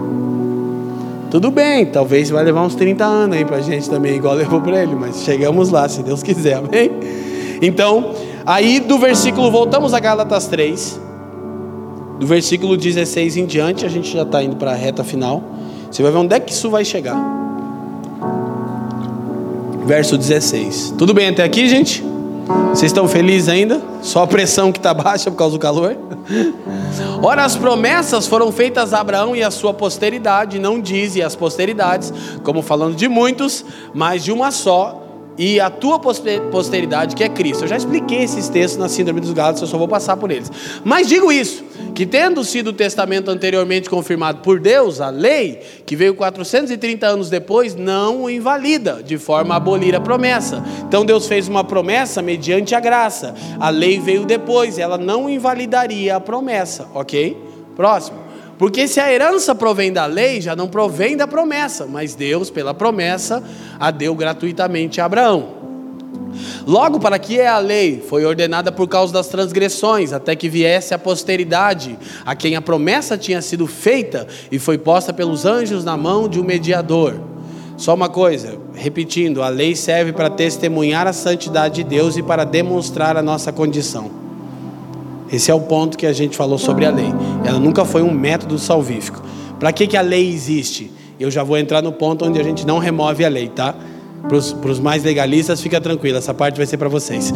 Tudo 1.30 1.50
bem, 1.50 1.86
talvez 1.86 2.28
vai 2.28 2.44
levar 2.44 2.62
uns 2.62 2.74
30 2.74 3.04
anos 3.04 3.36
aí 3.36 3.44
para 3.44 3.56
a 3.56 3.60
gente 3.62 3.88
também, 3.88 4.16
igual 4.16 4.34
levou 4.34 4.60
para 4.60 4.82
ele, 4.82 4.94
mas 4.94 5.22
chegamos 5.22 5.70
lá, 5.70 5.88
se 5.88 6.02
Deus 6.02 6.22
quiser, 6.22 6.56
amém? 6.60 6.90
Então, 7.62 8.12
aí 8.44 8.80
do 8.80 8.98
versículo, 8.98 9.50
voltamos 9.50 9.94
a 9.94 10.00
Gálatas 10.00 10.46
3, 10.46 11.00
do 12.20 12.26
versículo 12.26 12.76
16 12.76 13.38
em 13.38 13.46
diante, 13.46 13.86
a 13.86 13.88
gente 13.88 14.12
já 14.12 14.22
está 14.22 14.42
indo 14.42 14.56
para 14.56 14.72
a 14.72 14.74
reta 14.74 15.02
final. 15.02 15.42
Você 15.90 16.02
vai 16.02 16.12
ver 16.12 16.18
onde 16.18 16.34
é 16.34 16.40
que 16.40 16.52
isso 16.52 16.70
vai 16.70 16.84
chegar. 16.84 17.16
Verso 19.86 20.16
16. 20.16 20.94
Tudo 20.96 21.12
bem 21.12 21.28
até 21.28 21.42
aqui, 21.42 21.68
gente? 21.68 22.04
Vocês 22.68 22.90
estão 22.90 23.08
felizes 23.08 23.48
ainda? 23.48 23.80
Só 24.02 24.22
a 24.22 24.26
pressão 24.26 24.70
que 24.70 24.78
está 24.78 24.94
baixa 24.94 25.30
por 25.30 25.36
causa 25.36 25.56
do 25.56 25.58
calor? 25.58 25.96
Ora, 27.22 27.44
as 27.44 27.56
promessas 27.56 28.26
foram 28.26 28.50
feitas 28.52 28.92
a 28.92 29.00
Abraão 29.00 29.34
e 29.34 29.42
a 29.42 29.50
sua 29.50 29.72
posteridade, 29.72 30.58
não 30.58 30.80
diz 30.80 31.16
e 31.16 31.22
as 31.22 31.34
posteridades, 31.34 32.12
como 32.42 32.62
falando 32.62 32.94
de 32.94 33.08
muitos, 33.08 33.64
mas 33.94 34.24
de 34.24 34.32
uma 34.32 34.50
só, 34.50 35.01
e 35.38 35.58
a 35.58 35.70
tua 35.70 35.98
posteridade, 35.98 37.16
que 37.16 37.24
é 37.24 37.28
Cristo. 37.28 37.64
Eu 37.64 37.68
já 37.68 37.76
expliquei 37.76 38.22
esses 38.22 38.48
textos 38.48 38.78
na 38.78 38.88
Síndrome 38.88 39.20
dos 39.20 39.32
Gálatas, 39.32 39.62
eu 39.62 39.68
só 39.68 39.78
vou 39.78 39.88
passar 39.88 40.16
por 40.16 40.30
eles. 40.30 40.50
Mas 40.84 41.06
digo 41.06 41.32
isso, 41.32 41.64
que 41.94 42.06
tendo 42.06 42.44
sido 42.44 42.68
o 42.68 42.72
testamento 42.72 43.30
anteriormente 43.30 43.88
confirmado 43.88 44.40
por 44.40 44.60
Deus, 44.60 45.00
a 45.00 45.08
lei, 45.10 45.60
que 45.86 45.96
veio 45.96 46.14
430 46.14 47.06
anos 47.06 47.30
depois, 47.30 47.74
não 47.74 48.24
o 48.24 48.30
invalida, 48.30 49.02
de 49.02 49.18
forma 49.18 49.54
a 49.54 49.56
abolir 49.56 49.94
a 49.94 50.00
promessa. 50.00 50.62
Então 50.86 51.04
Deus 51.04 51.26
fez 51.26 51.48
uma 51.48 51.64
promessa 51.64 52.22
mediante 52.22 52.74
a 52.74 52.80
graça. 52.80 53.34
A 53.58 53.68
lei 53.68 53.98
veio 53.98 54.24
depois, 54.24 54.78
ela 54.78 54.98
não 54.98 55.28
invalidaria 55.28 56.16
a 56.16 56.20
promessa, 56.20 56.88
ok? 56.94 57.36
Próximo. 57.74 58.21
Porque 58.62 58.86
se 58.86 59.00
a 59.00 59.12
herança 59.12 59.56
provém 59.56 59.92
da 59.92 60.06
lei, 60.06 60.40
já 60.40 60.54
não 60.54 60.68
provém 60.68 61.16
da 61.16 61.26
promessa, 61.26 61.84
mas 61.84 62.14
Deus, 62.14 62.48
pela 62.48 62.72
promessa, 62.72 63.42
a 63.76 63.90
deu 63.90 64.14
gratuitamente 64.14 65.00
a 65.00 65.04
Abraão. 65.04 65.48
Logo, 66.64 67.00
para 67.00 67.18
que 67.18 67.40
é 67.40 67.48
a 67.48 67.58
lei? 67.58 68.00
Foi 68.08 68.24
ordenada 68.24 68.70
por 68.70 68.86
causa 68.86 69.12
das 69.12 69.26
transgressões, 69.26 70.12
até 70.12 70.36
que 70.36 70.48
viesse 70.48 70.94
a 70.94 70.98
posteridade, 70.98 71.98
a 72.24 72.36
quem 72.36 72.54
a 72.54 72.62
promessa 72.62 73.18
tinha 73.18 73.42
sido 73.42 73.66
feita 73.66 74.28
e 74.48 74.60
foi 74.60 74.78
posta 74.78 75.12
pelos 75.12 75.44
anjos 75.44 75.84
na 75.84 75.96
mão 75.96 76.28
de 76.28 76.38
um 76.38 76.44
mediador. 76.44 77.20
Só 77.76 77.94
uma 77.94 78.08
coisa, 78.08 78.60
repetindo, 78.76 79.42
a 79.42 79.48
lei 79.48 79.74
serve 79.74 80.12
para 80.12 80.30
testemunhar 80.30 81.08
a 81.08 81.12
santidade 81.12 81.82
de 81.82 81.82
Deus 81.82 82.16
e 82.16 82.22
para 82.22 82.44
demonstrar 82.44 83.16
a 83.16 83.22
nossa 83.22 83.52
condição. 83.52 84.21
Esse 85.32 85.50
é 85.50 85.54
o 85.54 85.60
ponto 85.60 85.96
que 85.96 86.06
a 86.06 86.12
gente 86.12 86.36
falou 86.36 86.58
sobre 86.58 86.84
a 86.84 86.90
lei. 86.90 87.12
Ela 87.44 87.58
nunca 87.58 87.84
foi 87.84 88.02
um 88.02 88.12
método 88.12 88.58
salvífico. 88.58 89.22
Para 89.58 89.72
que, 89.72 89.86
que 89.86 89.96
a 89.96 90.02
lei 90.02 90.28
existe? 90.30 90.92
Eu 91.18 91.30
já 91.30 91.42
vou 91.42 91.56
entrar 91.56 91.80
no 91.80 91.92
ponto 91.92 92.24
onde 92.26 92.38
a 92.38 92.42
gente 92.42 92.66
não 92.66 92.78
remove 92.78 93.24
a 93.24 93.28
lei, 93.28 93.48
tá? 93.48 93.74
Para 94.28 94.36
os 94.70 94.78
mais 94.78 95.02
legalistas, 95.02 95.60
fica 95.60 95.80
tranquilo, 95.80 96.16
essa 96.16 96.32
parte 96.32 96.56
vai 96.56 96.66
ser 96.66 96.76
para 96.76 96.88
vocês. 96.88 97.34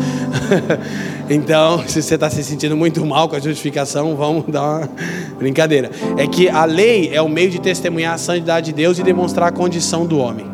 então, 1.28 1.82
se 1.86 2.00
você 2.00 2.14
está 2.14 2.30
se 2.30 2.44
sentindo 2.44 2.76
muito 2.76 3.04
mal 3.04 3.28
com 3.28 3.34
a 3.34 3.40
justificação, 3.40 4.14
vamos 4.14 4.44
dar 4.46 4.62
uma 4.62 4.90
brincadeira. 5.36 5.90
É 6.16 6.26
que 6.28 6.48
a 6.48 6.64
lei 6.64 7.10
é 7.12 7.20
o 7.20 7.28
meio 7.28 7.50
de 7.50 7.60
testemunhar 7.60 8.14
a 8.14 8.18
santidade 8.18 8.66
de 8.66 8.72
Deus 8.72 8.98
e 8.98 9.02
demonstrar 9.02 9.48
a 9.48 9.52
condição 9.52 10.06
do 10.06 10.18
homem. 10.18 10.46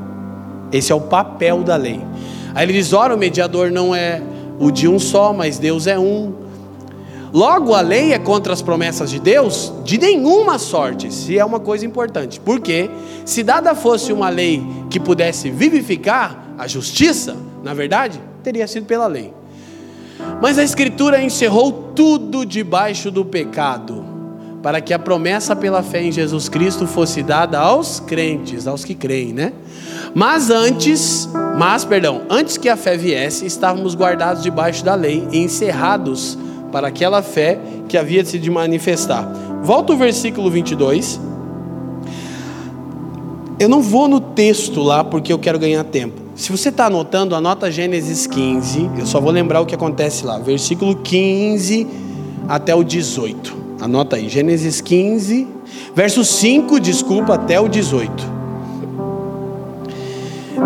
Esse 0.72 0.90
é 0.90 0.95
o 0.95 1.01
papel 1.01 1.62
da 1.62 1.76
lei. 1.76 2.01
Aí 2.55 2.64
ele 2.64 2.72
diz: 2.72 2.93
ora, 2.93 3.14
o 3.14 3.18
mediador 3.18 3.70
não 3.70 3.95
é 3.95 4.22
o 4.59 4.70
de 4.70 4.88
um 4.88 4.99
só, 4.99 5.32
mas 5.32 5.59
Deus 5.59 5.86
é 5.86 5.99
um. 5.99 6.41
Logo, 7.33 7.74
a 7.74 7.80
lei 7.80 8.12
é 8.12 8.18
contra 8.18 8.53
as 8.53 8.61
promessas 8.61 9.11
de 9.11 9.18
Deus? 9.18 9.72
De 9.85 9.97
nenhuma 9.97 10.59
sorte, 10.59 11.12
se 11.12 11.39
é 11.39 11.45
uma 11.45 11.59
coisa 11.59 11.87
importante. 11.87 12.39
Porque, 12.39 12.91
se 13.24 13.43
dada 13.43 13.74
fosse 13.74 14.12
uma 14.12 14.28
lei 14.28 14.62
que 14.91 15.01
pudesse 15.01 15.51
vivificar 15.51 16.55
a 16.59 16.68
justiça, 16.68 17.35
na 17.64 17.72
verdade, 17.72 18.20
teria 18.43 18.66
sido 18.66 18.85
pela 18.85 19.07
lei. 19.07 19.33
Mas 20.43 20.59
a 20.59 20.62
Escritura 20.62 21.22
encerrou 21.22 21.72
tudo 21.95 22.45
debaixo 22.45 23.11
do 23.11 23.24
pecado, 23.24 24.05
para 24.62 24.80
que 24.83 24.93
a 24.93 24.99
promessa 24.99 25.57
pela 25.57 25.83
fé 25.83 26.03
em 26.03 26.12
Jesus 26.12 26.51
Cristo 26.51 26.87
fosse 26.87 27.22
dada 27.22 27.59
aos 27.59 27.99
crentes, 27.99 28.66
aos 28.66 28.85
que 28.85 28.95
creem, 28.95 29.33
né? 29.33 29.55
Mas 30.14 30.51
antes, 30.51 31.28
mas 31.59 31.85
perdão, 31.85 32.22
antes 32.28 32.59
que 32.59 32.68
a 32.68 32.76
fé 32.76 32.97
viesse, 32.97 33.47
estávamos 33.47 33.95
guardados 33.95 34.43
debaixo 34.43 34.85
da 34.85 34.95
lei 34.95 35.26
encerrados 35.33 36.37
para 36.72 36.88
aquela 36.88 37.22
fé 37.22 37.60
que 37.88 37.96
havia 37.98 38.24
de 38.24 38.30
se 38.30 38.50
manifestar. 38.50 39.30
Volta 39.62 39.92
o 39.92 39.96
versículo 39.96 40.50
22. 40.50 41.20
Eu 43.60 43.68
não 43.68 43.82
vou 43.82 44.08
no 44.08 44.18
texto 44.18 44.80
lá 44.82 45.04
porque 45.04 45.32
eu 45.32 45.38
quero 45.38 45.58
ganhar 45.58 45.84
tempo. 45.84 46.20
Se 46.34 46.50
você 46.50 46.70
está 46.70 46.86
anotando, 46.86 47.36
anota 47.36 47.70
Gênesis 47.70 48.26
15. 48.26 48.90
Eu 48.98 49.06
só 49.06 49.20
vou 49.20 49.30
lembrar 49.30 49.60
o 49.60 49.66
que 49.66 49.74
acontece 49.74 50.24
lá. 50.24 50.38
Versículo 50.38 50.96
15 50.96 51.86
até 52.48 52.74
o 52.74 52.82
18. 52.82 53.62
Anota 53.80 54.16
aí. 54.16 54.28
Gênesis 54.28 54.80
15, 54.80 55.46
verso 55.94 56.24
5, 56.24 56.80
desculpa, 56.80 57.34
até 57.34 57.60
o 57.60 57.68
18. 57.68 58.32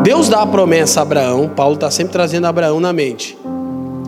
Deus 0.03 0.29
dá 0.29 0.43
a 0.43 0.47
promessa 0.47 1.01
a 1.01 1.03
Abraão. 1.03 1.49
Paulo 1.49 1.75
está 1.75 1.91
sempre 1.91 2.13
trazendo 2.13 2.47
Abraão 2.47 2.79
na 2.79 2.93
mente 2.93 3.37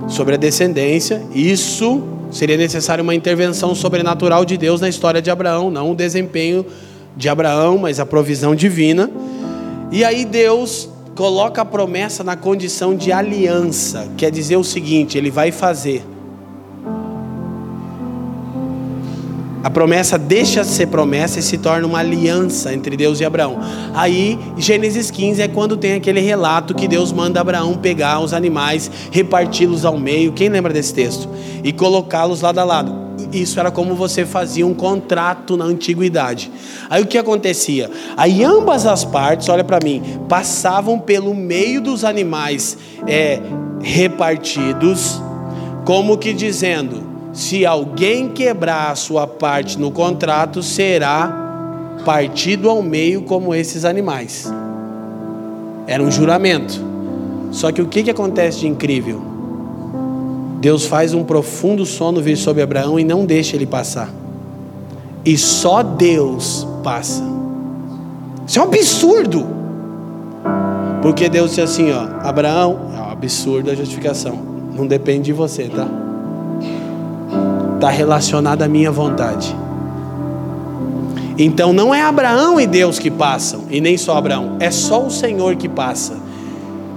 sobre 0.09 0.35
a 0.35 0.39
descendência. 0.39 1.23
Isso 1.35 2.03
seria 2.31 2.57
necessário 2.57 3.03
uma 3.03 3.15
intervenção 3.15 3.75
sobrenatural 3.75 4.45
de 4.45 4.57
Deus 4.57 4.81
na 4.81 4.89
história 4.89 5.23
de 5.23 5.31
Abraão, 5.31 5.71
não 5.71 5.93
o 5.93 5.95
desempenho 5.95 6.65
de 7.17 7.29
Abraão, 7.29 7.79
mas 7.79 8.01
a 8.01 8.07
provisão 8.07 8.55
divina. 8.55 9.11
E 9.91 10.05
aí 10.05 10.25
Deus 10.25 10.89
coloca 11.15 11.63
a 11.63 11.65
promessa 11.65 12.23
na 12.23 12.37
condição 12.37 12.95
de 12.95 13.11
aliança, 13.11 14.09
quer 14.17 14.31
dizer 14.31 14.57
o 14.57 14.65
seguinte: 14.65 15.19
ele 15.19 15.31
vai 15.31 15.51
fazer. 15.51 16.05
A 19.69 19.71
promessa 19.71 20.16
deixa 20.16 20.62
de 20.62 20.69
ser 20.69 20.87
promessa 20.87 21.39
e 21.39 21.43
se 21.43 21.59
torna 21.59 21.87
uma 21.87 21.99
aliança 21.99 22.73
entre 22.73 22.97
Deus 22.97 23.21
e 23.21 23.25
Abraão. 23.27 23.59
Aí, 23.93 24.39
Gênesis 24.57 25.11
15 25.11 25.43
é 25.43 25.47
quando 25.47 25.77
tem 25.77 25.93
aquele 25.93 26.21
relato 26.21 26.75
que 26.75 26.89
Deus 26.89 27.12
manda 27.12 27.39
Abraão 27.39 27.75
pegar 27.75 28.19
os 28.19 28.33
animais, 28.33 28.91
reparti-los 29.12 29.85
ao 29.85 29.99
meio. 29.99 30.33
Quem 30.33 30.49
lembra 30.49 30.73
desse 30.73 30.95
texto? 30.95 31.29
E 31.62 31.71
colocá-los 31.71 32.41
lado 32.41 32.59
a 32.61 32.64
lado. 32.64 32.95
Isso 33.31 33.61
era 33.61 33.71
como 33.71 33.95
você 33.95 34.25
fazia 34.25 34.66
um 34.66 34.73
contrato 34.73 35.55
na 35.55 35.66
antiguidade. 35.66 36.51
Aí 36.89 37.03
o 37.03 37.07
que 37.07 37.19
acontecia? 37.19 37.91
Aí 38.16 38.43
ambas 38.43 38.87
as 38.87 39.05
partes, 39.05 39.51
olha 39.51 39.64
para 39.64 39.85
mim, 39.85 40.03
passavam 40.31 40.99
pelo 40.99 41.35
meio 41.35 41.83
dos 41.83 42.05
animais 42.05 42.79
é, 43.07 43.39
repartidos, 43.83 45.21
como 45.85 46.16
que 46.16 46.33
dizendo: 46.33 47.08
se 47.39 47.64
alguém 47.64 48.30
quebrar 48.30 48.91
a 48.91 48.97
sua 48.97 49.24
parte 49.24 49.78
no 49.78 49.93
contrato, 49.93 50.61
será 50.61 52.01
partido 52.05 52.68
ao 52.68 52.82
meio 52.82 53.22
como 53.22 53.55
esses 53.55 53.84
animais. 53.84 54.53
Era 55.86 56.03
um 56.03 56.11
juramento. 56.11 56.84
Só 57.53 57.70
que 57.70 57.80
o 57.80 57.86
que, 57.86 58.03
que 58.03 58.11
acontece 58.11 58.59
de 58.59 58.66
incrível? 58.66 59.22
Deus 60.61 60.84
faz 60.84 61.14
um 61.14 61.22
profundo 61.22 61.86
sono 61.86 62.20
vir 62.20 62.36
sobre 62.36 62.61
Abraão 62.61 62.99
e 62.99 63.05
não 63.05 63.24
deixa 63.24 63.55
ele 63.55 63.66
passar. 63.66 64.12
E 65.24 65.39
só 65.39 65.84
Deus 65.84 66.66
passa. 66.82 67.22
Isso 68.49 68.59
é 68.59 68.62
um 68.62 68.64
absurdo. 68.64 69.47
Porque 71.01 71.28
Deus 71.28 71.51
disse 71.51 71.61
assim, 71.61 71.93
ó, 71.93 72.26
Abraão, 72.28 72.91
é 72.97 73.01
um 73.01 73.12
absurdo 73.12 73.70
a 73.70 73.76
justificação. 73.76 74.36
Não 74.74 74.89
depende 74.89 75.26
de 75.26 75.32
você, 75.32 75.68
tá? 75.68 76.08
Está 77.79 77.89
relacionada 77.89 78.64
à 78.64 78.68
minha 78.68 78.91
vontade. 78.91 79.55
Então 81.39 81.72
não 81.72 81.95
é 81.95 82.03
Abraão 82.03 82.61
e 82.61 82.66
Deus 82.66 82.99
que 82.99 83.11
passam, 83.11 83.66
e 83.70 83.81
nem 83.81 83.97
só 83.97 84.16
Abraão, 84.18 84.57
é 84.59 84.70
só 84.72 85.07
o 85.07 85.11
Senhor 85.11 85.55
que 85.55 85.68
passa. 85.68 86.16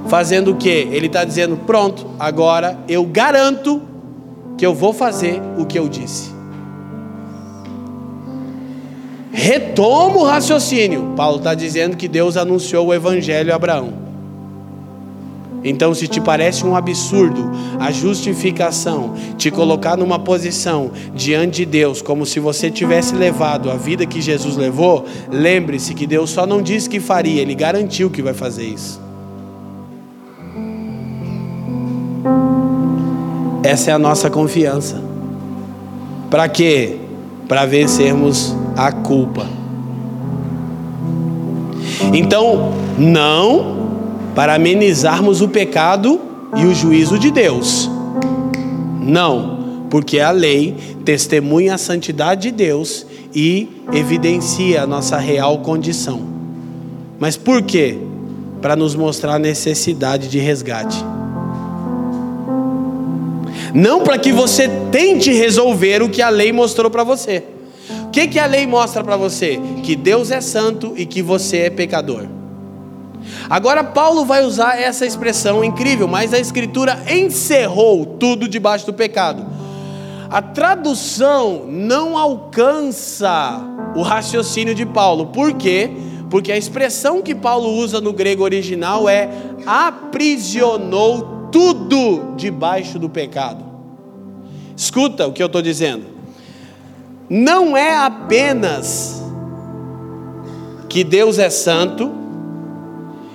Fazendo 0.08 0.52
o 0.52 0.56
que? 0.56 0.68
Ele 0.68 1.06
está 1.06 1.24
dizendo: 1.24 1.56
pronto, 1.56 2.08
agora 2.20 2.80
eu 2.88 3.06
garanto 3.06 3.82
que 4.58 4.66
eu 4.66 4.74
vou 4.74 4.92
fazer 4.92 5.40
o 5.60 5.66
que 5.66 5.78
eu 5.78 5.88
disse. 5.88 6.32
Retoma 9.32 10.18
o 10.18 10.24
raciocínio. 10.24 11.14
Paulo 11.16 11.38
está 11.38 11.54
dizendo 11.54 11.96
que 11.96 12.08
Deus 12.08 12.36
anunciou 12.36 12.88
o 12.88 12.94
evangelho 12.94 13.54
a 13.54 13.56
Abraão. 13.56 14.11
Então, 15.64 15.94
se 15.94 16.08
te 16.08 16.20
parece 16.20 16.66
um 16.66 16.76
absurdo 16.76 17.52
a 17.80 17.92
justificação, 17.92 19.14
te 19.38 19.52
colocar 19.52 19.96
numa 19.96 20.18
posição 20.18 20.92
diante 21.14 21.58
de 21.58 21.66
Deus, 21.66 22.02
como 22.02 22.26
se 22.26 22.40
você 22.40 22.72
tivesse 22.72 23.14
levado 23.16 23.70
a 23.70 23.76
vida 23.76 24.06
que 24.06 24.22
Jesus 24.22 24.58
levou, 24.58 25.06
lembre-se 25.30 25.94
que 25.94 26.08
Deus 26.08 26.32
só 26.32 26.48
não 26.48 26.62
disse 26.62 26.90
que 26.90 27.00
faria, 27.00 27.42
Ele 27.42 27.54
garantiu 27.54 28.10
que 28.10 28.22
vai 28.22 28.34
fazer 28.34 28.64
isso. 28.64 29.00
Essa 33.64 33.92
é 33.92 33.94
a 33.94 34.00
nossa 34.00 34.30
confiança. 34.30 35.02
Para 36.32 36.50
quê? 36.50 36.98
Para 37.48 37.66
vencermos 37.66 38.56
a 38.76 38.92
culpa. 38.92 39.46
Então, 42.14 42.74
não 42.98 43.81
para 44.36 44.56
amenizarmos 44.56 45.42
o 45.42 45.48
pecado 45.48 46.20
e 46.56 46.66
o 46.66 46.74
juízo 46.74 47.18
de 47.18 47.32
Deus. 47.32 47.90
Não, 49.02 49.86
porque 49.90 50.20
a 50.20 50.32
lei 50.32 50.76
testemunha 51.04 51.76
a 51.76 51.78
santidade 51.78 52.44
de 52.44 52.52
Deus 52.52 53.06
e 53.34 53.68
evidencia 53.94 54.84
a 54.84 54.88
nossa 54.88 55.18
real 55.18 55.60
condição. 55.60 56.22
Mas 57.20 57.38
por 57.38 57.62
quê? 57.62 57.98
Para 58.62 58.76
nos 58.76 58.96
mostrar 58.96 59.36
a 59.36 59.40
necessidade 59.40 60.28
de 60.28 60.40
resgate. 60.40 61.04
Não 63.74 64.02
para 64.02 64.18
que 64.18 64.32
você 64.32 64.70
tente 64.92 65.32
resolver 65.32 66.02
o 66.02 66.10
que 66.10 66.22
a 66.22 66.30
lei 66.30 66.52
mostrou 66.52 66.92
para 66.92 67.04
você. 67.04 67.44
O 68.08 68.10
que, 68.12 68.28
que 68.28 68.40
a 68.40 68.46
lei 68.46 68.68
mostra 68.68 69.04
para 69.04 69.16
você? 69.16 69.60
Que 69.84 69.96
Deus 69.96 70.32
é 70.32 70.42
santo 70.42 70.94
e 70.98 71.06
que 71.06 71.22
você 71.22 71.58
é 71.58 71.70
pecador. 71.70 72.41
Agora, 73.50 73.84
Paulo 73.84 74.26
vai 74.26 74.44
usar 74.44 74.80
essa 74.80 75.06
expressão 75.06 75.64
incrível, 75.64 76.08
mas 76.08 76.34
a 76.34 76.40
Escritura 76.40 77.00
encerrou 77.10 78.06
tudo 78.06 78.48
debaixo 78.48 78.86
do 78.86 78.94
pecado. 78.94 79.46
A 80.30 80.42
tradução 80.42 81.66
não 81.68 82.18
alcança 82.18 83.62
o 83.96 84.02
raciocínio 84.02 84.74
de 84.74 84.86
Paulo, 84.86 85.28
por 85.28 85.54
quê? 85.54 85.92
Porque 86.30 86.52
a 86.52 86.58
expressão 86.58 87.22
que 87.22 87.36
Paulo 87.36 87.70
usa 87.74 88.00
no 88.00 88.14
grego 88.14 88.44
original 88.44 89.10
é 89.10 89.30
aprisionou 89.66 91.50
tudo 91.52 92.34
debaixo 92.38 92.98
do 92.98 93.10
pecado. 93.10 93.66
Escuta 94.76 95.28
o 95.28 95.34
que 95.34 95.44
eu 95.44 95.48
estou 95.48 95.62
dizendo. 95.62 96.06
Não 97.30 97.76
é 97.76 97.98
apenas 97.98 99.22
que 100.88 101.04
Deus 101.04 101.38
é 101.38 101.50
santo, 101.50 102.21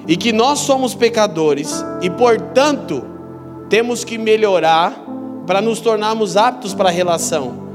e 0.08 0.16
que 0.16 0.32
nós 0.32 0.60
somos 0.60 0.94
pecadores 0.94 1.84
e, 2.00 2.08
portanto, 2.08 3.04
temos 3.68 4.04
que 4.04 4.16
melhorar 4.16 4.94
para 5.46 5.60
nos 5.60 5.80
tornarmos 5.80 6.36
aptos 6.36 6.74
para 6.74 6.88
a 6.88 6.92
relação. 6.92 7.65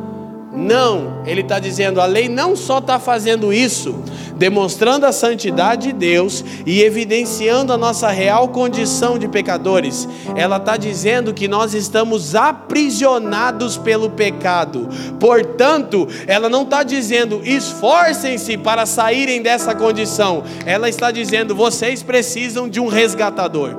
Não, 0.54 1.24
ele 1.26 1.42
está 1.42 1.60
dizendo, 1.60 2.02
a 2.02 2.06
lei 2.06 2.28
não 2.28 2.58
só 2.58 2.80
está 2.80 3.00
fazendo 3.00 3.54
isso, 3.54 3.96
demonstrando 4.36 5.06
a 5.06 5.12
santidade 5.14 5.88
de 5.88 5.94
Deus 5.94 6.44
e 6.66 6.82
evidenciando 6.82 7.72
a 7.72 7.78
nossa 7.78 8.10
real 8.10 8.50
condição 8.50 9.18
de 9.18 9.30
pecadores, 9.30 10.10
ela 10.36 10.58
está 10.58 10.76
dizendo 10.76 11.34
que 11.34 11.48
nós 11.48 11.74
estamos 11.74 12.36
aprisionados 12.36 13.78
pelo 13.78 14.10
pecado. 14.10 14.90
Portanto, 15.22 16.06
ela 16.28 16.50
não 16.50 16.64
está 16.64 16.84
dizendo 16.84 17.42
esforcem-se 17.46 18.58
para 18.58 18.86
saírem 18.86 19.42
dessa 19.42 19.74
condição, 19.74 20.44
ela 20.66 20.90
está 20.90 21.12
dizendo 21.12 21.56
vocês 21.56 22.04
precisam 22.04 22.68
de 22.68 22.82
um 22.82 22.88
resgatador. 22.88 23.78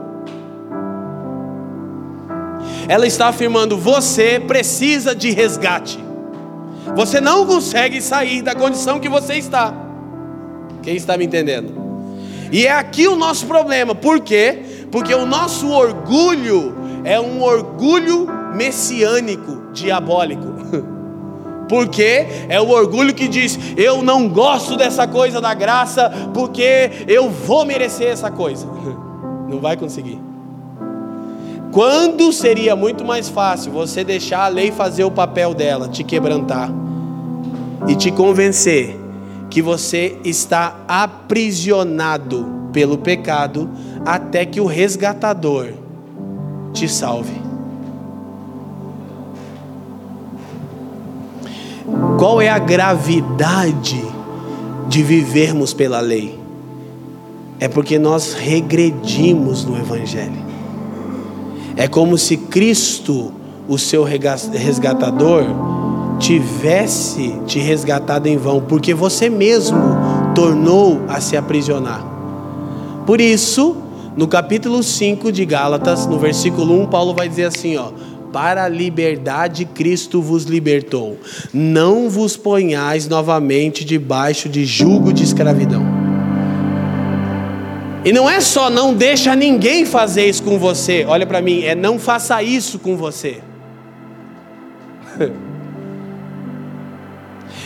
Ela 2.88 3.06
está 3.06 3.28
afirmando: 3.28 3.76
você 3.76 4.40
precisa 4.40 5.14
de 5.14 5.30
resgate. 5.30 6.11
Você 6.94 7.20
não 7.20 7.46
consegue 7.46 8.00
sair 8.00 8.42
da 8.42 8.54
condição 8.54 9.00
que 9.00 9.08
você 9.08 9.34
está. 9.34 9.74
Quem 10.82 10.96
está 10.96 11.16
me 11.16 11.24
entendendo? 11.24 11.72
E 12.50 12.66
é 12.66 12.72
aqui 12.72 13.08
o 13.08 13.16
nosso 13.16 13.46
problema. 13.46 13.94
Por 13.94 14.20
quê? 14.20 14.86
Porque 14.90 15.14
o 15.14 15.24
nosso 15.24 15.70
orgulho 15.70 16.74
é 17.04 17.18
um 17.18 17.42
orgulho 17.42 18.26
messiânico, 18.54 19.72
diabólico. 19.72 20.52
Porque 21.68 22.26
é 22.50 22.60
o 22.60 22.68
orgulho 22.68 23.14
que 23.14 23.26
diz: 23.26 23.58
eu 23.76 24.02
não 24.02 24.28
gosto 24.28 24.76
dessa 24.76 25.06
coisa 25.06 25.40
da 25.40 25.54
graça, 25.54 26.10
porque 26.34 26.90
eu 27.08 27.30
vou 27.30 27.64
merecer 27.64 28.08
essa 28.08 28.30
coisa. 28.30 28.66
Não 29.48 29.58
vai 29.58 29.76
conseguir. 29.76 30.31
Quando 31.72 32.30
seria 32.34 32.76
muito 32.76 33.02
mais 33.02 33.30
fácil 33.30 33.72
você 33.72 34.04
deixar 34.04 34.44
a 34.44 34.48
lei 34.48 34.70
fazer 34.70 35.04
o 35.04 35.10
papel 35.10 35.54
dela, 35.54 35.88
te 35.88 36.04
quebrantar 36.04 36.70
e 37.88 37.96
te 37.96 38.10
convencer 38.12 39.00
que 39.48 39.62
você 39.62 40.18
está 40.22 40.76
aprisionado 40.86 42.46
pelo 42.74 42.98
pecado 42.98 43.70
até 44.04 44.44
que 44.44 44.60
o 44.60 44.66
resgatador 44.66 45.68
te 46.74 46.86
salve. 46.86 47.40
Qual 52.18 52.38
é 52.38 52.50
a 52.50 52.58
gravidade 52.58 54.04
de 54.88 55.02
vivermos 55.02 55.72
pela 55.72 56.00
lei? 56.00 56.38
É 57.58 57.66
porque 57.66 57.98
nós 57.98 58.34
regredimos 58.34 59.64
no 59.64 59.78
Evangelho. 59.78 60.51
É 61.76 61.88
como 61.88 62.18
se 62.18 62.36
Cristo, 62.36 63.32
o 63.68 63.78
seu 63.78 64.04
resgatador, 64.04 65.44
tivesse 66.18 67.34
te 67.46 67.58
resgatado 67.58 68.28
em 68.28 68.36
vão, 68.36 68.60
porque 68.60 68.94
você 68.94 69.28
mesmo 69.28 69.78
tornou 70.34 71.02
a 71.08 71.20
se 71.20 71.36
aprisionar. 71.36 72.04
Por 73.06 73.20
isso, 73.20 73.76
no 74.16 74.28
capítulo 74.28 74.82
5 74.82 75.32
de 75.32 75.44
Gálatas, 75.44 76.06
no 76.06 76.18
versículo 76.18 76.80
1, 76.82 76.86
Paulo 76.86 77.14
vai 77.14 77.28
dizer 77.28 77.46
assim, 77.46 77.76
ó: 77.76 77.90
para 78.32 78.64
a 78.64 78.68
liberdade 78.68 79.64
Cristo 79.64 80.22
vos 80.22 80.44
libertou. 80.44 81.18
Não 81.52 82.08
vos 82.08 82.36
ponhais 82.36 83.08
novamente 83.08 83.84
debaixo 83.84 84.48
de 84.48 84.64
jugo 84.64 85.12
de 85.12 85.22
escravidão. 85.22 86.01
E 88.04 88.12
não 88.12 88.28
é 88.28 88.40
só 88.40 88.68
não 88.68 88.94
deixa 88.94 89.36
ninguém 89.36 89.86
fazer 89.86 90.26
isso 90.26 90.42
com 90.42 90.58
você. 90.58 91.04
Olha 91.06 91.26
para 91.26 91.40
mim, 91.40 91.62
é 91.62 91.74
não 91.74 91.98
faça 91.98 92.42
isso 92.42 92.78
com 92.78 92.96
você. 92.96 93.40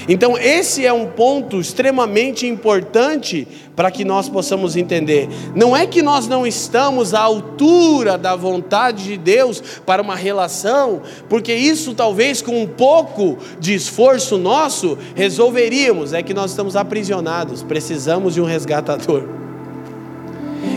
Então, 0.08 0.38
esse 0.38 0.86
é 0.86 0.92
um 0.92 1.06
ponto 1.06 1.60
extremamente 1.60 2.46
importante 2.46 3.46
para 3.74 3.90
que 3.90 4.04
nós 4.04 4.28
possamos 4.28 4.76
entender. 4.76 5.28
Não 5.52 5.76
é 5.76 5.84
que 5.84 6.00
nós 6.00 6.28
não 6.28 6.46
estamos 6.46 7.12
à 7.12 7.20
altura 7.20 8.16
da 8.16 8.36
vontade 8.36 9.02
de 9.02 9.16
Deus 9.16 9.60
para 9.84 10.00
uma 10.00 10.14
relação, 10.14 11.02
porque 11.28 11.52
isso 11.52 11.92
talvez 11.92 12.40
com 12.40 12.62
um 12.62 12.68
pouco 12.68 13.36
de 13.58 13.74
esforço 13.74 14.38
nosso 14.38 14.96
resolveríamos, 15.16 16.12
é 16.12 16.22
que 16.22 16.32
nós 16.32 16.52
estamos 16.52 16.76
aprisionados, 16.76 17.64
precisamos 17.64 18.34
de 18.34 18.40
um 18.40 18.44
resgatador. 18.44 19.45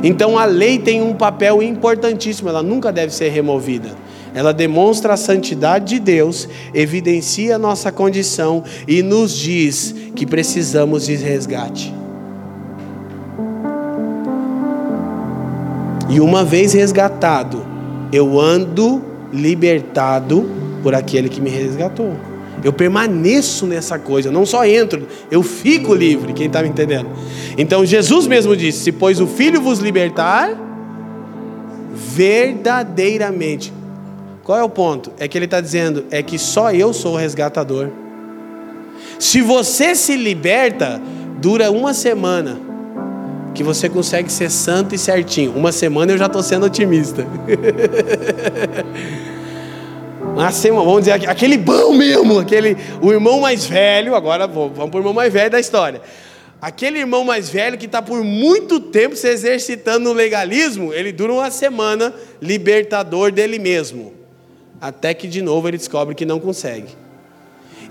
Então 0.03 0.37
a 0.37 0.45
lei 0.45 0.79
tem 0.79 1.01
um 1.01 1.13
papel 1.13 1.61
importantíssimo, 1.61 2.49
ela 2.49 2.63
nunca 2.63 2.91
deve 2.91 3.13
ser 3.13 3.29
removida. 3.29 3.89
Ela 4.33 4.53
demonstra 4.53 5.13
a 5.13 5.17
santidade 5.17 5.95
de 5.95 5.99
Deus, 5.99 6.47
evidencia 6.73 7.55
a 7.55 7.59
nossa 7.59 7.91
condição 7.91 8.63
e 8.87 9.01
nos 9.01 9.35
diz 9.35 9.95
que 10.15 10.25
precisamos 10.25 11.05
de 11.05 11.15
resgate. 11.15 11.93
E 16.09 16.19
uma 16.19 16.43
vez 16.43 16.73
resgatado, 16.73 17.65
eu 18.11 18.39
ando 18.39 19.03
libertado 19.31 20.49
por 20.81 20.95
aquele 20.95 21.29
que 21.29 21.39
me 21.39 21.49
resgatou. 21.49 22.28
Eu 22.63 22.73
permaneço 22.73 23.65
nessa 23.65 23.97
coisa, 23.97 24.31
não 24.31 24.45
só 24.45 24.65
entro, 24.65 25.07
eu 25.31 25.41
fico 25.43 25.93
livre. 25.93 26.33
Quem 26.33 26.47
está 26.47 26.61
me 26.61 26.69
entendendo? 26.69 27.09
Então 27.57 27.85
Jesus 27.85 28.27
mesmo 28.27 28.55
disse: 28.55 28.79
Se 28.79 28.91
pois 28.91 29.19
o 29.19 29.27
Filho 29.27 29.61
vos 29.61 29.79
libertar, 29.79 30.57
verdadeiramente 31.93 33.73
qual 34.49 34.57
é 34.57 34.63
o 34.63 34.69
ponto? 34.69 35.11
É 35.19 35.27
que 35.27 35.37
ele 35.37 35.45
está 35.45 35.61
dizendo 35.61 36.05
é 36.09 36.23
que 36.23 36.39
só 36.39 36.71
eu 36.71 36.91
sou 36.91 37.13
o 37.13 37.15
resgatador. 37.15 37.89
Se 39.19 39.43
você 39.43 39.93
se 39.93 40.15
liberta, 40.15 40.99
dura 41.39 41.69
uma 41.69 41.93
semana 41.93 42.59
que 43.53 43.63
você 43.63 43.87
consegue 43.87 44.31
ser 44.31 44.49
santo 44.49 44.95
e 44.95 44.97
certinho. 44.97 45.53
Uma 45.55 45.71
semana 45.71 46.13
eu 46.13 46.17
já 46.17 46.25
estou 46.25 46.41
sendo 46.41 46.65
otimista. 46.65 47.27
Semana, 50.51 50.85
vamos 50.85 51.01
dizer, 51.01 51.29
aquele 51.29 51.57
bom 51.57 51.93
mesmo, 51.93 52.39
aquele, 52.39 52.77
o 53.01 53.11
irmão 53.11 53.41
mais 53.41 53.65
velho, 53.65 54.15
agora 54.15 54.47
vamos 54.47 54.73
para 54.73 54.97
o 54.97 54.99
irmão 54.99 55.13
mais 55.13 55.31
velho 55.31 55.51
da 55.51 55.59
história. 55.59 56.01
Aquele 56.61 56.99
irmão 56.99 57.23
mais 57.23 57.49
velho 57.49 57.77
que 57.77 57.85
está 57.85 58.01
por 58.01 58.23
muito 58.23 58.79
tempo 58.79 59.15
se 59.15 59.27
exercitando 59.27 60.05
no 60.05 60.13
legalismo, 60.13 60.93
ele 60.93 61.11
dura 61.11 61.33
uma 61.33 61.51
semana 61.51 62.13
libertador 62.41 63.31
dele 63.31 63.59
mesmo 63.59 64.19
até 64.81 65.13
que 65.13 65.27
de 65.27 65.41
novo 65.41 65.67
ele 65.67 65.77
descobre 65.77 66.15
que 66.15 66.25
não 66.25 66.39
consegue. 66.39 66.87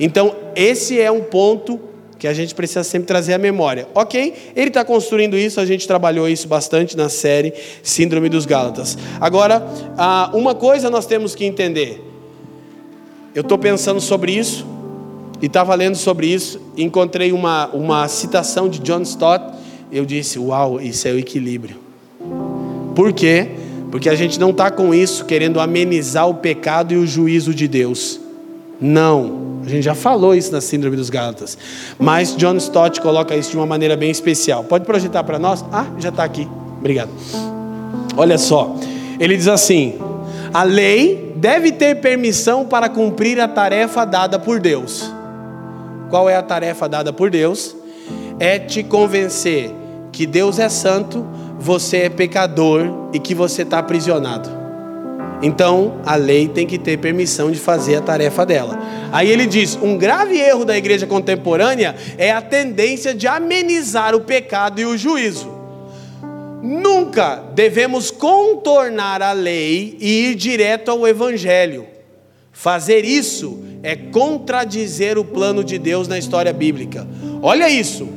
Então, 0.01 0.35
esse 0.55 1.01
é 1.01 1.11
um 1.11 1.21
ponto 1.21 1.81
que 2.19 2.27
a 2.27 2.35
gente 2.35 2.55
precisa 2.55 2.83
sempre 2.83 3.07
trazer 3.07 3.35
à 3.35 3.39
memória. 3.39 3.87
Ok, 3.95 4.35
ele 4.57 4.69
está 4.69 4.85
construindo 4.85 5.37
isso, 5.37 5.61
a 5.61 5.67
gente 5.67 5.87
trabalhou 5.87 6.29
isso 6.29 6.49
bastante 6.49 6.97
na 6.97 7.09
série 7.09 7.53
Síndrome 7.83 8.29
dos 8.29 8.45
Gálatas. 8.45 8.99
Agora, 9.21 9.65
uma 10.33 10.55
coisa 10.55 10.91
nós 10.91 11.07
temos 11.07 11.35
que 11.35 11.45
entender. 11.45 12.08
Eu 13.35 13.43
estou 13.43 13.59
pensando 13.59 14.01
sobre 14.01 14.33
isso 14.33 14.67
e 15.41 15.47
estava 15.47 15.75
lendo 15.75 15.97
sobre 15.97 16.27
isso, 16.27 16.61
encontrei 16.77 17.33
uma, 17.33 17.69
uma 17.69 18.09
citação 18.09 18.69
de 18.69 18.81
John 18.81 19.03
Stott. 19.03 19.45
Eu 19.93 20.05
disse: 20.05 20.39
Uau, 20.39 20.81
isso 20.81 21.07
é 21.07 21.13
o 21.13 21.19
equilíbrio. 21.19 21.77
Por 22.95 23.13
quê? 23.13 23.49
Porque 23.91 24.09
a 24.09 24.15
gente 24.15 24.39
não 24.39 24.51
está 24.51 24.71
com 24.71 24.93
isso 24.93 25.25
querendo 25.25 25.61
amenizar 25.61 26.29
o 26.29 26.35
pecado 26.35 26.93
e 26.93 26.97
o 26.97 27.07
juízo 27.07 27.55
de 27.55 27.69
Deus. 27.69 28.21
Não, 28.81 29.61
a 29.65 29.69
gente 29.69 29.83
já 29.83 29.95
falou 29.95 30.35
isso 30.35 30.53
na 30.53 30.61
Síndrome 30.61 30.97
dos 30.97 31.11
Gálatas. 31.11 31.57
Mas 31.99 32.37
John 32.37 32.57
Stott 32.57 33.01
coloca 33.01 33.37
isso 33.37 33.51
de 33.51 33.57
uma 33.57 33.67
maneira 33.67 33.97
bem 33.97 34.11
especial. 34.11 34.65
Pode 34.65 34.85
projetar 34.85 35.25
para 35.25 35.39
nós? 35.39 35.65
Ah, 35.73 35.87
já 35.99 36.09
está 36.09 36.25
aqui. 36.25 36.49
Obrigado. 36.79 37.11
Olha 38.17 38.37
só, 38.37 38.77
ele 39.21 39.37
diz 39.37 39.49
assim: 39.49 39.95
a 40.53 40.63
lei 40.63 41.33
deve 41.37 41.73
ter 41.73 42.01
permissão 42.01 42.65
para 42.65 42.89
cumprir 42.89 43.41
a 43.41 43.49
tarefa 43.49 44.05
dada 44.05 44.39
por 44.39 44.61
Deus. 44.61 45.13
Qual 46.11 46.29
é 46.29 46.37
a 46.37 46.43
tarefa 46.43 46.89
dada 46.89 47.13
por 47.13 47.31
Deus? 47.31 47.77
É 48.41 48.59
te 48.59 48.83
convencer 48.83 49.71
que 50.13 50.27
Deus 50.27 50.59
é 50.59 50.69
santo 50.69 51.27
você 51.59 51.99
é 51.99 52.09
pecador 52.09 53.11
e 53.13 53.19
que 53.19 53.35
você 53.35 53.63
está 53.63 53.79
aprisionado. 53.79 54.49
Então, 55.43 56.01
a 56.05 56.17
lei 56.17 56.49
tem 56.49 56.67
que 56.67 56.79
ter 56.79 56.99
permissão 56.99 57.51
de 57.51 57.59
fazer 57.59 57.97
a 57.97 58.01
tarefa 58.01 58.45
dela. 58.45 58.79
Aí 59.13 59.31
ele 59.31 59.47
diz: 59.47 59.79
um 59.81 59.97
grave 59.97 60.39
erro 60.39 60.65
da 60.65 60.77
igreja 60.77 61.07
contemporânea 61.07 61.95
é 62.17 62.31
a 62.31 62.41
tendência 62.41 63.15
de 63.15 63.27
amenizar 63.27 64.15
o 64.15 64.21
pecado 64.21 64.81
e 64.81 64.85
o 64.85 64.97
juízo. 64.97 65.58
Nunca 66.63 67.37
devemos 67.55 68.11
contornar 68.11 69.23
a 69.23 69.33
lei 69.33 69.97
e 70.01 70.31
ir 70.31 70.35
direto 70.35 70.91
ao 70.91 71.07
evangelho. 71.07 71.87
Fazer 72.53 73.05
isso 73.05 73.63
é 73.83 73.95
contradizer 73.95 75.17
o 75.17 75.25
plano 75.25 75.63
de 75.63 75.79
Deus 75.79 76.09
na 76.09 76.19
história 76.19 76.53
bíblica. 76.53 77.07
Olha 77.41 77.69
isso. 77.69 78.09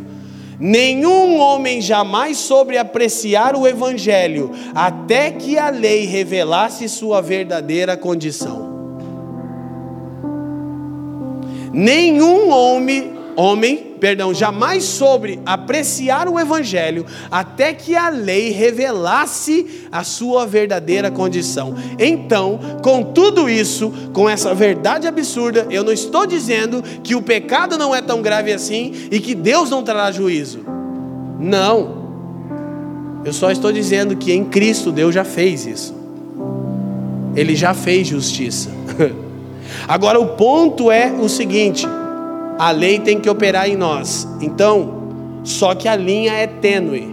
Nenhum 0.59 1.39
homem 1.39 1.81
jamais 1.81 2.37
soube 2.37 2.77
apreciar 2.77 3.55
o 3.55 3.67
Evangelho, 3.67 4.51
até 4.75 5.31
que 5.31 5.57
a 5.57 5.71
lei 5.71 6.05
revelasse 6.05 6.87
sua 6.87 7.19
verdadeira 7.19 7.97
condição. 7.97 8.69
Nenhum 11.73 12.49
homem, 12.49 13.11
homem, 13.35 13.90
perdão, 14.01 14.33
jamais 14.33 14.83
soube 14.83 15.39
apreciar 15.45 16.27
o 16.27 16.39
evangelho 16.39 17.05
até 17.29 17.71
que 17.71 17.95
a 17.95 18.09
lei 18.09 18.49
revelasse 18.49 19.87
a 19.91 20.03
sua 20.03 20.43
verdadeira 20.47 21.11
condição. 21.11 21.75
Então, 21.99 22.59
com 22.83 23.03
tudo 23.03 23.47
isso, 23.47 23.93
com 24.11 24.27
essa 24.27 24.55
verdade 24.55 25.07
absurda, 25.07 25.67
eu 25.69 25.83
não 25.83 25.93
estou 25.93 26.25
dizendo 26.25 26.81
que 27.03 27.13
o 27.13 27.21
pecado 27.21 27.77
não 27.77 27.93
é 27.93 28.01
tão 28.01 28.23
grave 28.23 28.51
assim 28.51 28.91
e 29.11 29.19
que 29.19 29.35
Deus 29.35 29.69
não 29.69 29.83
trará 29.83 30.11
juízo. 30.11 30.65
Não. 31.39 32.01
Eu 33.23 33.31
só 33.31 33.51
estou 33.51 33.71
dizendo 33.71 34.15
que 34.15 34.33
em 34.33 34.45
Cristo 34.45 34.91
Deus 34.91 35.13
já 35.13 35.23
fez 35.23 35.67
isso. 35.67 35.95
Ele 37.35 37.55
já 37.55 37.75
fez 37.75 38.07
justiça. 38.07 38.71
Agora 39.87 40.19
o 40.19 40.29
ponto 40.29 40.89
é 40.89 41.11
o 41.11 41.29
seguinte: 41.29 41.85
a 42.61 42.69
lei 42.69 42.99
tem 42.99 43.19
que 43.19 43.27
operar 43.27 43.67
em 43.67 43.75
nós. 43.75 44.27
Então, 44.39 45.01
só 45.43 45.73
que 45.73 45.87
a 45.87 45.95
linha 45.95 46.31
é 46.31 46.45
tênue. 46.45 47.09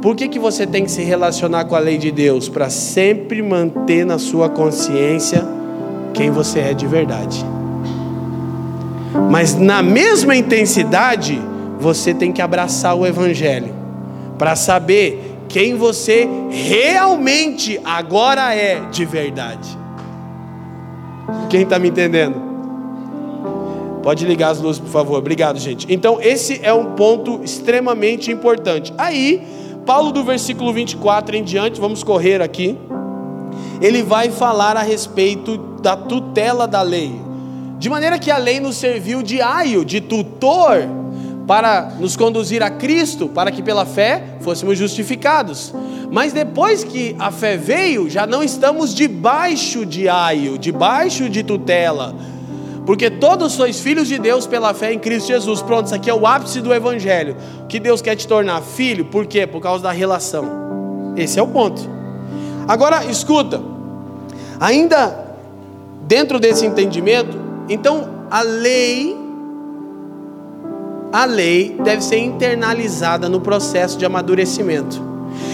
Por 0.00 0.16
que, 0.16 0.26
que 0.26 0.38
você 0.38 0.66
tem 0.66 0.84
que 0.84 0.90
se 0.90 1.02
relacionar 1.02 1.66
com 1.66 1.76
a 1.76 1.78
lei 1.78 1.98
de 1.98 2.10
Deus? 2.10 2.48
Para 2.48 2.70
sempre 2.70 3.42
manter 3.42 4.06
na 4.06 4.18
sua 4.18 4.48
consciência 4.48 5.46
quem 6.14 6.30
você 6.30 6.60
é 6.60 6.72
de 6.72 6.86
verdade. 6.86 7.44
Mas 9.30 9.54
na 9.54 9.82
mesma 9.82 10.34
intensidade, 10.34 11.38
você 11.78 12.14
tem 12.14 12.32
que 12.32 12.40
abraçar 12.40 12.96
o 12.96 13.06
Evangelho 13.06 13.74
para 14.38 14.56
saber 14.56 15.36
quem 15.46 15.74
você 15.74 16.26
realmente 16.48 17.78
agora 17.84 18.54
é 18.54 18.80
de 18.90 19.04
verdade. 19.04 19.76
Quem 21.50 21.64
está 21.64 21.78
me 21.78 21.90
entendendo? 21.90 22.45
Pode 24.06 24.24
ligar 24.24 24.50
as 24.50 24.60
luzes, 24.60 24.80
por 24.80 24.88
favor. 24.88 25.18
Obrigado, 25.18 25.58
gente. 25.58 25.84
Então, 25.92 26.20
esse 26.22 26.60
é 26.62 26.72
um 26.72 26.94
ponto 26.94 27.40
extremamente 27.42 28.30
importante. 28.30 28.94
Aí, 28.96 29.42
Paulo, 29.84 30.12
do 30.12 30.22
versículo 30.22 30.72
24 30.72 31.34
em 31.34 31.42
diante, 31.42 31.80
vamos 31.80 32.04
correr 32.04 32.40
aqui. 32.40 32.78
Ele 33.82 34.04
vai 34.04 34.30
falar 34.30 34.76
a 34.76 34.82
respeito 34.82 35.58
da 35.82 35.96
tutela 35.96 36.68
da 36.68 36.82
lei. 36.82 37.20
De 37.80 37.90
maneira 37.90 38.16
que 38.16 38.30
a 38.30 38.36
lei 38.36 38.60
nos 38.60 38.76
serviu 38.76 39.24
de 39.24 39.42
aio, 39.42 39.84
de 39.84 40.00
tutor, 40.00 40.86
para 41.44 41.96
nos 41.98 42.16
conduzir 42.16 42.62
a 42.62 42.70
Cristo, 42.70 43.26
para 43.28 43.50
que 43.50 43.60
pela 43.60 43.84
fé 43.84 44.36
fôssemos 44.40 44.78
justificados. 44.78 45.74
Mas 46.12 46.32
depois 46.32 46.84
que 46.84 47.16
a 47.18 47.32
fé 47.32 47.56
veio, 47.56 48.08
já 48.08 48.24
não 48.24 48.40
estamos 48.40 48.94
debaixo 48.94 49.84
de 49.84 50.08
aio, 50.08 50.56
debaixo 50.56 51.28
de 51.28 51.42
tutela. 51.42 52.35
Porque 52.86 53.10
todos 53.10 53.52
sois 53.52 53.80
filhos 53.80 54.06
de 54.06 54.16
Deus 54.16 54.46
pela 54.46 54.72
fé 54.72 54.92
em 54.92 54.98
Cristo 54.98 55.26
Jesus. 55.26 55.60
Pronto, 55.60 55.86
isso 55.86 55.94
aqui 55.94 56.08
é 56.08 56.14
o 56.14 56.24
ápice 56.24 56.60
do 56.60 56.72
Evangelho. 56.72 57.36
Que 57.68 57.80
Deus 57.80 58.00
quer 58.00 58.14
te 58.14 58.28
tornar 58.28 58.62
filho, 58.62 59.06
por 59.06 59.26
quê? 59.26 59.44
Por 59.44 59.60
causa 59.60 59.82
da 59.82 59.90
relação. 59.90 61.12
Esse 61.16 61.38
é 61.40 61.42
o 61.42 61.48
ponto. 61.48 61.82
Agora, 62.68 63.04
escuta. 63.06 63.60
Ainda 64.60 65.26
dentro 66.02 66.38
desse 66.38 66.64
entendimento, 66.64 67.36
então 67.68 68.08
a 68.30 68.42
lei 68.42 69.16
a 71.12 71.24
lei 71.24 71.76
deve 71.82 72.02
ser 72.02 72.18
internalizada 72.18 73.28
no 73.28 73.40
processo 73.40 73.98
de 73.98 74.04
amadurecimento. 74.04 75.02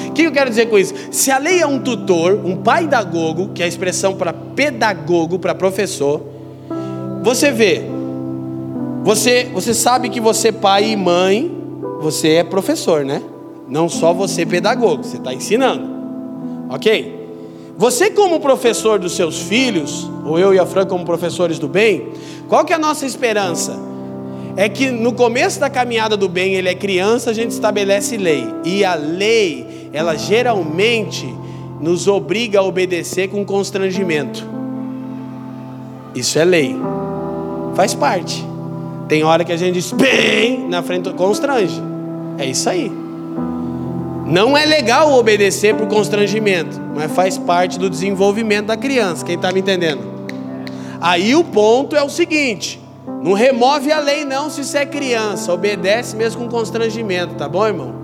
O 0.08 0.12
que 0.12 0.24
eu 0.24 0.32
quero 0.32 0.50
dizer 0.50 0.66
com 0.66 0.78
isso? 0.78 0.92
Se 1.10 1.30
a 1.30 1.38
lei 1.38 1.60
é 1.60 1.66
um 1.66 1.78
tutor, 1.78 2.34
um 2.44 2.56
pedagogo, 2.56 3.50
que 3.54 3.62
é 3.62 3.64
a 3.64 3.68
expressão 3.68 4.14
para 4.14 4.32
pedagogo, 4.32 5.38
para 5.38 5.54
professor, 5.54 6.31
você 7.22 7.50
vê, 7.50 7.82
você, 9.02 9.44
você 9.52 9.72
sabe 9.72 10.08
que 10.08 10.20
você, 10.20 10.52
pai 10.52 10.90
e 10.90 10.96
mãe, 10.96 11.50
você 12.00 12.34
é 12.34 12.44
professor, 12.44 13.04
né? 13.04 13.22
Não 13.68 13.88
só 13.88 14.12
você, 14.12 14.44
pedagogo, 14.44 15.02
você 15.02 15.16
está 15.16 15.32
ensinando, 15.32 15.88
ok? 16.68 17.20
Você, 17.76 18.10
como 18.10 18.38
professor 18.38 18.98
dos 18.98 19.14
seus 19.14 19.40
filhos, 19.40 20.10
ou 20.24 20.38
eu 20.38 20.52
e 20.52 20.58
a 20.58 20.66
Fran, 20.66 20.84
como 20.84 21.04
professores 21.04 21.58
do 21.58 21.68
bem, 21.68 22.08
qual 22.48 22.64
que 22.64 22.72
é 22.72 22.76
a 22.76 22.78
nossa 22.78 23.06
esperança? 23.06 23.92
é 24.56 24.68
que 24.68 24.90
no 24.90 25.12
começo 25.12 25.58
da 25.58 25.70
caminhada 25.70 26.16
do 26.16 26.28
bem, 26.28 26.54
ele 26.54 26.68
é 26.68 26.74
criança, 26.74 27.30
a 27.30 27.32
gente 27.32 27.50
estabelece 27.52 28.16
lei. 28.16 28.46
E 28.64 28.84
a 28.84 28.94
lei, 28.94 29.88
ela 29.92 30.14
geralmente 30.14 31.26
nos 31.80 32.06
obriga 32.06 32.60
a 32.60 32.62
obedecer 32.62 33.28
com 33.28 33.44
constrangimento. 33.44 34.46
Isso 36.14 36.38
é 36.38 36.44
lei. 36.44 36.76
Faz 37.74 37.94
parte. 37.94 38.46
Tem 39.08 39.24
hora 39.24 39.44
que 39.44 39.52
a 39.52 39.56
gente 39.56 39.74
diz 39.74 39.92
bem 39.92 40.68
na 40.68 40.82
frente, 40.82 41.12
constrange. 41.12 41.82
É 42.38 42.46
isso 42.46 42.68
aí. 42.68 42.90
Não 44.26 44.56
é 44.56 44.64
legal 44.64 45.12
obedecer 45.12 45.74
por 45.74 45.86
constrangimento, 45.88 46.80
mas 46.94 47.12
faz 47.12 47.36
parte 47.36 47.78
do 47.78 47.90
desenvolvimento 47.90 48.66
da 48.66 48.76
criança. 48.76 49.24
Quem 49.24 49.34
está 49.34 49.52
me 49.52 49.60
entendendo? 49.60 50.00
Aí 51.00 51.34
o 51.34 51.44
ponto 51.44 51.94
é 51.96 52.02
o 52.02 52.08
seguinte: 52.08 52.80
não 53.22 53.32
remove 53.32 53.92
a 53.92 53.98
lei, 53.98 54.24
não, 54.24 54.48
se 54.48 54.64
você 54.64 54.78
é 54.78 54.86
criança. 54.86 55.52
Obedece 55.52 56.16
mesmo 56.16 56.42
com 56.42 56.48
constrangimento, 56.48 57.34
tá 57.34 57.48
bom, 57.48 57.66
irmão? 57.66 57.94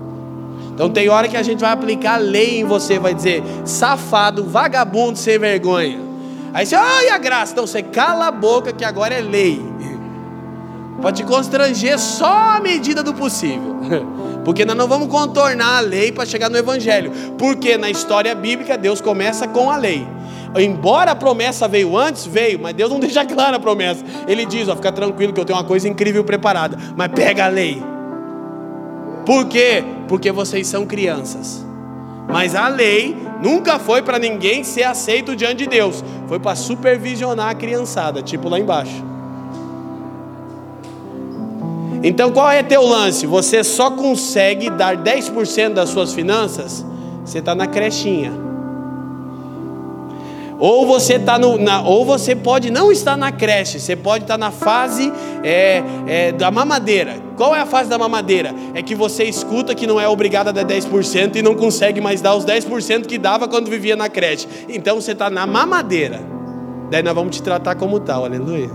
Então 0.73 0.89
tem 0.89 1.09
hora 1.09 1.27
que 1.27 1.35
a 1.35 1.43
gente 1.43 1.59
vai 1.59 1.71
aplicar 1.71 2.15
a 2.15 2.17
lei 2.17 2.59
em 2.59 2.63
você, 2.63 2.99
vai 2.99 3.13
dizer, 3.13 3.43
safado, 3.65 4.43
vagabundo, 4.43 5.17
sem 5.17 5.37
vergonha. 5.37 6.08
Aí 6.53 6.65
você, 6.65 6.75
ai 6.75 7.09
a 7.09 7.17
graça. 7.17 7.53
Então 7.53 7.65
você 7.65 7.81
cala 7.81 8.27
a 8.27 8.31
boca 8.31 8.73
que 8.73 8.83
agora 8.83 9.13
é 9.13 9.21
lei. 9.21 9.61
Pode 11.01 11.17
te 11.17 11.23
constranger 11.23 11.97
só 11.97 12.57
à 12.57 12.59
medida 12.59 13.01
do 13.01 13.13
possível. 13.13 13.79
Porque 14.43 14.65
nós 14.65 14.75
não 14.75 14.87
vamos 14.87 15.07
contornar 15.07 15.77
a 15.77 15.79
lei 15.79 16.11
para 16.11 16.25
chegar 16.25 16.49
no 16.49 16.57
evangelho. 16.57 17.11
Porque 17.37 17.77
na 17.77 17.89
história 17.89 18.33
bíblica 18.35 18.77
Deus 18.77 18.99
começa 18.99 19.47
com 19.47 19.69
a 19.69 19.77
lei. 19.77 20.05
Embora 20.57 21.11
a 21.11 21.15
promessa 21.15 21.67
veio 21.67 21.95
antes, 21.95 22.25
veio, 22.25 22.59
mas 22.59 22.73
Deus 22.73 22.89
não 22.89 22.99
deixa 22.99 23.25
clara 23.25 23.57
a 23.57 23.59
promessa. 23.59 24.03
Ele 24.27 24.45
diz: 24.45 24.67
ó, 24.67 24.75
fica 24.75 24.91
tranquilo 24.91 25.31
que 25.31 25.39
eu 25.39 25.45
tenho 25.45 25.57
uma 25.57 25.65
coisa 25.65 25.87
incrível 25.87 26.23
preparada, 26.23 26.77
mas 26.95 27.09
pega 27.09 27.45
a 27.45 27.47
lei. 27.47 27.81
Por 29.25 29.45
quê? 29.45 29.83
Porque 30.07 30.31
vocês 30.31 30.67
são 30.67 30.85
crianças. 30.85 31.68
Mas 32.29 32.55
a 32.55 32.67
lei 32.67 33.17
nunca 33.41 33.79
foi 33.79 34.01
para 34.01 34.19
ninguém 34.19 34.63
ser 34.63 34.83
aceito 34.83 35.35
diante 35.35 35.57
de 35.57 35.67
Deus, 35.67 36.03
foi 36.27 36.39
para 36.39 36.55
supervisionar 36.55 37.49
a 37.49 37.55
criançada, 37.55 38.21
tipo 38.21 38.47
lá 38.47 38.59
embaixo. 38.59 39.03
Então 42.03 42.31
qual 42.31 42.49
é 42.49 42.63
teu 42.63 42.83
lance? 42.83 43.25
Você 43.25 43.63
só 43.63 43.91
consegue 43.91 44.69
dar 44.69 44.95
10% 44.95 45.73
das 45.73 45.89
suas 45.89 46.13
finanças? 46.13 46.85
Você 47.25 47.39
está 47.39 47.53
na 47.53 47.67
crechinha. 47.67 48.48
Ou 50.59 50.85
você 50.85 51.17
tá 51.17 51.39
no, 51.39 51.57
na, 51.57 51.81
ou 51.81 52.03
você 52.03 52.35
pode 52.35 52.69
não 52.69 52.91
estar 52.91 53.15
na 53.15 53.31
creche, 53.31 53.79
você 53.79 53.95
pode 53.95 54.25
estar 54.25 54.37
na 54.37 54.51
fase 54.51 55.11
é, 55.41 55.81
é, 56.05 56.31
da 56.33 56.51
mamadeira. 56.51 57.15
Qual 57.37 57.55
é 57.55 57.61
a 57.61 57.65
fase 57.65 57.89
da 57.89 57.97
mamadeira? 57.97 58.53
É 58.73 58.81
que 58.81 58.93
você 58.93 59.23
escuta 59.23 59.73
que 59.73 59.87
não 59.87 59.99
é 59.99 60.07
obrigado 60.07 60.49
a 60.49 60.51
dar 60.51 60.65
10% 60.65 61.37
e 61.37 61.41
não 61.41 61.55
consegue 61.55 62.01
mais 62.01 62.19
dar 62.19 62.35
os 62.35 62.45
10% 62.45 63.05
que 63.05 63.17
dava 63.17 63.47
quando 63.47 63.69
vivia 63.69 63.95
na 63.95 64.09
creche. 64.09 64.47
Então 64.67 64.99
você 64.99 65.13
está 65.13 65.29
na 65.29 65.47
mamadeira. 65.47 66.19
Daí 66.91 67.01
nós 67.01 67.15
vamos 67.15 67.37
te 67.37 67.41
tratar 67.41 67.75
como 67.75 67.97
tal, 68.01 68.25
aleluia. 68.25 68.69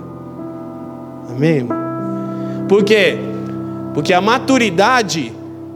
Amém? 1.29 1.69
Por 2.67 2.83
quê? 2.83 3.19
Porque 3.93 4.15
a 4.15 4.23
maturidade 4.23 5.33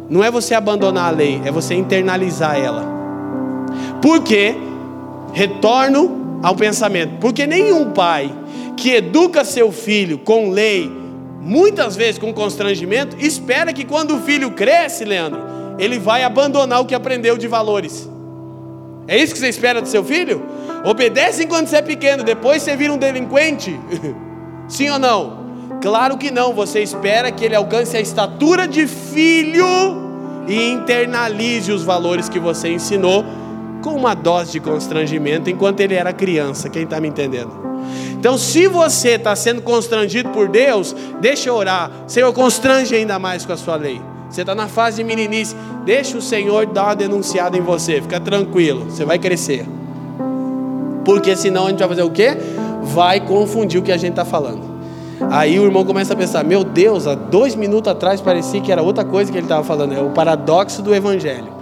não 0.08 0.24
é 0.24 0.30
você 0.30 0.54
abandonar 0.54 1.12
a 1.12 1.14
lei, 1.14 1.42
é 1.44 1.50
você 1.50 1.74
internalizar 1.74 2.56
ela. 2.58 2.82
Por 4.00 4.22
quê? 4.22 4.54
Retorno 5.38 6.40
ao 6.42 6.56
pensamento, 6.56 7.18
porque 7.20 7.46
nenhum 7.46 7.92
pai 7.92 8.34
que 8.76 8.90
educa 8.90 9.44
seu 9.44 9.70
filho 9.70 10.18
com 10.18 10.50
lei, 10.50 10.90
muitas 11.40 11.94
vezes 11.94 12.18
com 12.18 12.34
constrangimento, 12.34 13.16
espera 13.20 13.72
que 13.72 13.84
quando 13.84 14.16
o 14.16 14.20
filho 14.20 14.50
cresce, 14.50 15.04
Leandro, 15.04 15.40
ele 15.78 15.96
vai 15.96 16.24
abandonar 16.24 16.80
o 16.80 16.86
que 16.86 16.94
aprendeu 16.94 17.38
de 17.38 17.46
valores. 17.46 18.10
É 19.06 19.16
isso 19.16 19.32
que 19.32 19.38
você 19.38 19.48
espera 19.48 19.80
do 19.80 19.86
seu 19.86 20.02
filho? 20.02 20.42
Obedece 20.84 21.44
enquanto 21.44 21.68
você 21.68 21.76
é 21.76 21.82
pequeno, 21.82 22.24
depois 22.24 22.60
você 22.60 22.74
vira 22.74 22.92
um 22.92 22.98
delinquente? 22.98 23.78
Sim 24.66 24.90
ou 24.90 24.98
não? 24.98 25.38
Claro 25.80 26.18
que 26.18 26.32
não, 26.32 26.52
você 26.52 26.82
espera 26.82 27.30
que 27.30 27.44
ele 27.44 27.54
alcance 27.54 27.96
a 27.96 28.00
estatura 28.00 28.66
de 28.66 28.88
filho 28.88 29.64
e 30.48 30.72
internalize 30.72 31.70
os 31.70 31.84
valores 31.84 32.28
que 32.28 32.40
você 32.40 32.70
ensinou 32.70 33.24
com 33.82 33.90
uma 33.90 34.14
dose 34.14 34.52
de 34.52 34.60
constrangimento 34.60 35.48
enquanto 35.48 35.80
ele 35.80 35.94
era 35.94 36.12
criança. 36.12 36.68
Quem 36.68 36.84
está 36.84 37.00
me 37.00 37.08
entendendo? 37.08 37.68
Então, 38.12 38.36
se 38.36 38.66
você 38.66 39.10
está 39.10 39.36
sendo 39.36 39.62
constrangido 39.62 40.30
por 40.30 40.48
Deus, 40.48 40.94
deixa 41.20 41.48
eu 41.48 41.54
orar. 41.54 41.90
Senhor, 42.06 42.32
constrange 42.32 42.94
ainda 42.94 43.18
mais 43.18 43.46
com 43.46 43.52
a 43.52 43.56
sua 43.56 43.76
lei. 43.76 44.00
Você 44.28 44.42
está 44.42 44.54
na 44.54 44.68
fase 44.68 44.98
de 44.98 45.04
meninice, 45.04 45.56
deixa 45.84 46.18
o 46.18 46.22
Senhor 46.22 46.66
dar 46.66 46.84
uma 46.84 46.96
denunciada 46.96 47.56
em 47.56 47.60
você. 47.60 48.00
Fica 48.02 48.20
tranquilo, 48.20 48.84
você 48.90 49.04
vai 49.04 49.18
crescer. 49.18 49.66
Porque 51.04 51.34
senão 51.34 51.66
a 51.66 51.70
gente 51.70 51.78
vai 51.78 51.88
fazer 51.88 52.02
o 52.02 52.10
quê? 52.10 52.36
Vai 52.82 53.20
confundir 53.20 53.80
o 53.80 53.82
que 53.82 53.92
a 53.92 53.96
gente 53.96 54.10
está 54.10 54.24
falando. 54.24 54.68
Aí 55.30 55.58
o 55.58 55.64
irmão 55.64 55.84
começa 55.84 56.12
a 56.12 56.16
pensar: 56.16 56.44
meu 56.44 56.62
Deus, 56.62 57.06
há 57.06 57.14
dois 57.14 57.54
minutos 57.54 57.90
atrás 57.90 58.20
parecia 58.20 58.60
que 58.60 58.70
era 58.70 58.82
outra 58.82 59.04
coisa 59.04 59.32
que 59.32 59.38
ele 59.38 59.46
estava 59.46 59.64
falando. 59.64 59.94
É 59.94 60.00
o 60.00 60.10
paradoxo 60.10 60.82
do 60.82 60.94
Evangelho. 60.94 61.57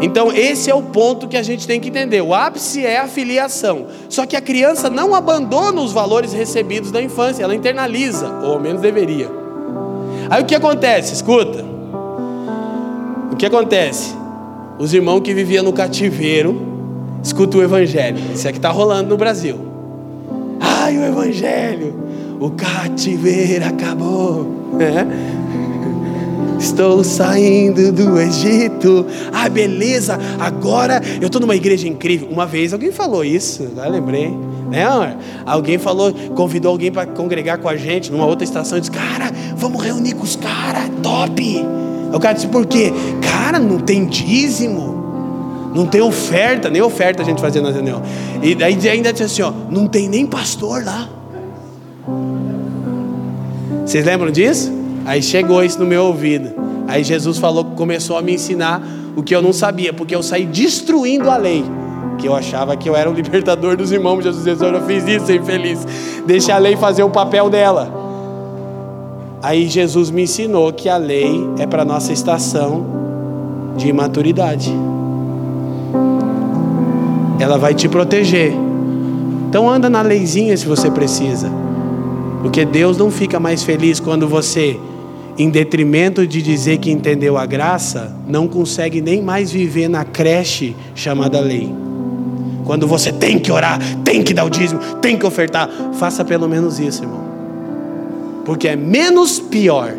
Então, 0.00 0.32
esse 0.32 0.70
é 0.70 0.74
o 0.74 0.82
ponto 0.82 1.28
que 1.28 1.36
a 1.36 1.42
gente 1.42 1.66
tem 1.66 1.78
que 1.78 1.88
entender. 1.88 2.22
O 2.22 2.34
ápice 2.34 2.84
é 2.84 2.98
a 2.98 3.06
filiação. 3.06 3.86
Só 4.08 4.24
que 4.24 4.34
a 4.34 4.40
criança 4.40 4.88
não 4.88 5.14
abandona 5.14 5.80
os 5.80 5.92
valores 5.92 6.32
recebidos 6.32 6.90
da 6.90 7.02
infância, 7.02 7.42
ela 7.42 7.54
internaliza, 7.54 8.26
ou 8.42 8.52
ao 8.54 8.60
menos 8.60 8.80
deveria. 8.80 9.30
Aí 10.30 10.42
o 10.42 10.46
que 10.46 10.54
acontece? 10.54 11.12
Escuta. 11.12 11.64
O 13.32 13.36
que 13.36 13.44
acontece? 13.44 14.14
Os 14.78 14.94
irmãos 14.94 15.20
que 15.20 15.34
viviam 15.34 15.62
no 15.62 15.72
cativeiro 15.72 16.58
escutam 17.22 17.60
o 17.60 17.62
evangelho. 17.62 18.18
Isso 18.32 18.48
é 18.48 18.52
que 18.52 18.58
está 18.58 18.70
rolando 18.70 19.10
no 19.10 19.16
Brasil. 19.16 19.58
Ai, 20.58 20.96
o 20.96 21.04
evangelho. 21.04 21.94
O 22.40 22.50
cativeiro 22.50 23.66
acabou. 23.66 24.46
É. 24.80 25.39
Estou 26.60 27.02
saindo 27.02 27.90
do 27.90 28.20
Egito. 28.20 29.06
Ah, 29.32 29.48
beleza. 29.48 30.18
Agora 30.38 31.00
eu 31.18 31.26
estou 31.26 31.40
numa 31.40 31.56
igreja 31.56 31.88
incrível. 31.88 32.28
Uma 32.30 32.44
vez 32.44 32.74
alguém 32.74 32.92
falou 32.92 33.24
isso, 33.24 33.62
agora 33.62 33.88
lembrei. 33.88 34.28
Né? 34.70 34.84
Alguém 35.46 35.78
falou, 35.78 36.12
convidou 36.36 36.70
alguém 36.70 36.92
para 36.92 37.06
congregar 37.06 37.58
com 37.58 37.68
a 37.68 37.76
gente 37.76 38.12
numa 38.12 38.26
outra 38.26 38.44
estação 38.44 38.76
e 38.76 38.82
disse: 38.82 38.92
Cara, 38.92 39.32
vamos 39.56 39.82
reunir 39.82 40.12
com 40.12 40.22
os 40.22 40.36
caras, 40.36 40.84
top. 41.02 41.64
O 42.12 42.20
cara 42.20 42.34
disse: 42.34 42.46
Por 42.48 42.66
quê? 42.66 42.92
Cara, 43.22 43.58
não 43.58 43.78
tem 43.78 44.04
dízimo. 44.04 45.00
Não 45.74 45.86
tem 45.86 46.02
oferta, 46.02 46.68
nem 46.68 46.82
oferta 46.82 47.22
a 47.22 47.24
gente 47.24 47.40
fazia 47.40 47.62
na 47.62 47.70
reunião. 47.70 48.02
E 48.42 48.54
daí 48.54 48.76
ainda 48.88 49.12
disse 49.12 49.24
assim: 49.24 49.42
ó, 49.42 49.52
não 49.70 49.86
tem 49.86 50.08
nem 50.08 50.26
pastor 50.26 50.84
lá. 50.84 51.08
Vocês 53.86 54.04
lembram 54.04 54.30
disso? 54.30 54.79
Aí 55.10 55.20
chegou 55.20 55.64
isso 55.64 55.76
no 55.80 55.86
meu 55.86 56.04
ouvido. 56.04 56.52
Aí 56.86 57.02
Jesus 57.02 57.36
falou, 57.36 57.64
começou 57.64 58.16
a 58.16 58.22
me 58.22 58.32
ensinar 58.34 58.80
o 59.16 59.24
que 59.24 59.34
eu 59.34 59.42
não 59.42 59.52
sabia, 59.52 59.92
porque 59.92 60.14
eu 60.14 60.22
saí 60.22 60.46
destruindo 60.46 61.28
a 61.28 61.36
lei. 61.36 61.64
Que 62.16 62.28
eu 62.28 62.36
achava 62.36 62.76
que 62.76 62.88
eu 62.88 62.94
era 62.94 63.10
o 63.10 63.12
libertador 63.12 63.76
dos 63.76 63.90
irmãos. 63.90 64.22
Jesus 64.22 64.44
disse: 64.44 64.64
Eu 64.64 64.86
fiz 64.86 65.04
isso, 65.08 65.32
infeliz. 65.32 65.84
Deixa 66.24 66.54
a 66.54 66.58
lei 66.58 66.76
fazer 66.76 67.02
o 67.02 67.10
papel 67.10 67.50
dela. 67.50 67.92
Aí 69.42 69.68
Jesus 69.68 70.12
me 70.12 70.22
ensinou 70.22 70.72
que 70.72 70.88
a 70.88 70.96
lei 70.96 71.44
é 71.58 71.66
para 71.66 71.84
nossa 71.84 72.12
estação 72.12 72.86
de 73.76 73.88
imaturidade. 73.88 74.72
Ela 77.40 77.58
vai 77.58 77.74
te 77.74 77.88
proteger. 77.88 78.54
Então 79.48 79.68
anda 79.68 79.90
na 79.90 80.02
leizinha 80.02 80.56
se 80.56 80.66
você 80.66 80.88
precisa. 80.88 81.50
Porque 82.42 82.64
Deus 82.64 82.96
não 82.96 83.10
fica 83.10 83.40
mais 83.40 83.64
feliz 83.64 83.98
quando 83.98 84.28
você, 84.28 84.78
em 85.42 85.48
detrimento 85.48 86.26
de 86.26 86.42
dizer 86.42 86.78
que 86.78 86.90
entendeu 86.90 87.38
a 87.38 87.46
graça, 87.46 88.14
não 88.28 88.46
consegue 88.46 89.00
nem 89.00 89.22
mais 89.22 89.50
viver 89.50 89.88
na 89.88 90.04
creche 90.04 90.76
chamada 90.94 91.40
lei. 91.40 91.72
Quando 92.64 92.86
você 92.86 93.10
tem 93.10 93.38
que 93.38 93.50
orar, 93.50 93.78
tem 94.04 94.22
que 94.22 94.34
dar 94.34 94.44
o 94.44 94.50
dízimo, 94.50 94.80
tem 95.00 95.16
que 95.16 95.24
ofertar, 95.24 95.68
faça 95.94 96.24
pelo 96.24 96.46
menos 96.46 96.78
isso, 96.78 97.04
irmão. 97.04 97.24
Porque 98.44 98.68
é 98.68 98.76
menos 98.76 99.40
pior. 99.40 99.94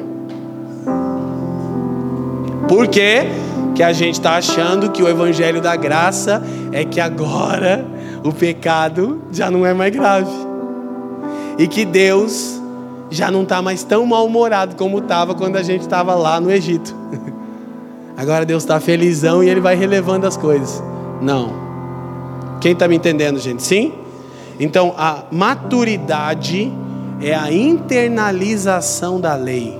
Por 2.67 2.87
quê? 2.87 3.25
que 3.73 3.83
a 3.83 3.93
gente 3.93 4.15
está 4.15 4.35
achando 4.35 4.91
que 4.91 5.01
o 5.01 5.07
evangelho 5.07 5.61
da 5.61 5.75
graça 5.75 6.43
é 6.71 6.83
que 6.83 6.99
agora 6.99 7.85
o 8.23 8.31
pecado 8.31 9.23
já 9.31 9.49
não 9.49 9.65
é 9.65 9.73
mais 9.73 9.91
grave 9.91 10.31
e 11.57 11.67
que 11.67 11.85
Deus 11.85 12.60
já 13.11 13.29
não 13.29 13.43
está 13.43 13.61
mais 13.61 13.83
tão 13.83 14.05
mal-humorado 14.05 14.75
como 14.77 14.99
estava 14.99 15.35
quando 15.35 15.57
a 15.57 15.63
gente 15.63 15.81
estava 15.81 16.15
lá 16.15 16.39
no 16.39 16.49
Egito. 16.49 16.95
Agora 18.15 18.45
Deus 18.45 18.63
está 18.63 18.79
felizão 18.79 19.43
e 19.43 19.49
Ele 19.49 19.59
vai 19.59 19.75
relevando 19.75 20.25
as 20.25 20.37
coisas. 20.37 20.81
Não. 21.21 21.51
Quem 22.61 22.71
está 22.71 22.87
me 22.87 22.95
entendendo, 22.95 23.37
gente? 23.37 23.61
Sim? 23.61 23.93
Então, 24.59 24.93
a 24.97 25.23
maturidade 25.29 26.71
é 27.21 27.35
a 27.35 27.51
internalização 27.51 29.19
da 29.19 29.35
lei. 29.35 29.77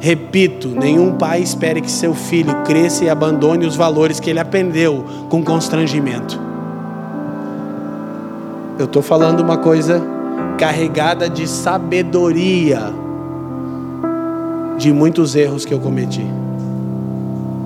Repito, 0.00 0.68
nenhum 0.68 1.12
pai 1.14 1.40
espere 1.40 1.80
que 1.80 1.90
seu 1.90 2.14
filho 2.14 2.54
cresça 2.64 3.04
e 3.04 3.10
abandone 3.10 3.66
os 3.66 3.76
valores 3.76 4.18
que 4.18 4.30
ele 4.30 4.38
aprendeu 4.38 5.04
com 5.28 5.42
constrangimento. 5.42 6.40
Eu 8.78 8.86
estou 8.86 9.02
falando 9.02 9.40
uma 9.40 9.56
coisa 9.56 10.13
carregada 10.58 11.28
de 11.28 11.46
sabedoria 11.46 12.92
de 14.78 14.92
muitos 14.92 15.34
erros 15.34 15.64
que 15.64 15.72
eu 15.72 15.80
cometi. 15.80 16.26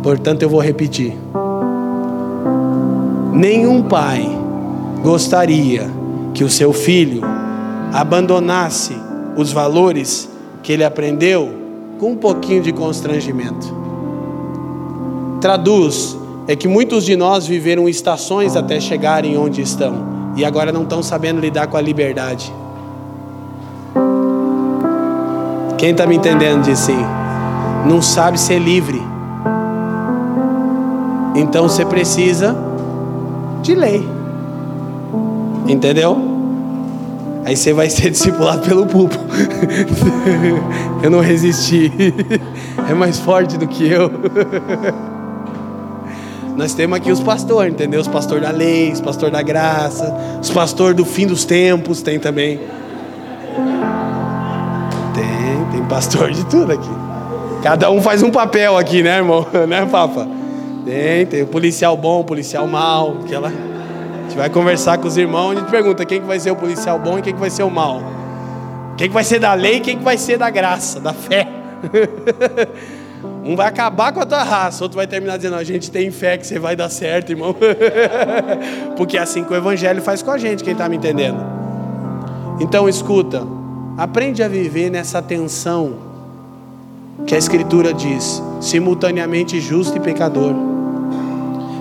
Portanto, 0.02 0.42
eu 0.42 0.48
vou 0.48 0.60
repetir. 0.60 1.16
Nenhum 3.32 3.82
pai 3.82 4.28
gostaria 5.02 5.90
que 6.34 6.44
o 6.44 6.50
seu 6.50 6.72
filho 6.72 7.22
abandonasse 7.92 8.96
os 9.36 9.52
valores 9.52 10.28
que 10.62 10.72
ele 10.72 10.84
aprendeu 10.84 11.50
com 11.98 12.12
um 12.12 12.16
pouquinho 12.16 12.62
de 12.62 12.72
constrangimento. 12.72 13.76
Traduz 15.40 16.16
é 16.46 16.56
que 16.56 16.66
muitos 16.66 17.04
de 17.04 17.16
nós 17.16 17.46
viveram 17.46 17.88
estações 17.88 18.56
até 18.56 18.80
chegarem 18.80 19.36
onde 19.36 19.60
estão 19.60 20.32
e 20.36 20.44
agora 20.44 20.72
não 20.72 20.82
estão 20.82 21.02
sabendo 21.02 21.40
lidar 21.40 21.66
com 21.66 21.76
a 21.76 21.80
liberdade. 21.80 22.52
Quem 25.78 25.90
está 25.92 26.06
me 26.06 26.16
entendendo 26.16 26.64
diz 26.64 26.80
sim? 26.80 26.98
Não 27.86 28.02
sabe 28.02 28.38
ser 28.38 28.58
livre. 28.58 29.00
Então 31.36 31.68
você 31.68 31.84
precisa 31.84 32.56
de 33.62 33.74
lei. 33.74 34.06
Entendeu? 35.68 36.18
Aí 37.44 37.56
você 37.56 37.72
vai 37.72 37.88
ser 37.90 38.10
discipulado 38.10 38.66
pelo 38.66 38.86
pulpo. 38.86 39.16
eu 41.02 41.10
não 41.10 41.20
resisti. 41.20 41.92
É 42.88 42.94
mais 42.94 43.18
forte 43.18 43.58
do 43.58 43.66
que 43.66 43.86
eu. 43.86 44.10
Nós 46.56 46.72
temos 46.72 46.96
aqui 46.96 47.12
os 47.12 47.20
pastores, 47.20 47.74
entendeu? 47.74 48.00
Os 48.00 48.08
pastores 48.08 48.42
da 48.42 48.50
lei, 48.50 48.90
os 48.90 49.00
pastores 49.00 49.30
da 49.30 49.42
graça, 49.42 50.38
os 50.40 50.48
pastores 50.48 50.96
do 50.96 51.04
fim 51.04 51.26
dos 51.26 51.44
tempos, 51.44 52.00
tem 52.00 52.18
também. 52.18 52.58
Tem, 55.18 55.72
tem 55.72 55.88
pastor 55.88 56.30
de 56.30 56.44
tudo 56.46 56.72
aqui. 56.72 56.90
Cada 57.62 57.90
um 57.90 58.00
faz 58.00 58.22
um 58.22 58.30
papel 58.30 58.76
aqui, 58.76 59.02
né, 59.02 59.16
irmão? 59.16 59.46
Né, 59.66 59.84
Papa? 59.86 60.28
Tem, 60.84 61.26
tem 61.26 61.44
policial 61.44 61.96
bom, 61.96 62.22
policial 62.22 62.66
mal, 62.66 63.16
aquela 63.24 63.50
gente 64.28 64.36
vai 64.36 64.50
conversar 64.50 64.98
com 64.98 65.08
os 65.08 65.16
irmãos, 65.16 65.52
a 65.52 65.54
gente 65.56 65.70
pergunta 65.70 66.04
quem 66.04 66.20
que 66.20 66.26
vai 66.26 66.38
ser 66.38 66.50
o 66.50 66.56
policial 66.56 66.98
bom 66.98 67.18
e 67.18 67.22
quem 67.22 67.32
que 67.32 67.40
vai 67.40 67.48
ser 67.48 67.62
o 67.62 67.70
mal. 67.70 68.02
Quem 68.96 69.08
que 69.08 69.14
vai 69.14 69.24
ser 69.24 69.38
da 69.38 69.54
lei 69.54 69.76
e 69.76 69.80
quem 69.80 69.96
que 69.96 70.04
vai 70.04 70.18
ser 70.18 70.38
da 70.38 70.50
graça, 70.50 71.00
da 71.00 71.12
fé. 71.12 71.48
Um 73.44 73.56
vai 73.56 73.66
acabar 73.66 74.12
com 74.12 74.20
a 74.20 74.26
tua 74.26 74.42
raça, 74.42 74.84
outro 74.84 74.96
vai 74.96 75.06
terminar 75.06 75.38
dizendo: 75.38 75.56
a 75.56 75.64
gente 75.64 75.90
tem 75.90 76.10
fé 76.10 76.36
que 76.36 76.46
você 76.46 76.58
vai 76.58 76.76
dar 76.76 76.90
certo, 76.90 77.30
irmão. 77.30 77.56
Porque 78.94 79.16
é 79.16 79.20
assim 79.20 79.42
que 79.42 79.50
o 79.52 79.56
Evangelho 79.56 80.02
faz 80.02 80.22
com 80.22 80.30
a 80.30 80.36
gente, 80.36 80.62
quem 80.62 80.74
está 80.74 80.86
me 80.86 80.96
entendendo? 80.96 81.42
Então, 82.60 82.88
escuta, 82.88 83.42
aprende 83.98 84.44
a 84.44 84.48
viver 84.48 84.90
nessa 84.90 85.20
tensão 85.20 85.96
que 87.26 87.34
a 87.34 87.38
Escritura 87.38 87.92
diz: 87.92 88.40
simultaneamente 88.60 89.60
justo 89.60 89.96
e 89.96 90.00
pecador. 90.00 90.54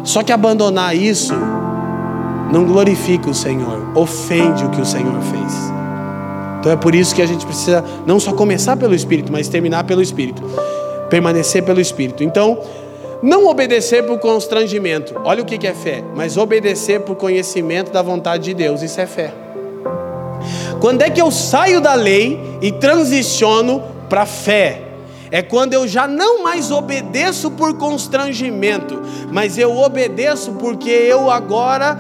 Só 0.03 0.23
que 0.23 0.31
abandonar 0.31 0.95
isso 0.95 1.33
não 2.51 2.65
glorifica 2.65 3.29
o 3.29 3.33
Senhor, 3.35 3.91
ofende 3.95 4.65
o 4.65 4.69
que 4.69 4.81
o 4.81 4.85
Senhor 4.85 5.21
fez. 5.21 5.53
Então 6.59 6.71
é 6.71 6.75
por 6.75 6.95
isso 6.95 7.13
que 7.13 7.21
a 7.21 7.25
gente 7.25 7.45
precisa 7.45 7.83
não 8.05 8.19
só 8.19 8.33
começar 8.33 8.75
pelo 8.77 8.95
Espírito, 8.95 9.31
mas 9.31 9.47
terminar 9.47 9.83
pelo 9.83 10.01
Espírito, 10.01 10.41
permanecer 11.09 11.63
pelo 11.63 11.79
Espírito. 11.79 12.23
Então, 12.23 12.57
não 13.21 13.47
obedecer 13.47 14.05
por 14.05 14.17
constrangimento, 14.17 15.13
olha 15.23 15.43
o 15.43 15.45
que 15.45 15.67
é 15.67 15.73
fé, 15.73 16.03
mas 16.15 16.37
obedecer 16.37 17.01
por 17.01 17.15
conhecimento 17.15 17.91
da 17.91 18.01
vontade 18.01 18.45
de 18.45 18.53
Deus, 18.53 18.81
isso 18.81 18.99
é 18.99 19.05
fé. 19.05 19.46
Quando 20.79 21.01
é 21.01 21.09
que 21.09 21.21
eu 21.21 21.31
saio 21.31 21.81
da 21.81 21.95
lei 21.95 22.39
e 22.61 22.71
transiciono 22.71 23.81
para 24.09 24.25
fé? 24.25 24.83
É 25.29 25.41
quando 25.41 25.73
eu 25.73 25.87
já 25.87 26.07
não 26.07 26.43
mais 26.43 26.71
obedeço 26.71 27.51
por 27.51 27.77
constrangimento, 27.77 29.01
mas 29.31 29.57
eu 29.57 29.75
obedeço 29.75 30.53
porque 30.53 30.89
eu 30.89 31.29
agora 31.29 31.97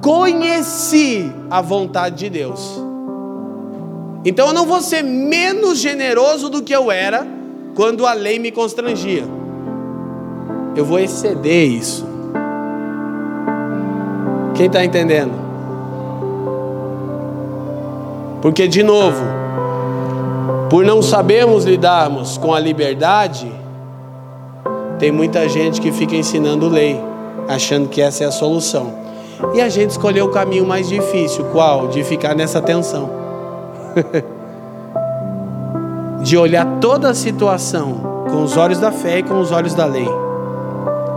conheci 0.00 1.30
a 1.48 1.60
vontade 1.60 2.16
de 2.16 2.30
Deus. 2.30 2.80
Então 4.24 4.48
eu 4.48 4.52
não 4.52 4.66
vou 4.66 4.80
ser 4.80 5.02
menos 5.02 5.78
generoso 5.78 6.48
do 6.48 6.62
que 6.62 6.74
eu 6.74 6.90
era 6.90 7.26
quando 7.74 8.06
a 8.06 8.12
lei 8.12 8.38
me 8.38 8.50
constrangia. 8.50 9.24
Eu 10.74 10.84
vou 10.84 10.98
exceder 10.98 11.68
isso. 11.68 12.06
Quem 14.54 14.66
está 14.66 14.84
entendendo? 14.84 15.51
Porque, 18.42 18.66
de 18.66 18.82
novo, 18.82 19.22
por 20.68 20.84
não 20.84 21.00
sabermos 21.00 21.64
lidarmos 21.64 22.36
com 22.36 22.52
a 22.52 22.58
liberdade, 22.58 23.50
tem 24.98 25.12
muita 25.12 25.48
gente 25.48 25.80
que 25.80 25.92
fica 25.92 26.16
ensinando 26.16 26.68
lei, 26.68 27.00
achando 27.48 27.88
que 27.88 28.02
essa 28.02 28.24
é 28.24 28.26
a 28.26 28.32
solução. 28.32 28.92
E 29.54 29.60
a 29.60 29.68
gente 29.68 29.90
escolheu 29.90 30.26
o 30.26 30.30
caminho 30.30 30.66
mais 30.66 30.88
difícil, 30.88 31.44
qual? 31.52 31.86
De 31.86 32.02
ficar 32.02 32.34
nessa 32.34 32.60
tensão. 32.60 33.08
de 36.22 36.36
olhar 36.36 36.66
toda 36.80 37.10
a 37.10 37.14
situação 37.14 38.24
com 38.30 38.42
os 38.42 38.56
olhos 38.56 38.78
da 38.78 38.90
fé 38.90 39.18
e 39.18 39.22
com 39.22 39.38
os 39.38 39.52
olhos 39.52 39.74
da 39.74 39.84
lei. 39.84 40.08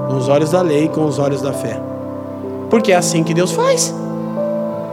Com 0.08 0.18
os 0.18 0.30
olhos 0.30 0.52
da 0.52 0.62
lei 0.62 0.86
e 0.86 0.90
com 0.90 1.06
os 1.06 1.18
olhos 1.18 1.42
da 1.42 1.54
fé. 1.54 1.80
Porque 2.70 2.92
é 2.92 2.96
assim 2.96 3.24
que 3.24 3.34
Deus 3.34 3.52
faz. 3.52 3.94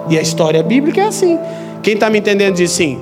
E 0.09 0.19
a 0.19 0.23
história 0.23 0.63
bíblica 0.63 1.01
é 1.01 1.07
assim. 1.07 1.39
Quem 1.83 1.95
está 1.95 2.09
me 2.09 2.19
entendendo 2.19 2.55
diz 2.55 2.71
sim. 2.71 3.01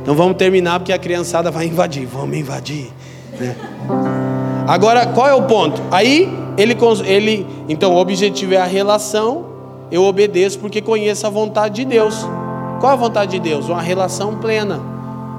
Então 0.00 0.14
vamos 0.14 0.36
terminar 0.36 0.78
porque 0.78 0.92
a 0.92 0.98
criançada 0.98 1.50
vai 1.50 1.66
invadir. 1.66 2.06
Vamos 2.06 2.36
invadir. 2.36 2.92
É. 3.40 3.54
Agora, 4.68 5.06
qual 5.06 5.28
é 5.28 5.34
o 5.34 5.42
ponto? 5.42 5.82
Aí 5.90 6.32
ele, 6.56 6.76
ele, 7.04 7.46
então 7.68 7.94
o 7.94 7.98
objetivo 7.98 8.54
é 8.54 8.58
a 8.58 8.64
relação. 8.64 9.46
Eu 9.90 10.04
obedeço 10.04 10.58
porque 10.58 10.80
conheço 10.80 11.26
a 11.26 11.30
vontade 11.30 11.76
de 11.76 11.84
Deus. 11.84 12.26
Qual 12.80 12.92
é 12.92 12.94
a 12.94 12.98
vontade 12.98 13.32
de 13.32 13.40
Deus? 13.40 13.68
Uma 13.68 13.82
relação 13.82 14.36
plena. 14.36 14.80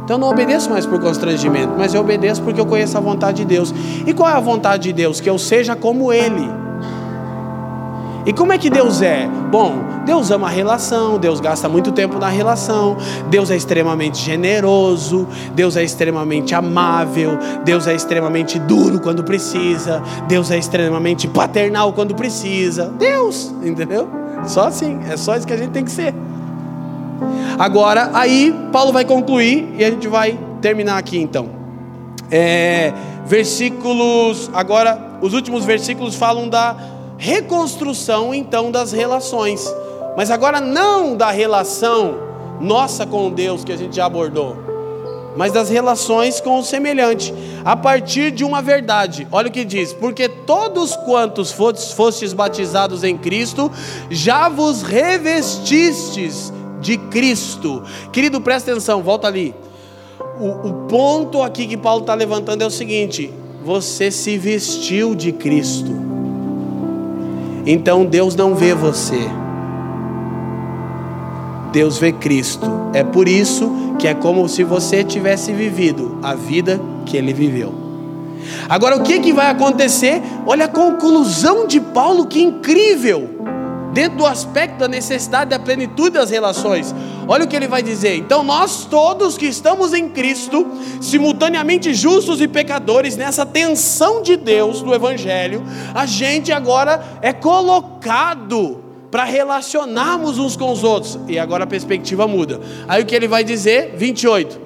Então 0.04 0.16
eu 0.16 0.20
não 0.20 0.30
obedeço 0.30 0.70
mais 0.70 0.86
por 0.86 1.02
constrangimento, 1.02 1.74
mas 1.78 1.94
eu 1.94 2.00
obedeço 2.02 2.42
porque 2.42 2.60
eu 2.60 2.66
conheço 2.66 2.98
a 2.98 3.02
vontade 3.02 3.38
de 3.38 3.46
Deus. 3.46 3.74
E 4.06 4.14
qual 4.14 4.30
é 4.30 4.34
a 4.34 4.40
vontade 4.40 4.84
de 4.84 4.94
Deus? 4.94 5.20
Que 5.20 5.30
eu 5.30 5.38
seja 5.38 5.76
como 5.76 6.14
Ele. 6.14 6.67
E 8.28 8.34
como 8.34 8.52
é 8.52 8.58
que 8.58 8.70
Deus 8.70 9.02
é? 9.02 9.26
Bom, 9.50 9.74
Deus 10.06 10.30
ama 10.32 10.48
a 10.48 10.50
relação, 10.50 11.18
Deus 11.18 11.40
gasta 11.40 11.70
muito 11.70 11.94
tempo 11.94 12.20
na 12.20 12.28
relação, 12.28 12.98
Deus 13.30 13.50
é 13.50 13.56
extremamente 13.56 14.18
generoso, 14.18 15.26
Deus 15.56 15.78
é 15.78 15.84
extremamente 15.84 16.54
amável, 16.54 17.40
Deus 17.64 17.88
é 17.88 17.96
extremamente 17.96 18.60
duro 18.60 19.00
quando 19.00 19.24
precisa, 19.24 20.04
Deus 20.28 20.52
é 20.52 20.58
extremamente 20.58 21.26
paternal 21.26 21.94
quando 21.94 22.14
precisa. 22.16 22.92
Deus, 23.00 23.56
entendeu? 23.64 24.10
Só 24.46 24.68
assim, 24.68 25.00
é 25.10 25.16
só 25.16 25.38
isso 25.38 25.48
que 25.48 25.54
a 25.54 25.58
gente 25.58 25.72
tem 25.72 25.86
que 25.86 25.92
ser. 25.92 26.14
Agora, 27.58 28.12
aí 28.14 28.54
Paulo 28.74 28.92
vai 28.92 29.06
concluir 29.06 29.74
e 29.78 29.86
a 29.86 29.90
gente 29.90 30.10
vai 30.10 30.38
terminar 30.62 30.98
aqui 30.98 31.18
então. 31.18 31.48
É, 32.30 32.92
versículos, 33.26 34.52
agora, 34.54 35.18
os 35.22 35.34
últimos 35.34 35.64
versículos 35.64 36.14
falam 36.14 36.50
da 36.50 36.97
reconstrução 37.18 38.34
então 38.34 38.72
das 38.72 38.92
relações, 38.92 39.66
mas 40.16 40.32
agora 40.32 40.62
não 40.62 41.16
da 41.16 41.32
relação 41.32 42.16
nossa 42.62 43.06
com 43.06 43.32
Deus 43.32 43.64
que 43.64 43.72
a 43.72 43.78
gente 43.78 43.96
já 43.96 44.06
abordou, 44.06 44.56
mas 45.36 45.52
das 45.52 45.70
relações 45.70 46.42
com 46.42 46.60
o 46.60 46.64
semelhante, 46.64 47.34
a 47.64 47.76
partir 47.76 48.32
de 48.32 48.44
uma 48.44 48.62
verdade. 48.62 49.28
Olha 49.32 49.50
o 49.50 49.52
que 49.52 49.64
diz: 49.64 49.94
porque 49.94 50.28
todos 50.28 50.96
quantos 50.96 51.52
fostes 51.52 52.34
batizados 52.34 53.04
em 53.04 53.18
Cristo, 53.18 53.72
já 54.10 54.50
vos 54.50 54.82
revestistes 54.82 56.52
de 56.80 56.98
Cristo. 56.98 57.84
Querido, 58.12 58.42
presta 58.42 58.72
atenção, 58.72 59.04
volta 59.04 59.28
ali. 59.28 59.54
O, 60.40 60.68
o 60.70 60.74
ponto 60.88 61.42
aqui 61.42 61.68
que 61.68 61.78
Paulo 61.78 62.02
está 62.02 62.14
levantando 62.14 62.64
é 62.64 62.66
o 62.66 62.72
seguinte: 62.72 63.32
você 63.64 64.10
se 64.10 64.38
vestiu 64.38 65.14
de 65.14 65.32
Cristo. 65.32 66.07
Então 67.70 68.06
Deus 68.06 68.34
não 68.34 68.56
vê 68.56 68.74
você. 68.74 69.30
Deus 71.74 71.98
vê 71.98 72.14
Cristo. 72.14 72.66
É 72.94 73.04
por 73.04 73.28
isso 73.28 73.70
que 74.00 74.08
é 74.08 74.14
como 74.14 74.48
se 74.48 74.64
você 74.64 75.04
tivesse 75.04 75.52
vivido 75.52 76.18
a 76.24 76.34
vida 76.34 76.80
que 77.06 77.18
ele 77.18 77.34
viveu. 77.34 77.74
Agora 78.70 78.96
o 78.96 79.04
que, 79.04 79.20
que 79.20 79.34
vai 79.34 79.52
acontecer? 79.52 80.22
Olha 80.46 80.66
a 80.66 80.70
conclusão 80.70 81.68
de 81.68 81.82
Paulo, 81.82 82.26
que 82.26 82.42
incrível! 82.42 83.38
dentro 83.98 84.20
do 84.20 84.28
aspecto 84.28 84.78
da 84.78 84.88
necessidade 84.88 85.50
da 85.50 85.58
plenitude 85.58 86.12
das 86.12 86.30
relações. 86.30 86.94
Olha 87.28 87.44
o 87.44 87.48
que 87.48 87.56
ele 87.56 87.68
vai 87.68 87.84
dizer. 87.84 88.16
Então, 88.16 88.44
nós 88.44 88.86
todos 88.86 89.38
que 89.38 89.46
estamos 89.46 89.94
em 89.94 90.08
Cristo, 90.10 90.66
simultaneamente 91.02 91.94
justos 91.94 92.40
e 92.40 92.48
pecadores, 92.48 93.18
nessa 93.18 93.46
tensão 93.46 94.22
de 94.22 94.38
Deus 94.38 94.82
do 94.82 94.94
Evangelho, 94.94 95.64
a 95.94 96.06
gente 96.06 96.52
agora 96.52 97.20
é 97.22 97.34
colocado 97.34 98.84
para 99.12 99.24
relacionarmos 99.24 100.38
uns 100.38 100.56
com 100.56 100.72
os 100.72 100.84
outros. 100.84 101.20
E 101.28 101.38
agora 101.38 101.66
a 101.66 101.68
perspectiva 101.68 102.28
muda. 102.28 102.62
Aí 102.88 103.02
o 103.02 103.06
que 103.06 103.16
ele 103.16 103.28
vai 103.28 103.44
dizer? 103.44 103.96
28. 103.98 104.60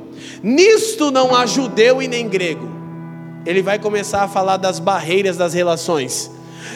Nisto 0.44 1.12
não 1.12 1.36
há 1.36 1.46
judeu 1.46 2.02
e 2.02 2.08
nem 2.08 2.28
grego. 2.28 2.70
Ele 3.46 3.62
vai 3.62 3.80
começar 3.80 4.24
a 4.24 4.28
falar 4.28 4.58
das 4.58 4.80
barreiras 4.80 5.36
das 5.36 5.54
relações. 5.54 6.32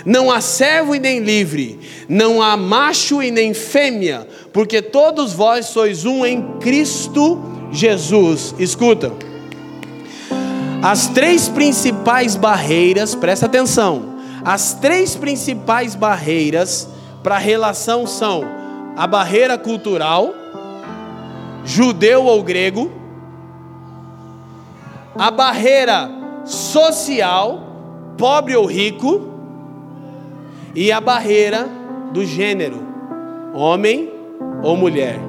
Não 0.05 0.31
há 0.31 0.41
servo 0.41 0.95
e 0.95 0.99
nem 0.99 1.19
livre, 1.19 1.79
não 2.07 2.41
há 2.41 2.55
macho 2.55 3.21
e 3.21 3.31
nem 3.31 3.53
fêmea, 3.53 4.27
porque 4.53 4.81
todos 4.81 5.33
vós 5.33 5.67
sois 5.67 6.05
um 6.05 6.25
em 6.25 6.57
Cristo 6.59 7.41
Jesus. 7.71 8.55
Escuta. 8.57 9.11
As 10.81 11.07
três 11.07 11.49
principais 11.49 12.35
barreiras, 12.35 13.15
presta 13.15 13.47
atenção. 13.47 14.15
As 14.43 14.75
três 14.75 15.15
principais 15.15 15.95
barreiras 15.95 16.87
para 17.23 17.35
a 17.35 17.39
relação 17.39 18.05
são 18.05 18.43
a 18.95 19.07
barreira 19.07 19.57
cultural, 19.57 20.33
judeu 21.65 22.25
ou 22.25 22.43
grego, 22.43 22.91
a 25.17 25.31
barreira 25.31 26.09
social, 26.45 27.63
pobre 28.17 28.55
ou 28.55 28.65
rico, 28.65 29.34
e 30.75 30.91
a 30.91 30.99
barreira 30.99 31.67
do 32.11 32.25
gênero, 32.25 32.79
homem 33.53 34.11
ou 34.61 34.75
mulher. 34.75 35.19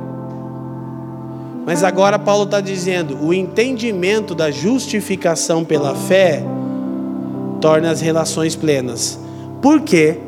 Mas 1.64 1.82
agora 1.82 2.18
Paulo 2.18 2.44
está 2.44 2.60
dizendo: 2.60 3.18
o 3.24 3.32
entendimento 3.32 4.34
da 4.34 4.50
justificação 4.50 5.64
pela 5.64 5.94
fé 5.94 6.42
torna 7.60 7.90
as 7.90 8.00
relações 8.00 8.56
plenas. 8.56 9.18
Por 9.62 9.80
quê? 9.80 10.18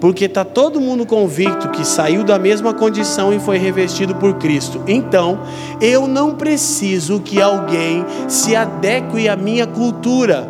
Porque 0.00 0.26
está 0.26 0.44
todo 0.44 0.80
mundo 0.80 1.06
convicto 1.06 1.70
que 1.70 1.84
saiu 1.84 2.22
da 2.22 2.38
mesma 2.38 2.74
condição 2.74 3.32
e 3.32 3.40
foi 3.40 3.56
revestido 3.56 4.14
por 4.14 4.34
Cristo. 4.34 4.82
Então, 4.86 5.40
eu 5.80 6.06
não 6.06 6.34
preciso 6.34 7.18
que 7.20 7.40
alguém 7.40 8.04
se 8.28 8.54
adeque 8.54 9.26
à 9.26 9.34
minha 9.34 9.66
cultura 9.66 10.48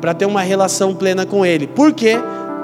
para 0.00 0.14
ter 0.14 0.24
uma 0.24 0.40
relação 0.40 0.94
plena 0.94 1.26
com 1.26 1.44
Ele. 1.44 1.66
Por 1.66 1.92
quê? 1.92 2.16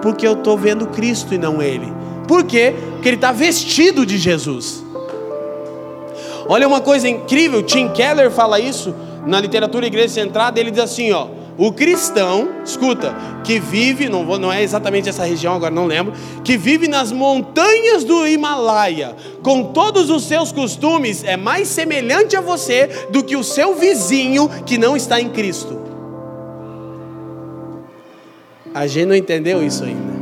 Porque 0.03 0.27
eu 0.27 0.35
estou 0.35 0.59
vendo 0.59 0.89
Cristo 0.89 1.33
e 1.33 1.39
não 1.39 1.63
Ele. 1.63 1.93
Por 2.27 2.45
quê? 2.45 2.75
Porque 2.93 3.09
ele 3.09 3.17
está 3.17 3.33
vestido 3.33 4.05
de 4.07 4.19
Jesus. 4.19 4.83
Olha 6.49 6.67
uma 6.67 6.81
coisa 6.81 7.09
incrível, 7.09 7.63
Tim 7.63 7.89
Keller 7.89 8.31
fala 8.31 8.59
isso 8.59 8.95
na 9.27 9.41
literatura 9.41 9.87
Igreja 9.87 10.15
Centrada, 10.15 10.59
ele 10.59 10.71
diz 10.71 10.81
assim, 10.81 11.13
ó, 11.13 11.29
o 11.57 11.73
cristão, 11.73 12.49
escuta, 12.65 13.15
que 13.45 13.61
vive, 13.61 14.09
não, 14.09 14.25
vou, 14.25 14.39
não 14.39 14.53
é 14.53 14.63
exatamente 14.63 15.09
essa 15.09 15.25
região, 15.25 15.55
agora 15.55 15.75
não 15.75 15.87
lembro, 15.87 16.15
que 16.43 16.57
vive 16.57 16.89
nas 16.89 17.13
montanhas 17.13 18.03
do 18.05 18.27
Himalaia, 18.27 19.15
com 19.43 19.65
todos 19.73 20.11
os 20.11 20.25
seus 20.25 20.51
costumes, 20.51 21.23
é 21.25 21.37
mais 21.37 21.69
semelhante 21.69 22.37
a 22.37 22.41
você 22.41 23.07
do 23.11 23.23
que 23.23 23.37
o 23.37 23.45
seu 23.45 23.75
vizinho 23.75 24.49
que 24.65 24.79
não 24.79 24.97
está 24.97 25.21
em 25.21 25.29
Cristo. 25.29 25.82
A 28.75 28.87
gente 28.87 29.07
não 29.07 29.15
entendeu 29.15 29.65
isso 29.65 29.85
ainda. 29.85 30.13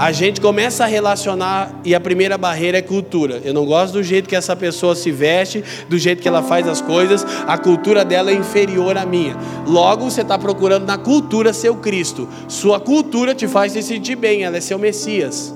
A 0.00 0.12
gente 0.12 0.40
começa 0.40 0.84
a 0.84 0.86
relacionar 0.86 1.78
e 1.84 1.94
a 1.94 2.00
primeira 2.00 2.38
barreira 2.38 2.78
é 2.78 2.80
cultura. 2.82 3.40
Eu 3.44 3.52
não 3.52 3.66
gosto 3.66 3.92
do 3.92 4.02
jeito 4.02 4.28
que 4.28 4.34
essa 4.34 4.56
pessoa 4.56 4.94
se 4.94 5.10
veste, 5.10 5.62
do 5.90 5.98
jeito 5.98 6.22
que 6.22 6.28
ela 6.28 6.42
faz 6.42 6.66
as 6.66 6.80
coisas, 6.80 7.26
a 7.46 7.58
cultura 7.58 8.02
dela 8.02 8.30
é 8.30 8.34
inferior 8.34 8.96
à 8.96 9.04
minha. 9.04 9.36
Logo, 9.66 10.10
você 10.10 10.22
está 10.22 10.38
procurando 10.38 10.86
na 10.86 10.96
cultura 10.96 11.52
seu 11.52 11.76
Cristo. 11.76 12.26
Sua 12.48 12.80
cultura 12.80 13.34
te 13.34 13.46
faz 13.46 13.72
se 13.72 13.82
sentir 13.82 14.16
bem, 14.16 14.42
ela 14.42 14.56
é 14.56 14.60
seu 14.62 14.78
Messias. 14.78 15.54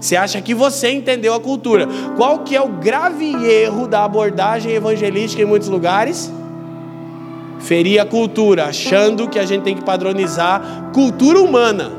Você 0.00 0.14
acha 0.14 0.40
que 0.40 0.54
você 0.54 0.92
entendeu 0.92 1.34
a 1.34 1.40
cultura. 1.40 1.88
Qual 2.16 2.40
que 2.44 2.54
é 2.54 2.60
o 2.60 2.68
grave 2.68 3.44
erro 3.44 3.88
da 3.88 4.04
abordagem 4.04 4.72
evangelística 4.72 5.42
em 5.42 5.46
muitos 5.46 5.68
lugares? 5.68 6.30
Ferir 7.58 8.00
a 8.00 8.04
cultura, 8.04 8.66
achando 8.66 9.28
que 9.28 9.38
a 9.38 9.44
gente 9.44 9.62
tem 9.62 9.74
que 9.74 9.84
padronizar 9.84 10.90
cultura 10.92 11.40
humana 11.40 11.92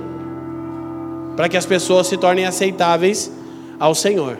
para 1.35 1.47
que 1.47 1.57
as 1.57 1.65
pessoas 1.65 2.07
se 2.07 2.17
tornem 2.17 2.45
aceitáveis 2.45 3.31
ao 3.79 3.95
Senhor. 3.95 4.37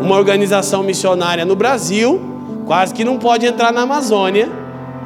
Uma 0.00 0.16
organização 0.16 0.82
missionária 0.82 1.44
no 1.44 1.54
Brasil 1.54 2.20
quase 2.66 2.92
que 2.92 3.04
não 3.04 3.18
pode 3.18 3.46
entrar 3.46 3.72
na 3.72 3.82
Amazônia 3.82 4.48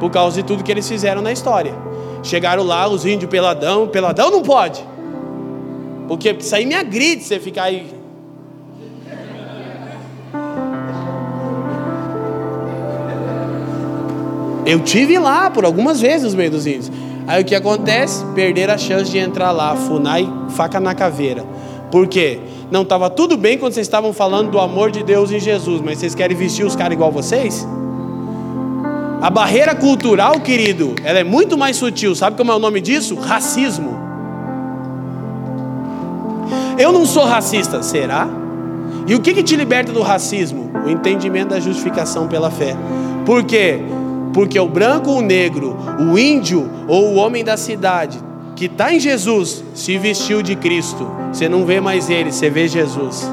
por 0.01 0.11
causa 0.11 0.41
de 0.41 0.47
tudo 0.47 0.65
que 0.65 0.71
eles 0.71 0.89
fizeram 0.89 1.21
na 1.21 1.33
história. 1.33 1.75
Chegaram 2.23 2.63
lá 2.63 2.89
os 2.89 3.05
índios 3.05 3.31
peladão, 3.31 3.89
peladão 3.89 4.31
não 4.31 4.43
pode. 4.43 4.85
Porque 6.07 6.31
isso 6.31 6.55
aí 6.55 6.65
me 6.65 6.75
agride 6.75 7.23
você 7.25 7.39
ficar 7.39 7.65
aí 7.65 7.98
Eu 14.69 14.81
tive 14.81 15.19
lá 15.19 15.49
por 15.49 15.65
algumas 15.65 15.99
vezes 15.99 16.27
os 16.27 16.35
meio 16.35 16.51
dos 16.51 16.67
índios. 16.67 16.93
Aí 17.27 17.41
o 17.41 17.45
que 17.45 17.55
acontece? 17.55 18.23
Perder 18.35 18.69
a 18.69 18.77
chance 18.77 19.11
de 19.11 19.17
entrar 19.17 19.51
lá, 19.51 19.75
funai, 19.75 20.31
faca 20.51 20.79
na 20.79 20.95
caveira. 20.95 21.43
Por 21.91 22.07
quê? 22.07 22.39
Não 22.71 22.83
estava 22.83 23.09
tudo 23.09 23.35
bem 23.39 23.57
quando 23.57 23.73
vocês 23.73 23.87
estavam 23.87 24.13
falando 24.13 24.51
do 24.51 24.61
amor 24.61 24.91
de 24.91 25.03
Deus 25.03 25.33
em 25.33 25.41
Jesus, 25.41 25.81
mas 25.81 25.97
vocês 25.97 26.15
querem 26.15 26.37
vestir 26.37 26.67
os 26.67 26.77
caras 26.77 26.93
igual 26.93 27.11
vocês? 27.11 27.67
A 29.23 29.31
barreira 29.31 29.75
cultural, 29.75 30.39
querido, 30.39 30.95
ela 31.03 31.19
é 31.19 31.25
muito 31.25 31.57
mais 31.57 31.79
sutil. 31.79 32.15
Sabe 32.15 32.37
como 32.37 32.53
é 32.53 32.55
o 32.55 32.59
nome 32.59 32.83
disso? 32.83 33.15
Racismo. 33.15 33.99
Eu 36.79 36.93
não 36.93 37.07
sou 37.07 37.25
racista, 37.25 37.83
será? 37.83 38.29
E 39.07 39.15
o 39.15 39.21
que, 39.21 39.33
que 39.33 39.43
te 39.43 39.57
liberta 39.57 39.93
do 39.93 40.03
racismo? 40.03 40.71
O 40.85 40.91
entendimento 40.91 41.49
da 41.49 41.59
justificação 41.59 42.29
pela 42.29 42.51
fé. 42.51 42.77
Por 43.25 43.45
quê? 43.45 43.81
Porque 44.33 44.59
o 44.59 44.69
branco, 44.69 45.11
o 45.11 45.21
negro, 45.21 45.77
o 45.99 46.19
índio 46.19 46.69
ou 46.87 47.13
o 47.13 47.15
homem 47.15 47.45
da 47.45 47.57
cidade 47.57 48.29
que 48.59 48.65
está 48.65 48.93
em 48.93 48.99
Jesus 48.99 49.63
se 49.73 49.97
vestiu 49.99 50.43
de 50.43 50.57
Cristo. 50.57 51.09
Você 51.33 51.49
não 51.49 51.65
vê 51.65 51.81
mais 51.81 52.11
ele, 52.11 52.33
você 52.33 52.51
vê 52.51 52.67
Jesus. 52.67 53.31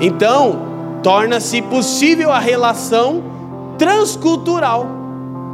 Então, 0.00 1.00
torna-se 1.02 1.60
possível 1.60 2.32
a 2.32 2.38
relação 2.38 3.22
transcultural, 3.76 4.86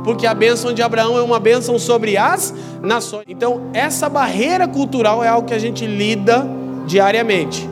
porque 0.05 0.29
a 0.29 0.35
bênção 0.35 0.73
de 0.73 0.81
Abraão 0.81 1.19
é 1.19 1.23
uma 1.23 1.41
bênção 1.41 1.77
sobre 1.77 2.17
as 2.17 2.55
nações. 2.81 3.25
Então, 3.29 3.63
essa 3.73 4.09
barreira 4.09 4.69
cultural 4.69 5.25
é 5.25 5.29
algo 5.29 5.49
que 5.49 5.55
a 5.55 5.59
gente 5.59 5.85
lida 5.85 6.47
diariamente. 6.87 7.69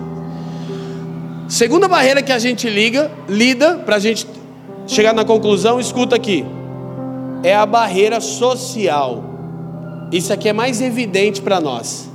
Segunda 1.47 1.87
barreira 1.87 2.21
que 2.21 2.33
a 2.33 2.39
gente 2.39 2.69
liga, 2.69 3.13
lida 3.29 3.77
para 3.77 3.95
a 3.95 3.99
gente 4.01 4.27
chegar 4.87 5.13
na 5.13 5.25
conclusão, 5.25 5.79
escuta 5.79 6.17
aqui, 6.17 6.45
é 7.43 7.55
a 7.55 7.67
barreira 7.67 8.21
social. 8.21 9.25
Isso 10.11 10.33
aqui 10.33 10.49
é 10.49 10.53
mais 10.53 10.81
evidente 10.81 11.41
para 11.41 11.61
nós, 11.61 12.09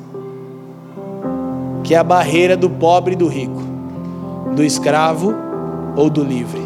que 1.84 1.96
é 1.96 1.98
a 1.98 2.04
barreira 2.04 2.56
do 2.56 2.70
pobre 2.70 3.14
e 3.14 3.18
do 3.18 3.28
rico 3.28 3.68
do 4.58 4.64
escravo 4.64 5.36
ou 5.96 6.10
do 6.10 6.24
livre. 6.24 6.60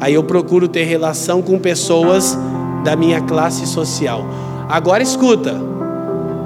Aí 0.00 0.12
eu 0.12 0.24
procuro 0.24 0.66
ter 0.66 0.82
relação 0.82 1.40
com 1.40 1.58
pessoas 1.58 2.36
da 2.82 2.96
minha 2.96 3.20
classe 3.20 3.66
social. 3.66 4.26
Agora 4.68 5.02
escuta, 5.02 5.54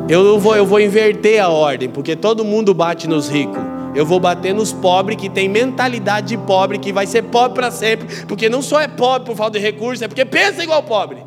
eu 0.09 0.39
vou, 0.39 0.55
eu 0.55 0.67
vou 0.67 0.79
inverter 0.79 1.43
a 1.43 1.49
ordem, 1.49 1.89
porque 1.89 2.15
todo 2.15 2.45
mundo 2.45 2.75
bate 2.75 3.09
nos 3.09 3.29
ricos. 3.29 3.78
Eu 3.95 4.05
vou 4.05 4.21
bater 4.21 4.55
nos 4.55 4.73
pobres 4.73 5.17
que 5.17 5.29
tem 5.29 5.49
mentalidade 5.49 6.29
de 6.29 6.39
pobre, 6.39 6.79
que 6.79 6.93
vai 6.93 7.07
ser 7.07 7.23
pobre 7.23 7.55
para 7.55 7.71
sempre, 7.71 8.25
porque 8.27 8.49
não 8.49 8.63
só 8.63 8.81
é 8.81 8.89
pobre 8.89 9.27
por 9.27 9.37
falta 9.37 9.59
de 9.59 9.65
recursos, 9.65 10.03
é 10.03 10.09
porque 10.09 10.25
pensa 10.25 10.63
igual 10.63 10.83
pobre. 10.83 11.19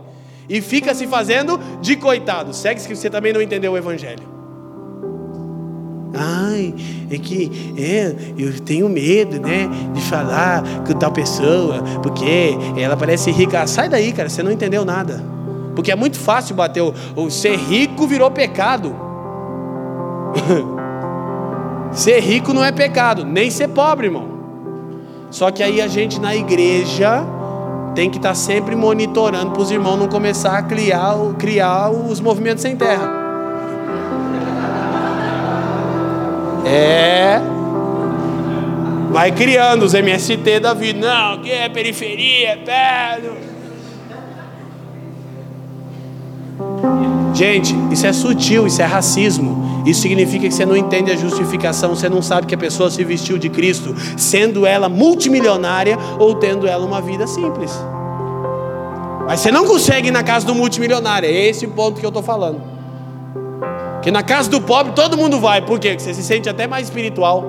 E 0.47 0.61
fica 0.61 0.93
se 0.93 1.07
fazendo 1.07 1.59
de 1.81 1.95
coitado. 1.95 2.53
Segue 2.53 2.85
que 2.85 2.95
você 2.95 3.09
também 3.09 3.31
não 3.31 3.41
entendeu 3.41 3.71
o 3.71 3.77
evangelho. 3.77 4.41
Ai, 6.13 6.73
é 7.09 7.17
que 7.17 7.73
é, 7.77 8.13
eu 8.37 8.59
tenho 8.59 8.89
medo, 8.89 9.39
né, 9.39 9.69
de 9.93 10.01
falar 10.01 10.61
com 10.85 10.93
tal 10.93 11.11
pessoa, 11.11 11.81
porque 12.03 12.53
ela 12.77 12.97
parece 12.97 13.31
rica. 13.31 13.65
Sai 13.65 13.87
daí, 13.87 14.11
cara, 14.11 14.27
você 14.27 14.43
não 14.43 14.51
entendeu 14.51 14.83
nada. 14.83 15.23
Porque 15.73 15.91
é 15.91 15.95
muito 15.95 16.19
fácil 16.19 16.53
bater 16.53 16.81
o, 16.81 16.93
o 17.15 17.31
ser 17.31 17.55
rico 17.55 18.05
virou 18.05 18.29
pecado. 18.29 18.93
ser 21.91 22.19
rico 22.19 22.53
não 22.53 22.63
é 22.63 22.71
pecado, 22.71 23.25
nem 23.25 23.49
ser 23.49 23.69
pobre, 23.69 24.07
irmão. 24.07 24.29
Só 25.29 25.49
que 25.51 25.63
aí 25.63 25.81
a 25.81 25.87
gente 25.87 26.19
na 26.19 26.35
igreja 26.35 27.23
tem 27.95 28.09
que 28.09 28.17
estar 28.17 28.29
tá 28.29 28.35
sempre 28.35 28.75
monitorando 28.75 29.51
para 29.51 29.61
os 29.61 29.71
irmãos 29.71 29.97
não 29.97 30.07
começar 30.07 30.57
a 30.57 30.63
criar, 30.63 31.15
criar 31.37 31.89
os 31.89 32.19
movimentos 32.19 32.61
sem 32.61 32.75
terra. 32.75 33.09
É. 36.65 37.41
Vai 39.11 39.31
criando 39.31 39.83
os 39.83 39.93
MST 39.93 40.59
da 40.59 40.73
vida. 40.73 40.99
Não, 40.99 41.41
que 41.41 41.51
é 41.51 41.67
periferia, 41.67 42.51
é 42.51 42.55
perto. 42.57 43.50
Gente, 47.41 47.75
isso 47.91 48.05
é 48.05 48.13
sutil, 48.13 48.67
isso 48.67 48.83
é 48.83 48.85
racismo. 48.85 49.83
Isso 49.83 50.01
significa 50.01 50.47
que 50.47 50.53
você 50.53 50.63
não 50.63 50.77
entende 50.77 51.09
a 51.09 51.15
justificação, 51.15 51.95
você 51.95 52.07
não 52.07 52.21
sabe 52.21 52.45
que 52.45 52.53
a 52.53 52.57
pessoa 52.57 52.91
se 52.91 53.03
vestiu 53.03 53.39
de 53.39 53.49
Cristo, 53.49 53.95
sendo 54.15 54.63
ela 54.63 54.87
multimilionária 54.87 55.97
ou 56.19 56.35
tendo 56.35 56.67
ela 56.67 56.85
uma 56.85 57.01
vida 57.01 57.25
simples. 57.25 57.71
Mas 59.25 59.39
você 59.39 59.49
não 59.49 59.65
consegue 59.65 60.09
ir 60.09 60.11
na 60.11 60.21
casa 60.21 60.45
do 60.45 60.53
multimilionário, 60.53 61.27
é 61.27 61.31
esse 61.31 61.65
o 61.65 61.71
ponto 61.71 61.99
que 61.99 62.05
eu 62.05 62.09
estou 62.09 62.21
falando. 62.21 62.61
Que 64.03 64.11
na 64.11 64.21
casa 64.21 64.47
do 64.47 64.61
pobre 64.61 64.93
todo 64.93 65.17
mundo 65.17 65.39
vai. 65.39 65.63
Por 65.63 65.79
quê? 65.79 65.95
Porque 65.95 66.03
você 66.03 66.13
se 66.13 66.21
sente 66.21 66.47
até 66.47 66.67
mais 66.67 66.89
espiritual. 66.89 67.43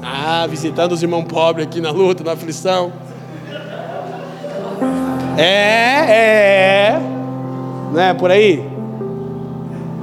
Ah, 0.00 0.46
visitando 0.48 0.92
os 0.92 1.02
irmãos 1.02 1.24
pobres 1.24 1.66
aqui 1.66 1.80
na 1.80 1.90
luta, 1.90 2.22
na 2.22 2.34
aflição. 2.34 2.92
É, 5.36 6.92
é. 6.92 7.02
Não 7.92 8.00
é 8.00 8.14
por 8.14 8.30
aí? 8.30 8.71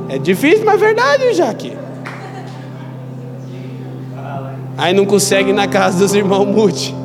É 0.10 0.18
difícil, 0.18 0.66
mas 0.66 0.82
é 0.82 0.86
verdade, 0.86 1.34
Jaque. 1.34 1.78
Aí 4.76 4.92
não 4.92 5.06
consegue 5.06 5.52
ir 5.52 5.54
na 5.54 5.68
casa 5.68 6.00
dos 6.00 6.16
irmãos 6.16 6.46
multi. 6.46 6.96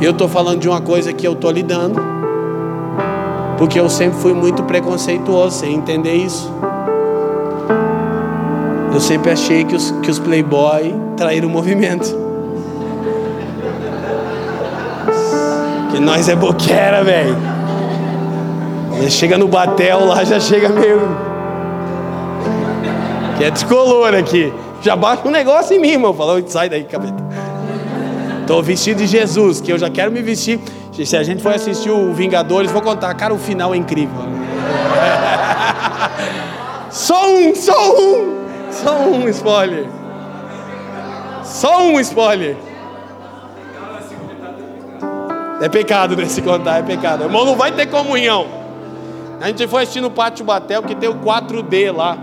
Eu 0.00 0.10
estou 0.10 0.28
falando 0.28 0.58
de 0.60 0.68
uma 0.68 0.80
coisa 0.80 1.12
que 1.12 1.26
eu 1.26 1.34
estou 1.34 1.52
lidando. 1.52 2.00
Porque 3.56 3.78
eu 3.78 3.88
sempre 3.88 4.18
fui 4.18 4.34
muito 4.34 4.64
preconceituoso, 4.64 5.60
sem 5.60 5.74
entender 5.74 6.14
isso. 6.14 6.50
Eu 8.92 9.00
sempre 9.00 9.30
achei 9.30 9.64
que 9.64 9.76
os, 9.76 9.92
que 10.02 10.10
os 10.10 10.18
playboy 10.18 10.94
traíram 11.16 11.48
o 11.48 11.50
movimento. 11.50 12.12
Que 15.92 16.00
nós 16.00 16.28
é 16.28 16.34
boquera, 16.34 17.04
velho. 17.04 17.53
Chega 19.10 19.36
no 19.36 19.48
batel 19.48 20.04
lá, 20.04 20.24
já 20.24 20.40
chega 20.40 20.68
meio. 20.68 21.00
Que 23.36 23.44
é 23.44 23.50
descolor 23.50 24.14
aqui. 24.14 24.52
Já 24.80 24.94
baixa 24.94 25.26
um 25.26 25.30
negócio 25.30 25.76
em 25.76 25.80
mim, 25.80 25.92
irmão. 25.92 26.14
Falou, 26.14 26.42
sai 26.46 26.68
daí, 26.68 26.84
capeta. 26.84 27.14
Tô 28.46 28.62
vestido 28.62 28.98
de 28.98 29.06
Jesus, 29.06 29.60
que 29.60 29.72
eu 29.72 29.78
já 29.78 29.90
quero 29.90 30.12
me 30.12 30.22
vestir. 30.22 30.60
Se 30.92 31.16
a 31.16 31.22
gente 31.22 31.42
for 31.42 31.54
assistir 31.54 31.90
o 31.90 32.12
Vingadores, 32.12 32.70
vou 32.70 32.82
contar, 32.82 33.12
cara, 33.14 33.34
o 33.34 33.38
final 33.38 33.74
é 33.74 33.76
incrível. 33.76 34.14
só 36.90 37.28
um, 37.28 37.54
só 37.54 37.98
um, 37.98 38.36
só 38.70 38.98
um 38.98 39.28
spoiler. 39.28 39.86
Só 41.42 41.82
um 41.82 41.98
spoiler. 42.00 42.56
É 45.60 45.68
pecado, 45.68 46.16
né? 46.16 46.26
Se 46.26 46.42
contar, 46.42 46.78
é 46.78 46.82
pecado. 46.82 47.24
Irmão, 47.24 47.44
não 47.44 47.56
vai 47.56 47.72
ter 47.72 47.86
comunhão. 47.86 48.63
A 49.40 49.48
gente 49.48 49.66
foi 49.66 49.82
assistir 49.82 50.00
no 50.00 50.10
Pátio 50.10 50.44
Batel, 50.44 50.82
que 50.82 50.94
tem 50.94 51.08
o 51.08 51.16
4D 51.16 51.94
lá, 51.94 52.16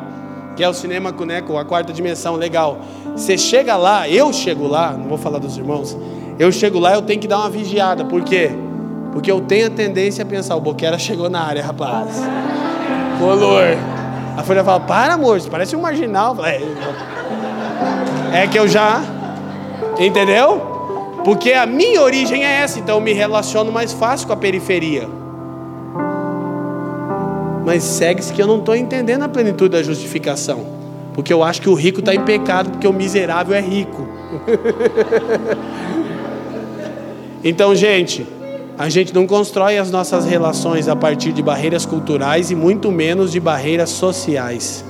que 0.56 0.64
é 0.64 0.70
o 0.70 0.74
cinema 0.74 1.14
com 1.14 1.26
né, 1.26 1.38
a 1.40 1.66
quarta 1.66 1.94
dimensão, 1.94 2.36
legal. 2.36 2.80
Você 3.16 3.38
chega 3.38 3.76
lá, 3.76 4.08
eu 4.10 4.32
chego 4.34 4.68
lá, 4.68 4.92
não 4.92 5.08
vou 5.08 5.18
falar 5.18 5.40
dos 5.40 5.58
irmãos, 5.58 5.98
eu 6.40 6.52
chego 6.52 6.80
lá, 6.80 6.94
eu 6.94 7.02
tenho 7.02 7.20
que 7.20 7.28
dar 7.28 7.40
uma 7.40 7.50
vigiada. 7.50 8.06
Por 8.06 8.24
quê? 8.24 8.52
Porque 9.12 9.32
eu 9.32 9.42
tenho 9.42 9.68
a 9.68 9.70
tendência 9.70 10.24
a 10.24 10.26
pensar, 10.26 10.56
o 10.56 10.62
Boquera 10.62 10.98
chegou 10.98 11.30
na 11.30 11.42
área, 11.42 11.64
rapaz. 11.64 12.22
Color. 13.20 13.78
A 14.38 14.44
folha 14.44 14.64
fala, 14.64 14.80
para 14.80 15.14
amor, 15.14 15.42
parece 15.50 15.76
um 15.76 15.82
marginal. 15.82 16.36
É, 16.46 16.62
é 18.44 18.48
que 18.48 18.58
eu 18.58 18.68
já. 18.68 19.02
Entendeu? 20.00 20.72
Porque 21.24 21.54
a 21.54 21.66
minha 21.66 22.02
origem 22.02 22.44
é 22.44 22.62
essa, 22.62 22.80
então 22.80 22.96
eu 22.96 23.02
me 23.02 23.14
relaciono 23.14 23.72
mais 23.72 23.94
fácil 23.94 24.26
com 24.26 24.34
a 24.34 24.38
periferia. 24.38 25.21
Mas 27.66 27.84
segue-se 27.84 28.34
que 28.34 28.42
eu 28.42 28.48
não 28.48 28.60
estou 28.60 28.76
entendendo 28.76 29.24
a 29.24 29.30
plenitude 29.30 29.70
da 29.70 29.84
justificação. 29.84 30.66
Porque 31.14 31.32
eu 31.32 31.44
acho 31.44 31.62
que 31.62 31.70
o 31.70 31.74
rico 31.74 32.00
está 32.00 32.16
em 32.16 32.22
pecado, 32.22 32.72
porque 32.72 32.88
o 32.88 32.94
miserável 32.94 33.56
é 33.56 33.62
rico. 33.62 34.08
Então, 37.44 37.74
gente, 37.74 38.28
a 38.78 38.88
gente 38.88 39.16
não 39.16 39.26
constrói 39.26 39.80
as 39.80 39.90
nossas 39.90 40.26
relações 40.26 40.88
a 40.88 40.96
partir 40.96 41.32
de 41.32 41.42
barreiras 41.42 41.88
culturais 41.88 42.52
e 42.52 42.56
muito 42.56 42.92
menos 42.92 43.32
de 43.32 43.40
barreiras 43.40 43.90
sociais. 43.90 44.86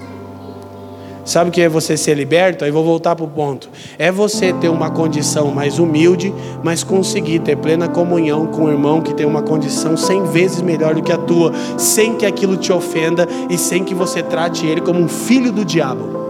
Sabe 1.24 1.50
o 1.50 1.54
que 1.54 1.62
é 1.62 1.70
você 1.70 1.96
ser 1.96 2.16
liberto? 2.16 2.66
Aí 2.66 2.72
vou 2.72 2.84
voltar 2.84 3.16
para 3.16 3.26
o 3.26 3.28
ponto. 3.28 3.70
É 3.98 4.12
você 4.12 4.52
ter 4.54 4.70
uma 4.70 4.90
condição 4.90 5.52
mais 5.52 5.78
humilde, 5.78 6.34
mas 6.64 6.84
conseguir 6.84 7.40
ter 7.40 7.56
plena 7.56 7.88
comunhão 7.88 8.48
com 8.48 8.64
o 8.64 8.70
irmão 8.70 9.02
que 9.02 9.14
tem 9.14 9.26
uma 9.26 9.42
condição 9.42 9.96
cem 9.96 10.24
vezes 10.26 10.62
melhor 10.62 10.96
do 10.96 11.04
que 11.04 11.12
a 11.12 11.18
tua, 11.18 11.54
sem 11.78 12.16
que 12.16 12.26
aquilo 12.26 12.58
te 12.58 12.74
ofenda 12.74 13.28
e 13.50 13.58
sem 13.58 13.84
que 13.84 13.94
você 13.94 14.24
trate 14.24 14.66
ele 14.66 14.82
como 14.82 15.00
um 15.00 15.08
filho 15.08 15.52
do 15.52 15.64
diabo. 15.64 16.22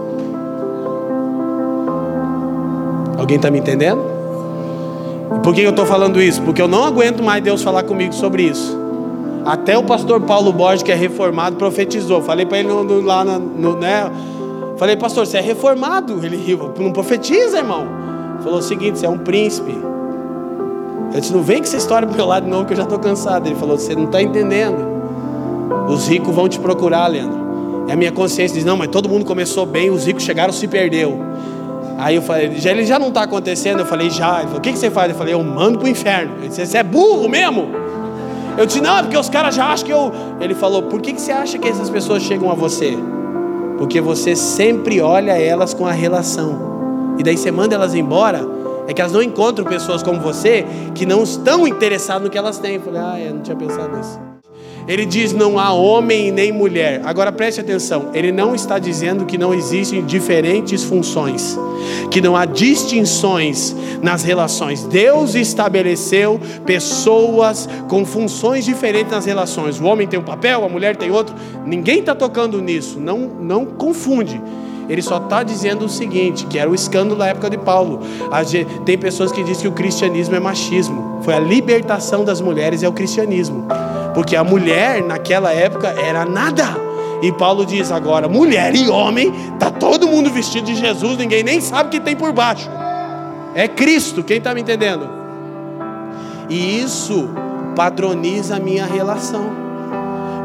Alguém 3.18 3.36
está 3.36 3.50
me 3.50 3.60
entendendo? 3.60 4.02
Por 5.42 5.54
que 5.54 5.62
eu 5.62 5.70
estou 5.70 5.86
falando 5.86 6.20
isso? 6.20 6.42
Porque 6.42 6.60
eu 6.60 6.68
não 6.68 6.84
aguento 6.84 7.22
mais 7.22 7.42
Deus 7.42 7.62
falar 7.62 7.84
comigo 7.84 8.12
sobre 8.12 8.42
isso. 8.42 8.82
Até 9.44 9.76
o 9.76 9.82
pastor 9.82 10.20
Paulo 10.20 10.52
Borges, 10.52 10.82
que 10.82 10.92
é 10.92 10.94
reformado, 10.94 11.56
profetizou. 11.56 12.22
Falei 12.22 12.46
para 12.46 12.58
ele 12.58 12.68
no, 12.68 13.00
lá 13.00 13.24
no, 13.24 13.76
né? 13.76 14.10
Falei, 14.82 14.96
pastor, 14.96 15.24
você 15.24 15.38
é 15.38 15.40
reformado? 15.40 16.26
Ele 16.26 16.36
riu, 16.36 16.72
não 16.76 16.90
profetiza, 16.90 17.58
irmão. 17.58 17.86
Falou 18.42 18.58
o 18.58 18.62
seguinte: 18.62 18.98
você 18.98 19.06
é 19.06 19.08
um 19.08 19.16
príncipe. 19.16 19.70
Eu 21.14 21.20
disse, 21.20 21.32
não 21.32 21.40
vem 21.40 21.58
com 21.58 21.62
essa 21.62 21.76
história 21.76 22.04
pro 22.04 22.16
meu 22.16 22.26
lado 22.26 22.48
novo 22.48 22.64
que 22.64 22.72
eu 22.72 22.76
já 22.76 22.82
estou 22.82 22.98
cansado. 22.98 23.46
Ele 23.46 23.54
falou, 23.54 23.78
você 23.78 23.94
não 23.94 24.06
está 24.06 24.20
entendendo. 24.20 24.84
Os 25.88 26.08
ricos 26.08 26.34
vão 26.34 26.48
te 26.48 26.58
procurar, 26.58 27.06
Leandro. 27.06 27.86
É 27.86 27.92
a 27.92 27.96
minha 27.96 28.10
consciência 28.10 28.56
diz, 28.56 28.64
não, 28.64 28.76
mas 28.76 28.88
todo 28.88 29.08
mundo 29.08 29.24
começou 29.24 29.64
bem, 29.64 29.88
os 29.88 30.04
ricos 30.04 30.24
chegaram, 30.24 30.52
se 30.52 30.66
perdeu. 30.66 31.16
Aí 31.96 32.16
eu 32.16 32.22
falei, 32.22 32.50
já, 32.56 32.72
ele 32.72 32.84
já 32.84 32.98
não 32.98 33.06
está 33.06 33.22
acontecendo? 33.22 33.78
Eu 33.78 33.86
falei, 33.86 34.10
já. 34.10 34.38
Ele 34.38 34.46
falou, 34.46 34.58
o 34.58 34.62
que, 34.62 34.72
que 34.72 34.78
você 34.80 34.90
faz? 34.90 35.12
Eu 35.12 35.16
falei, 35.16 35.32
eu 35.32 35.44
mando 35.44 35.78
pro 35.78 35.86
inferno. 35.86 36.38
Ele 36.38 36.48
disse, 36.48 36.66
você 36.66 36.78
é 36.78 36.82
burro 36.82 37.28
mesmo? 37.28 37.68
Eu 38.58 38.66
disse, 38.66 38.80
não, 38.80 38.98
é 38.98 39.02
porque 39.02 39.16
os 39.16 39.28
caras 39.28 39.54
já 39.54 39.66
acham 39.66 39.86
que 39.86 39.92
eu. 39.92 40.10
Ele 40.40 40.56
falou, 40.56 40.82
por 40.82 41.00
que, 41.00 41.12
que 41.12 41.20
você 41.20 41.30
acha 41.30 41.56
que 41.56 41.68
essas 41.68 41.88
pessoas 41.88 42.20
chegam 42.24 42.50
a 42.50 42.54
você? 42.54 42.98
Porque 43.82 44.00
você 44.00 44.36
sempre 44.36 45.00
olha 45.00 45.32
elas 45.32 45.74
com 45.74 45.84
a 45.84 45.90
relação. 45.90 47.16
E 47.18 47.22
daí 47.24 47.36
você 47.36 47.50
manda 47.50 47.74
elas 47.74 47.96
embora. 47.96 48.46
É 48.86 48.92
que 48.92 49.00
elas 49.00 49.12
não 49.12 49.20
encontram 49.20 49.66
pessoas 49.66 50.04
como 50.04 50.20
você 50.20 50.64
que 50.94 51.04
não 51.04 51.24
estão 51.24 51.66
interessadas 51.66 52.22
no 52.22 52.30
que 52.30 52.38
elas 52.38 52.60
têm. 52.60 52.76
Eu 52.76 52.80
falei, 52.80 53.00
ah, 53.00 53.20
eu 53.20 53.34
não 53.34 53.42
tinha 53.42 53.56
pensado 53.56 53.96
nisso. 53.96 54.31
Ele 54.86 55.04
diz: 55.04 55.32
não 55.32 55.58
há 55.58 55.72
homem 55.72 56.30
nem 56.30 56.52
mulher. 56.52 57.00
Agora 57.04 57.30
preste 57.30 57.60
atenção: 57.60 58.10
ele 58.14 58.32
não 58.32 58.54
está 58.54 58.78
dizendo 58.78 59.24
que 59.24 59.38
não 59.38 59.54
existem 59.54 60.04
diferentes 60.04 60.84
funções, 60.84 61.58
que 62.10 62.20
não 62.20 62.36
há 62.36 62.44
distinções 62.44 63.74
nas 64.02 64.22
relações. 64.22 64.84
Deus 64.84 65.34
estabeleceu 65.34 66.40
pessoas 66.66 67.68
com 67.88 68.04
funções 68.04 68.64
diferentes 68.64 69.12
nas 69.12 69.24
relações. 69.24 69.80
O 69.80 69.84
homem 69.84 70.06
tem 70.06 70.18
um 70.18 70.24
papel, 70.24 70.64
a 70.64 70.68
mulher 70.68 70.96
tem 70.96 71.10
outro. 71.10 71.34
Ninguém 71.64 72.00
está 72.00 72.14
tocando 72.14 72.60
nisso, 72.60 72.98
não, 72.98 73.18
não 73.18 73.64
confunde. 73.64 74.40
Ele 74.88 75.02
só 75.02 75.18
está 75.18 75.42
dizendo 75.42 75.84
o 75.84 75.88
seguinte, 75.88 76.46
que 76.46 76.58
era 76.58 76.68
o 76.68 76.74
escândalo 76.74 77.16
da 77.16 77.26
época 77.26 77.48
de 77.48 77.58
Paulo. 77.58 78.00
Tem 78.84 78.98
pessoas 78.98 79.32
que 79.32 79.42
dizem 79.42 79.62
que 79.62 79.68
o 79.68 79.72
cristianismo 79.72 80.34
é 80.34 80.40
machismo. 80.40 81.20
Foi 81.22 81.34
a 81.34 81.40
libertação 81.40 82.24
das 82.24 82.40
mulheres 82.40 82.82
é 82.82 82.88
o 82.88 82.92
cristianismo. 82.92 83.66
Porque 84.14 84.36
a 84.36 84.44
mulher 84.44 85.02
naquela 85.02 85.52
época 85.52 85.88
era 85.88 86.24
nada. 86.24 86.64
E 87.22 87.30
Paulo 87.32 87.64
diz 87.64 87.92
agora: 87.92 88.28
mulher 88.28 88.74
e 88.74 88.88
homem, 88.88 89.32
tá 89.58 89.70
todo 89.70 90.08
mundo 90.08 90.30
vestido 90.30 90.66
de 90.66 90.74
Jesus, 90.74 91.16
ninguém 91.16 91.42
nem 91.42 91.60
sabe 91.60 91.88
o 91.88 91.90
que 91.92 92.00
tem 92.00 92.16
por 92.16 92.32
baixo. 92.32 92.68
É 93.54 93.68
Cristo, 93.68 94.24
quem 94.24 94.38
está 94.38 94.52
me 94.54 94.60
entendendo? 94.60 95.08
E 96.48 96.80
isso 96.80 97.30
padroniza 97.76 98.56
a 98.56 98.60
minha 98.60 98.84
relação. 98.84 99.62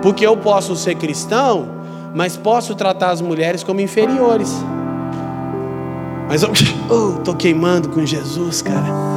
Porque 0.02 0.26
eu 0.26 0.38
posso 0.38 0.76
ser 0.76 0.96
cristão, 0.96 1.77
mas 2.14 2.38
posso 2.38 2.76
tratar 2.76 3.12
as 3.12 3.22
mulheres 3.22 3.64
como 3.64 3.82
inferiores. 3.82 4.54
Mas 6.28 6.44
eu 6.44 6.52
estou 6.52 7.24
oh, 7.34 7.36
queimando 7.36 7.90
com 7.90 8.06
Jesus, 8.06 8.62
cara 8.62 9.08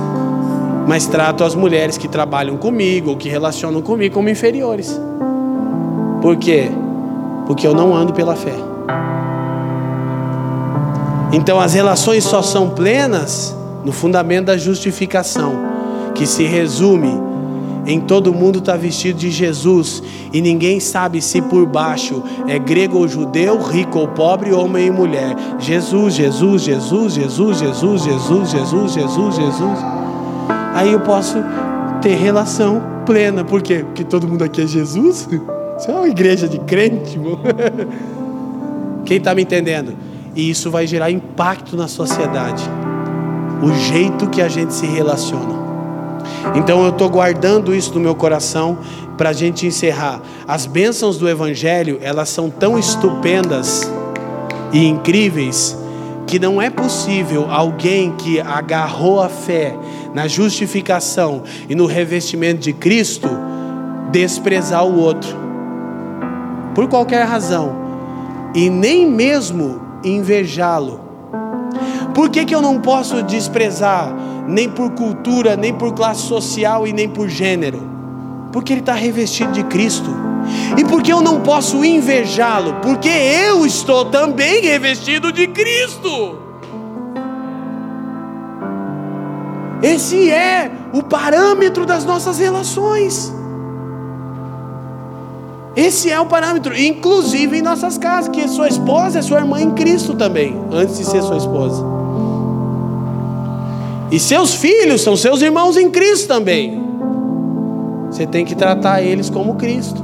mas 0.91 1.07
trato 1.07 1.45
as 1.45 1.55
mulheres 1.55 1.97
que 1.97 2.09
trabalham 2.09 2.57
comigo 2.57 3.11
ou 3.11 3.17
que 3.17 3.29
relacionam 3.29 3.81
comigo 3.81 4.13
como 4.13 4.29
inferiores. 4.29 5.01
Por 6.21 6.37
quê? 6.37 6.69
Porque 7.47 7.65
eu 7.65 7.73
não 7.73 7.95
ando 7.95 8.13
pela 8.13 8.35
fé. 8.35 8.57
Então 11.33 11.61
as 11.61 11.75
relações 11.75 12.25
só 12.25 12.43
são 12.43 12.71
plenas 12.71 13.57
no 13.85 13.93
fundamento 13.93 14.47
da 14.47 14.57
justificação, 14.57 15.53
que 16.13 16.27
se 16.27 16.43
resume 16.43 17.23
em 17.91 18.01
todo 18.01 18.33
mundo 18.33 18.59
está 18.59 18.77
vestido 18.77 19.19
de 19.19 19.31
Jesus 19.31 20.03
e 20.33 20.41
ninguém 20.41 20.81
sabe 20.81 21.21
se 21.21 21.43
por 21.43 21.67
baixo 21.67 22.23
é 22.47 22.59
grego 22.59 22.99
ou 22.99 23.09
judeu, 23.09 23.61
rico 23.61 23.99
ou 23.99 24.09
pobre, 24.09 24.53
homem 24.53 24.87
e 24.87 24.91
mulher. 24.91 25.37
Jesus, 25.59 26.15
Jesus, 26.15 26.63
Jesus, 26.63 27.15
Jesus, 27.15 27.59
Jesus, 27.59 28.03
Jesus, 28.03 28.51
Jesus, 28.51 28.95
Jesus, 28.95 29.37
Jesus 29.37 30.01
aí 30.75 30.93
eu 30.93 31.01
posso 31.01 31.37
ter 32.01 32.15
relação 32.15 32.83
plena. 33.05 33.45
Por 33.45 33.63
quê? 33.63 33.85
Porque 33.85 34.05
todo 34.05 34.27
mundo 34.27 34.45
aqui 34.45 34.63
é 34.63 34.67
Jesus? 34.67 35.29
Isso 35.79 35.91
é 35.91 35.95
uma 35.95 36.09
igreja 36.09 36.49
de 36.49 36.59
crente, 36.59 37.17
irmão. 37.17 37.39
Quem 39.05 39.19
está 39.19 39.35
me 39.35 39.43
entendendo? 39.43 39.95
E 40.35 40.49
isso 40.49 40.71
vai 40.71 40.87
gerar 40.87 41.11
impacto 41.11 41.77
na 41.77 41.89
sociedade. 41.89 42.63
O 43.63 43.73
jeito 43.75 44.29
que 44.29 44.41
a 44.41 44.49
gente 44.49 44.73
se 44.73 44.87
relaciona. 44.87 45.70
Então 46.55 46.83
eu 46.85 46.91
estou 46.91 47.09
guardando 47.09 47.75
isso 47.75 47.95
no 47.95 48.01
meu 48.01 48.15
coração 48.15 48.79
para 49.17 49.31
a 49.31 49.33
gente 49.33 49.67
encerrar. 49.67 50.21
As 50.49 50.67
bênçãos 50.67 51.19
do 51.19 51.29
Evangelho, 51.29 51.99
elas 52.03 52.29
são 52.29 52.49
tão 52.49 52.79
estupendas 52.79 53.91
e 54.73 54.87
incríveis 54.87 55.77
que 56.27 56.39
não 56.39 56.63
é 56.63 56.71
possível 56.71 57.47
alguém 57.51 58.13
que 58.13 58.41
agarrou 58.41 59.21
a 59.21 59.29
fé 59.29 59.77
na 60.15 60.29
justificação 60.29 61.43
e 61.69 61.75
no 61.75 61.87
revestimento 61.87 62.61
de 62.61 62.73
Cristo 62.73 63.29
desprezar 64.11 64.85
o 64.85 64.99
outro, 64.99 65.37
por 66.75 66.89
qualquer 66.89 67.25
razão, 67.25 67.77
e 68.55 68.71
nem 68.71 69.09
mesmo 69.09 69.81
invejá-lo. 70.05 71.10
Por 72.15 72.29
que, 72.29 72.45
que 72.45 72.55
eu 72.55 72.61
não 72.61 72.81
posso 72.81 73.23
desprezar, 73.23 74.13
nem 74.47 74.69
por 74.69 74.91
cultura, 74.91 75.57
nem 75.57 75.73
por 75.73 75.93
classe 75.95 76.23
social 76.23 76.87
e 76.87 76.93
nem 76.93 77.09
por 77.09 77.29
gênero? 77.29 77.89
Porque 78.53 78.73
ele 78.73 78.81
está 78.81 78.95
revestido 78.95 79.53
de 79.53 79.63
Cristo. 79.65 80.11
E 80.77 80.85
por 80.85 81.03
que 81.03 81.13
eu 81.13 81.21
não 81.21 81.41
posso 81.41 81.85
invejá-lo? 81.85 82.75
Porque 82.83 83.09
eu 83.09 83.65
estou 83.65 84.07
também 84.07 84.63
revestido 84.63 85.33
de 85.33 85.47
Cristo. 85.49 86.39
Esse 89.83 90.31
é 90.31 90.71
o 90.93 91.03
parâmetro 91.03 91.87
das 91.87 92.05
nossas 92.05 92.39
relações. 92.39 93.33
Esse 95.77 96.11
é 96.11 96.21
o 96.21 96.27
parâmetro, 96.27 96.77
inclusive 96.77 97.59
em 97.59 97.63
nossas 97.63 97.97
casas, 97.97 98.29
que 98.29 98.47
sua 98.49 98.69
esposa 98.69 99.21
é 99.21 99.23
sua 99.23 99.39
irmã 99.39 99.61
em 99.61 99.71
Cristo 99.71 100.15
também, 100.15 100.61
antes 100.73 100.99
de 100.99 101.05
ser 101.05 101.23
sua 101.23 101.37
esposa. 101.37 102.00
E 104.11 104.19
seus 104.19 104.55
filhos 104.55 105.03
são 105.03 105.17
seus 105.17 105.41
irmãos 105.41 105.77
em 105.77 105.91
Cristo 105.91 106.29
também. 106.29 106.83
Você 108.11 108.27
tem 108.27 108.45
que 108.45 108.55
tratar 108.55 109.03
eles 109.03 109.31
como 109.31 109.55
Cristo. 109.55 110.03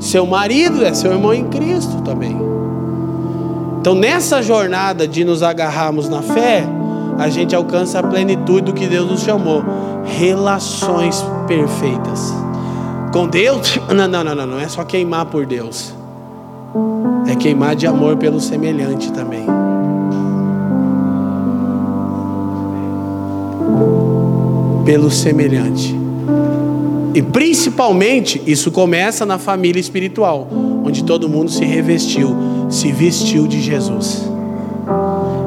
Seu 0.00 0.26
marido 0.26 0.84
é 0.84 0.92
seu 0.92 1.12
irmão 1.12 1.32
em 1.32 1.44
Cristo 1.44 2.02
também. 2.02 2.36
Então, 3.80 3.94
nessa 3.94 4.42
jornada 4.42 5.06
de 5.06 5.24
nos 5.24 5.42
agarrarmos 5.42 6.08
na 6.08 6.20
fé, 6.20 6.66
a 7.18 7.28
gente 7.28 7.54
alcança 7.54 8.00
a 8.00 8.02
plenitude 8.02 8.62
do 8.62 8.72
que 8.72 8.86
Deus 8.86 9.08
nos 9.08 9.20
chamou 9.22 9.62
relações 10.04 11.24
perfeitas. 11.46 12.32
Com 13.12 13.28
Deus, 13.28 13.78
não, 13.94 14.08
não, 14.08 14.24
não, 14.24 14.46
não, 14.46 14.58
é 14.58 14.68
só 14.68 14.84
queimar 14.84 15.26
por 15.26 15.46
Deus, 15.46 15.94
é 17.28 17.36
queimar 17.36 17.76
de 17.76 17.86
amor 17.86 18.16
pelo 18.16 18.40
semelhante 18.40 19.12
também. 19.12 19.46
Pelo 24.86 25.10
semelhante. 25.10 25.94
E 27.12 27.20
principalmente 27.20 28.40
isso 28.46 28.70
começa 28.70 29.26
na 29.26 29.38
família 29.38 29.80
espiritual, 29.80 30.48
onde 30.84 31.02
todo 31.02 31.28
mundo 31.28 31.50
se 31.50 31.64
revestiu, 31.64 32.36
se 32.70 32.92
vestiu 32.92 33.46
de 33.46 33.60
Jesus. 33.60 34.28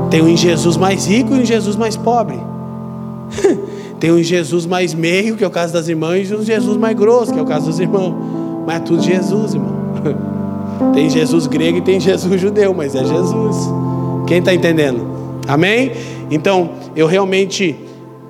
Tem 0.09 0.21
um 0.21 0.35
Jesus 0.35 0.75
mais 0.75 1.05
rico 1.05 1.35
e 1.35 1.39
um 1.39 1.45
Jesus 1.45 1.75
mais 1.75 1.95
pobre. 1.95 2.37
Tem 3.99 4.11
um 4.11 4.23
Jesus 4.23 4.65
mais 4.65 4.93
meio, 4.93 5.35
que 5.35 5.43
é 5.43 5.47
o 5.47 5.51
caso 5.51 5.73
das 5.73 5.87
irmãs, 5.87 6.31
e 6.31 6.35
um 6.35 6.43
Jesus 6.43 6.77
mais 6.77 6.97
grosso, 6.97 7.33
que 7.33 7.39
é 7.39 7.41
o 7.41 7.45
caso 7.45 7.67
dos 7.67 7.79
irmãos. 7.79 8.15
Mas 8.65 8.77
é 8.77 8.79
tudo 8.79 9.03
Jesus, 9.03 9.53
irmão. 9.53 9.75
Tem 10.93 11.09
Jesus 11.09 11.47
grego 11.47 11.77
e 11.77 11.81
tem 11.81 11.99
Jesus 11.99 12.39
judeu, 12.39 12.73
mas 12.73 12.95
é 12.95 13.03
Jesus. 13.03 13.55
Quem 14.25 14.39
está 14.39 14.53
entendendo? 14.53 15.05
Amém? 15.47 15.91
Então, 16.31 16.69
eu 16.95 17.05
realmente 17.05 17.75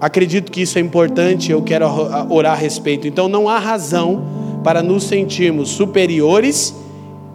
Acredito 0.02 0.52
que 0.52 0.62
isso 0.62 0.78
é 0.78 0.82
importante, 0.82 1.52
eu 1.52 1.62
quero 1.62 1.86
orar 2.30 2.54
a 2.54 2.56
respeito. 2.56 3.08
Então 3.08 3.28
não 3.28 3.50
há 3.50 3.60
razão 3.60 4.24
para 4.64 4.82
nos 4.82 5.04
sentirmos 5.04 5.70
superiores, 5.70 6.74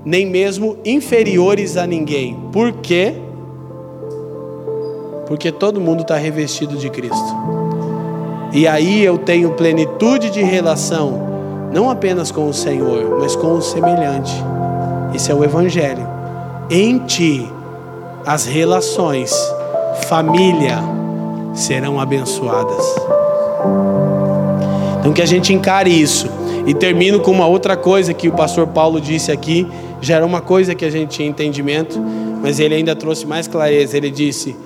nem 0.05 0.27
mesmo 0.27 0.79
inferiores 0.85 1.77
a 1.77 1.87
ninguém. 1.87 2.39
Por 2.53 2.73
quê? 2.73 3.15
Porque 5.27 5.53
todo 5.53 5.81
mundo 5.81 6.03
está 6.03 6.17
revestido 6.17 6.77
de 6.77 6.89
Cristo. 6.91 7.35
E 8.53 8.67
aí 8.67 9.05
eu 9.05 9.19
tenho 9.19 9.53
plenitude 9.53 10.31
de 10.31 10.43
relação, 10.43 11.21
não 11.73 11.91
apenas 11.91 12.31
com 12.31 12.49
o 12.49 12.55
Senhor, 12.55 13.19
mas 13.19 13.35
com 13.35 13.55
o 13.55 13.63
semelhante. 13.63 14.33
Esse 15.15 15.31
é 15.31 15.35
o 15.35 15.43
Evangelho. 15.43 16.07
Em 16.71 16.99
ti, 16.99 17.47
as 18.25 18.47
relações, 18.47 19.35
família, 20.09 20.79
serão 21.55 22.01
abençoadas. 22.01 22.85
Então 25.01 25.13
que 25.13 25.23
a 25.23 25.27
gente 25.27 25.53
encare 25.53 25.91
isso. 25.91 26.29
E 26.67 26.73
termino 26.73 27.21
com 27.21 27.31
uma 27.31 27.47
outra 27.47 27.77
coisa 27.77 28.15
que 28.15 28.27
o 28.27 28.33
pastor 28.33 28.67
Paulo 28.67 28.99
disse 28.99 29.31
aqui, 29.31 29.67
já 30.01 30.17
era 30.17 30.25
uma 30.25 30.41
coisa 30.41 30.75
que 30.75 30.85
a 30.85 30.91
gente 30.91 31.11
tinha 31.11 31.29
entendimento, 31.29 32.01
mas 32.43 32.59
ele 32.59 32.75
ainda 32.75 32.97
trouxe 32.97 33.27
mais 33.27 33.47
clareza. 33.47 33.97
Ele 33.97 34.11
disse: 34.11 34.57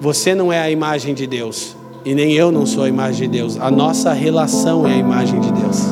Você 0.00 0.34
não 0.34 0.52
é 0.52 0.60
a 0.60 0.70
imagem 0.70 1.14
de 1.14 1.26
Deus, 1.26 1.76
e 2.04 2.14
nem 2.14 2.32
eu 2.32 2.52
não 2.52 2.66
sou 2.66 2.84
a 2.84 2.88
imagem 2.88 3.28
de 3.28 3.38
Deus. 3.38 3.58
A 3.58 3.70
nossa 3.70 4.12
relação 4.12 4.86
é 4.86 4.92
a 4.92 4.96
imagem 4.96 5.40
de 5.40 5.52
Deus. 5.52 5.82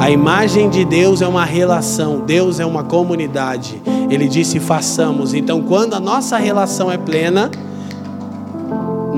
A 0.00 0.10
imagem 0.10 0.70
de 0.70 0.84
Deus 0.84 1.20
é 1.20 1.26
uma 1.26 1.44
relação, 1.44 2.20
Deus 2.20 2.60
é 2.60 2.66
uma 2.66 2.84
comunidade, 2.84 3.80
Ele 4.08 4.28
disse: 4.28 4.58
façamos. 4.58 5.34
Então, 5.34 5.62
quando 5.62 5.94
a 5.94 6.00
nossa 6.00 6.38
relação 6.38 6.90
é 6.90 6.96
plena, 6.96 7.50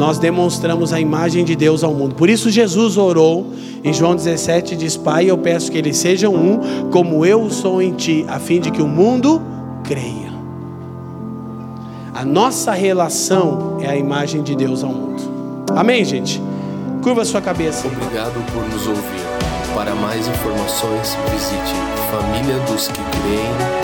nós 0.01 0.19
demonstramos 0.19 0.95
a 0.95 0.99
imagem 0.99 1.45
de 1.45 1.55
Deus 1.55 1.85
ao 1.85 1.93
mundo. 1.93 2.15
Por 2.15 2.31
isso, 2.31 2.49
Jesus 2.49 2.97
orou 2.97 3.53
em 3.85 3.93
João 3.93 4.17
17: 4.17 4.75
diz, 4.75 4.97
Pai, 4.97 5.31
eu 5.31 5.37
peço 5.37 5.71
que 5.71 5.77
eles 5.77 5.99
sejam 5.99 6.35
um, 6.35 6.89
como 6.91 7.27
eu 7.27 7.51
sou 7.51 7.83
em 7.83 7.93
ti, 7.93 8.25
a 8.27 8.39
fim 8.39 8.61
de 8.61 8.71
que 8.71 8.81
o 8.81 8.89
mundo 8.89 9.43
creia. 9.85 10.31
A 12.15 12.25
nossa 12.25 12.73
relação 12.73 13.77
é 13.83 13.91
a 13.91 13.97
imagem 13.97 14.43
de 14.43 14.57
Deus 14.57 14.83
ao 14.83 14.91
mundo. 14.91 15.23
Amém, 15.77 16.03
gente? 16.03 16.41
Curva 17.03 17.23
sua 17.27 17.43
cabeça. 17.43 17.87
Obrigado 17.87 18.43
por 18.55 18.67
nos 18.71 18.87
ouvir. 18.87 19.21
Para 19.75 19.95
mais 19.95 20.27
informações, 20.27 21.15
visite 21.31 21.75
famíliadosquecreem.com. 22.11 23.80